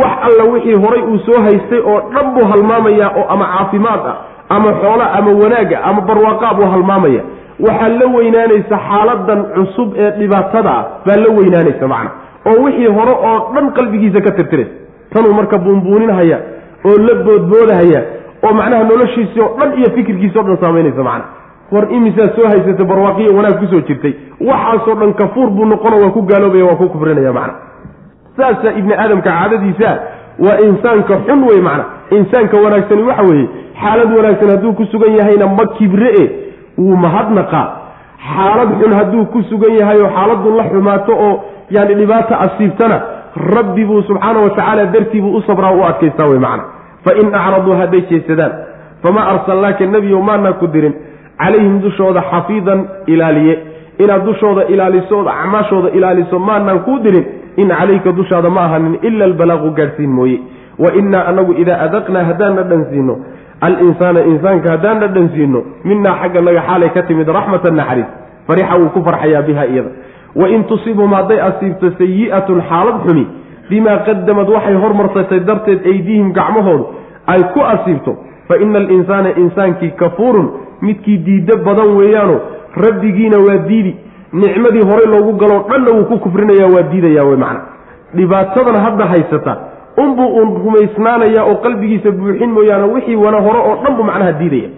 [0.00, 4.16] wax alla wixii horay uu soo haystay oo dhan buu halmaamayaa oo ama caafimaad ah
[4.56, 7.22] ama xoola ama wanaaga ama barwaaqaa buu halmaamaya.
[7.66, 12.10] Waxaa la weynaanaysa xaaladan cusub ee dhibaatada ah baa la weynaanaysa macna.
[12.48, 14.72] Oo wixii hore oo dhan qalbigiisa ka tirtiraysa
[15.14, 16.38] tanuu marka buunbuuninhaya
[16.88, 18.00] oo la boodboodahaya
[18.44, 21.24] oo macnaha noloshiisii oo dhan iyo fikirkiisi o dhan saamaynaysa macna
[21.72, 24.12] war imisaa soo haysatay barwaaqiyo wanaag ku soo jirtay?
[24.48, 27.54] Waxaasoo dhan kafuur buu noqono waa ku gaaloobaya waa ku kufrinaya macna.
[28.36, 29.90] Saasaa ibni aadamka caadadiisa
[30.38, 31.84] waa insaanka xun wey macna.
[32.10, 33.48] Insaanka wanaagsani waxa weeye
[33.82, 36.24] xaalad wanaagsan hadduu ku sugan yahayna ma kibre e
[36.78, 37.66] wuu mahadnaqaa
[38.30, 41.34] xaalad xun hadduu ku sugan yahay oo xaaladdu la xumaato oo
[41.70, 43.00] yani dhibaata asiibtana
[43.54, 46.64] rabbi buu subxaana wa tacaala dartiibuu u sabraa u adkaystaa wey macna.
[47.04, 48.52] Fa in acraduu hadday jeesadaan
[49.02, 50.94] famaa arsalnaaka nebiyo maanaa ku dirin
[51.38, 53.54] calayhim dushooda xafiidan ilaaliye.
[53.98, 57.24] Inaad dushooda ilaaliso ood acmaashooda ilaaliso maanaan kuu dirin
[57.56, 60.38] in calayka dushaada ma ahanin ila albalaaqu gaadhsiin mooye.
[60.78, 63.14] Wa innaa anagu idaa adaqnaa haddaan dhadhansiino
[63.60, 68.06] alinsaana insaanka haddaan dhadhansiino minaa xagga naga xaalay ka timid raxmatan naxariis
[68.48, 69.90] farixa wuu ku farxayaa biha iyada.
[70.40, 73.24] Wain tusibhum hadday asiibto sayi'atun xaalad xumi
[73.70, 76.84] bimaa qadamad waxay hormarsatay darteed aydiihim gacmahoodu
[77.32, 78.12] ay ku asiibto
[78.48, 80.50] fa ina alinsaana insaankii kafuurun
[80.82, 82.40] midkii diiddo badan weeyaano
[82.76, 83.96] rabbigiina waa diidi.
[84.32, 87.60] Nicmadii horey loogu galoo dhanna wuu ku kufrinaya waa diidaya wey macna.
[88.14, 89.56] Dhibaatadan hadda haysata.
[89.96, 94.68] Unbuu uun rumaysnaanaya oo qalbigiisa buuxin mooyaane wixii wana hore oo dhan buu macnaha diidaya.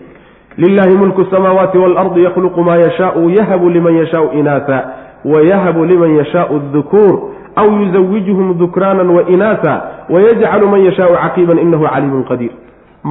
[0.57, 4.85] Lilahi mulku samaawaati waalardi yakhluqu maa yashaau yahabu liman yashaau inaasa
[5.25, 7.19] wayahabu liman yashaau dukuur
[7.57, 12.51] aw yuzawijuhum dukraanan wa inaasa wayajcalu man yashaau caqiiban inahu caliimun qadiir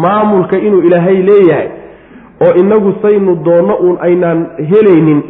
[0.04, 1.68] maamulka inuu ilaahay leeyahay
[2.46, 4.40] oo inagu saynu doonno uun aynaan
[4.72, 5.22] helaynin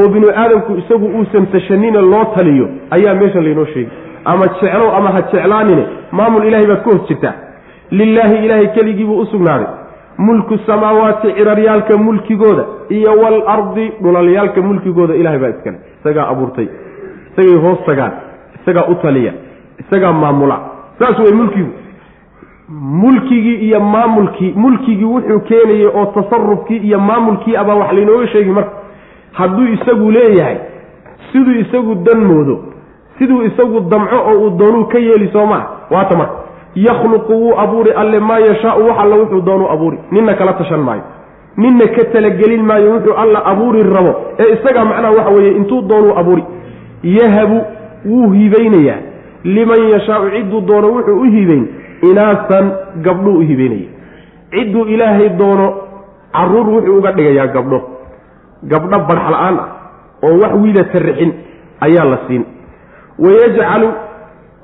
[0.00, 3.92] oo binu aadamku isagu uusan tashanine loo taliyo ayaa meeshan laynoo sheegay.
[4.24, 7.34] Ama jeclow ama ha jeclaanine maamul ilahay baad ka hos jirtaa
[7.90, 9.66] lilaahi ilaahay keligiibuu u sugnaaday.
[10.18, 16.66] Mulku samaawaati ciraryaalka mulkigooda iyo waalardi dhulalyaalka mulkigooda ilahay baa iskale isagaa abuurtay
[17.32, 18.12] isagay hoos tagaan
[18.62, 19.32] isagaa u taliya
[19.82, 20.58] isagaa maamula.
[20.98, 21.70] Saas wey mulkigu
[22.80, 28.70] mulkigii iyo maamulkii mulkigii wuxuu keenayay oo tasarufkii iyo maamulkii abaa wax laynooga sheegi marka.
[29.32, 30.56] Hadduu isagu leeyahay
[31.32, 32.64] siduu isagu dan moodo
[33.18, 36.34] siduu isagu damco oo uu doonuu ka yeeli soo maa waata marka
[36.74, 39.98] yakhluqu wuu abuuri alle maa yashaau wax alla wuxuu doonuu abuuri.
[40.10, 41.02] Ninna kala tashan maayo.
[41.56, 44.14] Ninna ka talagelin maayo wuxuu alla abuuri rabo.
[44.38, 46.44] Ee isagaa macnaha waxa weeye intuu doonuu abuuri.
[47.02, 47.60] Yahabu
[48.06, 48.98] wuu hibaynayaa
[49.44, 51.66] liman yashaau cidduu doono wuxuu u hibayn
[52.10, 52.66] inaasan
[53.06, 53.88] gabdhuu u hibeynaya
[54.52, 55.66] cidduu ilaahay doono
[56.32, 57.80] carruur wuxuu uga dhigayaa gabdho.
[58.70, 59.68] Gabdho barx la'aan ah
[60.26, 61.32] oo wax wiida tarrixin
[61.80, 62.44] ayaa la siin.
[63.18, 63.88] Wayajcalu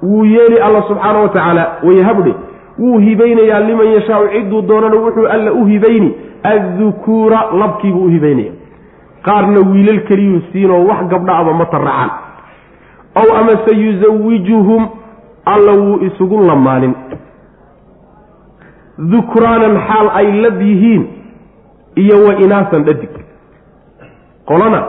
[0.02, 2.34] wuu yeeli alla subxaana wa tacaala wayhabdhe
[2.78, 8.52] wuu hibaynayaa liman yashaau cidduu doonana wuxuu alla u hibayni addukuura labkiibuu u hibaynaya
[9.22, 12.10] qaarna wiilal keliyuu siinoo wax gabdho aba ma tarraxaan
[13.20, 14.88] ow amase yusawijuhum
[15.44, 16.94] alla wuu isugu lamaanin
[18.98, 21.02] dukraanan xaal ay lab yihiin
[21.96, 23.10] iyo wa inaasan dhadig.
[24.48, 24.80] Qolana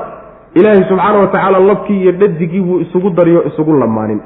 [0.55, 4.21] ilaahay subxaana wa tacaala labkii iyo dhadigii buu isugu dariyo isugu lamaanin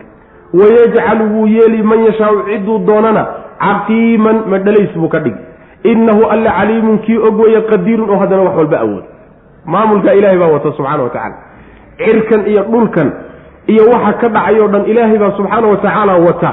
[0.53, 3.27] wayajcalu wuu yeeli man yashaau cidduu doonana
[3.59, 5.41] caqiiman madhalays buu ka dhigi
[5.83, 9.03] innahu alla caliimun kii og weeye qadiirun oo haddana wax walba awood.
[9.65, 11.35] Maamulka ilaahay baa wata subxaana wa tacaala.
[11.97, 13.07] Cirkan iyo dhulkan
[13.67, 16.51] iyo waxa ka dhacayoo dhan ilaahay baa subxaana wa tacaala wata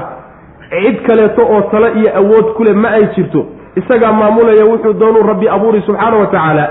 [0.71, 3.45] cid kaleeto oo tale iyo awood ku leh ma ay jirto.
[3.75, 6.65] Isagaa maamulaya wuxuu doonuu rabbi abuuri subxaana wa tacaala.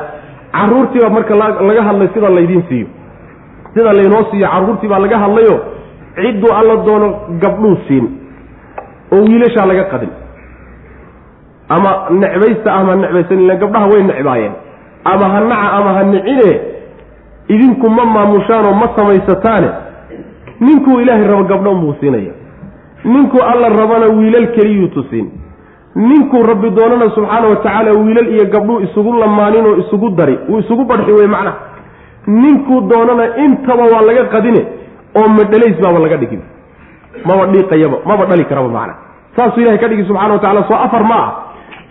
[0.52, 1.35] Caruurtiibaa marka
[1.68, 2.86] laga hadlay sida laydiin siiyo.
[3.74, 5.56] Sida laynoo siiyo carruurtii baa laga hadlayo
[6.16, 7.09] cidduu alla doono
[7.43, 8.06] gabdhuu siin.
[9.12, 10.10] Oo wiilashaa laga qadin.
[11.68, 14.52] Ama necbaysta ama necbaysan ila gabdhaha way necbaayeen.
[15.05, 16.60] Ama ha naca ama ha nicine
[17.48, 19.68] idinku ma maamushaanoo ma samaysataane
[20.60, 22.32] ninkuu ilaahay rabo gabdho unbuu siinaya
[23.05, 25.31] ninkuu alla rabana wiilal keliyuu tusiin
[25.94, 30.85] ninkuu rabbi doonana subxaana wa tacaala wiilal iyo gabdhuu isugu lamaaninoo isugu dari uu isugu
[30.85, 31.56] badxi wey macnaha
[32.27, 34.62] ninkuu doonana intaba waa laga qadine
[35.16, 36.43] oo madhalays baaba laga dhigin.
[37.24, 38.94] Maba dhiiqayaba maba dhali karaba macna.
[39.36, 41.31] Saasuu ilahay ka dhigi subxana wa tacala soo afar ma ah.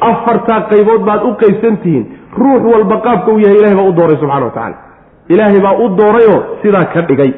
[0.09, 2.05] Afartaa qaybood baad u qaybsan tihiin
[2.37, 4.75] ruux walba qaabka uu yahay ilahay baa u dooray subxana wa tacala
[5.33, 7.31] ilaahay baa u doorayoo sidaa ka dhigay.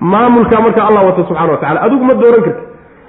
[0.00, 2.62] Maamulkaa marka allah wata subxana wa tacala adigu ma dooran karti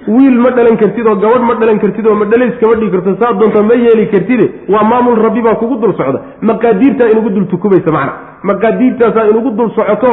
[0.06, 3.32] wiil ma dhalan kartid oo gabadh ma dhalan kartid oo madhalays kama dhigi karto saa
[3.40, 6.20] doonta ma yeeli kartide waa maamul rabbi baa kugu dul socda.
[6.48, 8.12] Maqaadiirtaa inugu dul tukubaysa macna.
[8.48, 10.12] Maqaadiirtaasaa inugu dul socoto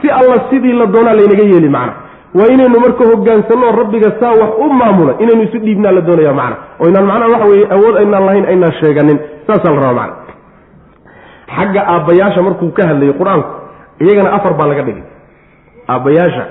[0.00, 1.92] si alla sidii la doonaa laynaga yeeli macna.
[2.38, 6.56] Waa inaynu marka hogaansanno rabbiga saa wax u maamula inaynu isu dhiibnaa la doonaya macna.
[6.80, 9.18] Oo inaan macnaha waxa weye awood aynaan lahayn aynaan sheeganin.
[9.46, 10.16] Saasaa la rabaa macna.
[11.56, 13.50] Xagga aabbayaasha markuu ka hadlayay qur'aanku
[14.04, 15.04] iyagana afar baa laga dhigay.
[15.94, 16.44] Aabbayaasha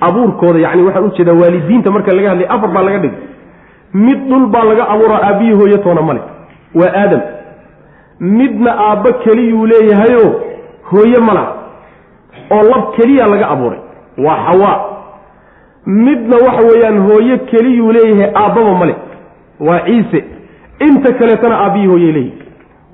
[0.00, 3.18] abuurkooda yani waxaan u jeedaa waalidiinta marka laga hadlay afar baa laga dhigay.
[3.94, 6.20] Mid dhul baa laga abuuraa aabbihii hooyatoona male
[6.74, 7.20] waa aadam.
[8.20, 10.40] Midna aabbo keliyuu leeyahayo
[10.90, 11.52] hooye ma laha
[12.50, 13.78] oo lab keliya laga abuuray.
[14.24, 14.80] Waa xawaa
[15.86, 18.94] midna waxa weeyaan hooye keliyuu leeyahay aabbaba male
[19.60, 20.24] waa ciise.
[20.88, 22.38] Inta kaleetana aabbihii hooyey leeyihi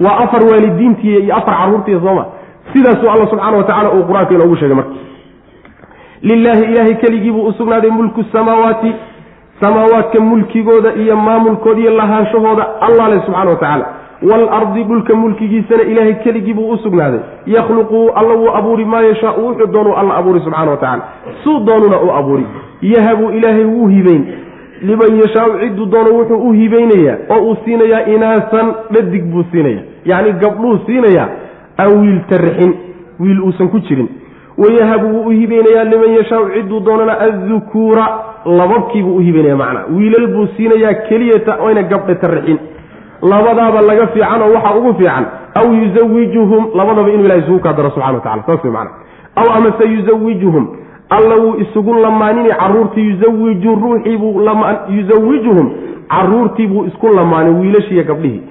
[0.00, 2.26] waa afar waalidiintii iyo afar carruurtiiya sooma
[2.72, 4.90] sidaasuu alla subxaana wa tacala uu qur'aanka inoogu sheegay marka
[6.22, 8.92] lilaahi ilaahay keligii buu u sugnaaday mulku samaawaati
[9.60, 13.86] samaawaadka mulkigooda iyo maamulkooda iyo lahaanshahooda allah leh subxana wa tacaala.
[14.30, 17.20] Waalardi dhulka mulkigiisana ilaahay keligii buu u sugnaaday.
[17.46, 21.02] Yakhluqu alla wuu abuuri maa yashaau wuxuu doonuu alla abuuri subxana wa tacala
[21.44, 22.46] suu doonuna u abuuri.
[22.82, 24.24] Yahabu ilaahay wuu hibayn.
[24.82, 30.32] Liman yashaau cidduu doono wuxuu u hibaynayaa oo uu siinayaa inaasan dhadig buu siinaya yacni
[30.32, 31.28] gabdhuu siinayaa
[31.78, 32.74] aan wiil tarixin
[33.20, 34.08] wiil uusan ku jirin
[34.58, 38.06] wayahabu wuu u hibaynayaa liman yashaau cidduu doonana addukuura
[38.44, 39.84] lababkiibuu u hibaynaya macnaa.
[39.96, 42.58] Wiilal buu siinayaa keliyata oyna gabdha tarixin
[43.22, 45.24] labadaaba laga fiican oo waxaa ugu fiican
[45.54, 48.90] aw yuzawijuhum labadaba inuu ilahay isugu kaa daro subxana wa tacala saas wey macana
[49.36, 50.66] aw amase yuzawijuhum
[51.10, 54.40] alla wuu isugu lamaaninay carruurtii yuzawiju ruuxiibuu
[54.96, 55.70] yuzawijuhum
[56.08, 58.42] carruurtiibuu isku lamaanin wiilashiiyo gabdhihii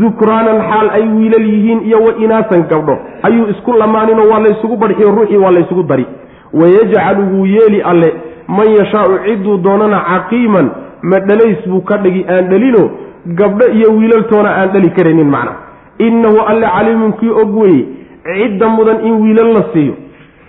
[0.00, 2.98] dukraanan xaal ay wiilal yihiin iyo wa inaasan gabdho.
[3.22, 6.06] Ayuu isku lamaaninoo waa laysugu barxiyo ruuxii waa laysugu dari.
[6.52, 8.12] Wayajcalu wuu yeeli alle
[8.48, 10.70] man yashaau cidduu doonana caqiiman
[11.02, 12.90] ma dhalays buu ka dhigi aan dhalino
[13.26, 15.52] gabdho iyo wiilaltoona aan dhali karaynin macna.
[15.98, 17.84] Innahu alle caliimun kii og weeye
[18.26, 19.94] cidda mudan in wiilal la siiyo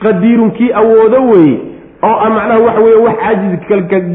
[0.04, 1.58] qadiirun kii awoodo weeye
[2.14, 3.54] oo macnaha waxa weye wax caajiz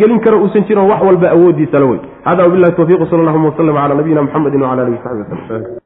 [0.00, 3.74] gelin kara uusan jirin wax walba awoodiisa la wey hada wabilahi tawfiq sal allahuma waslm
[3.74, 5.80] cala nabiyina mxamedi wala alihi saxbi waslm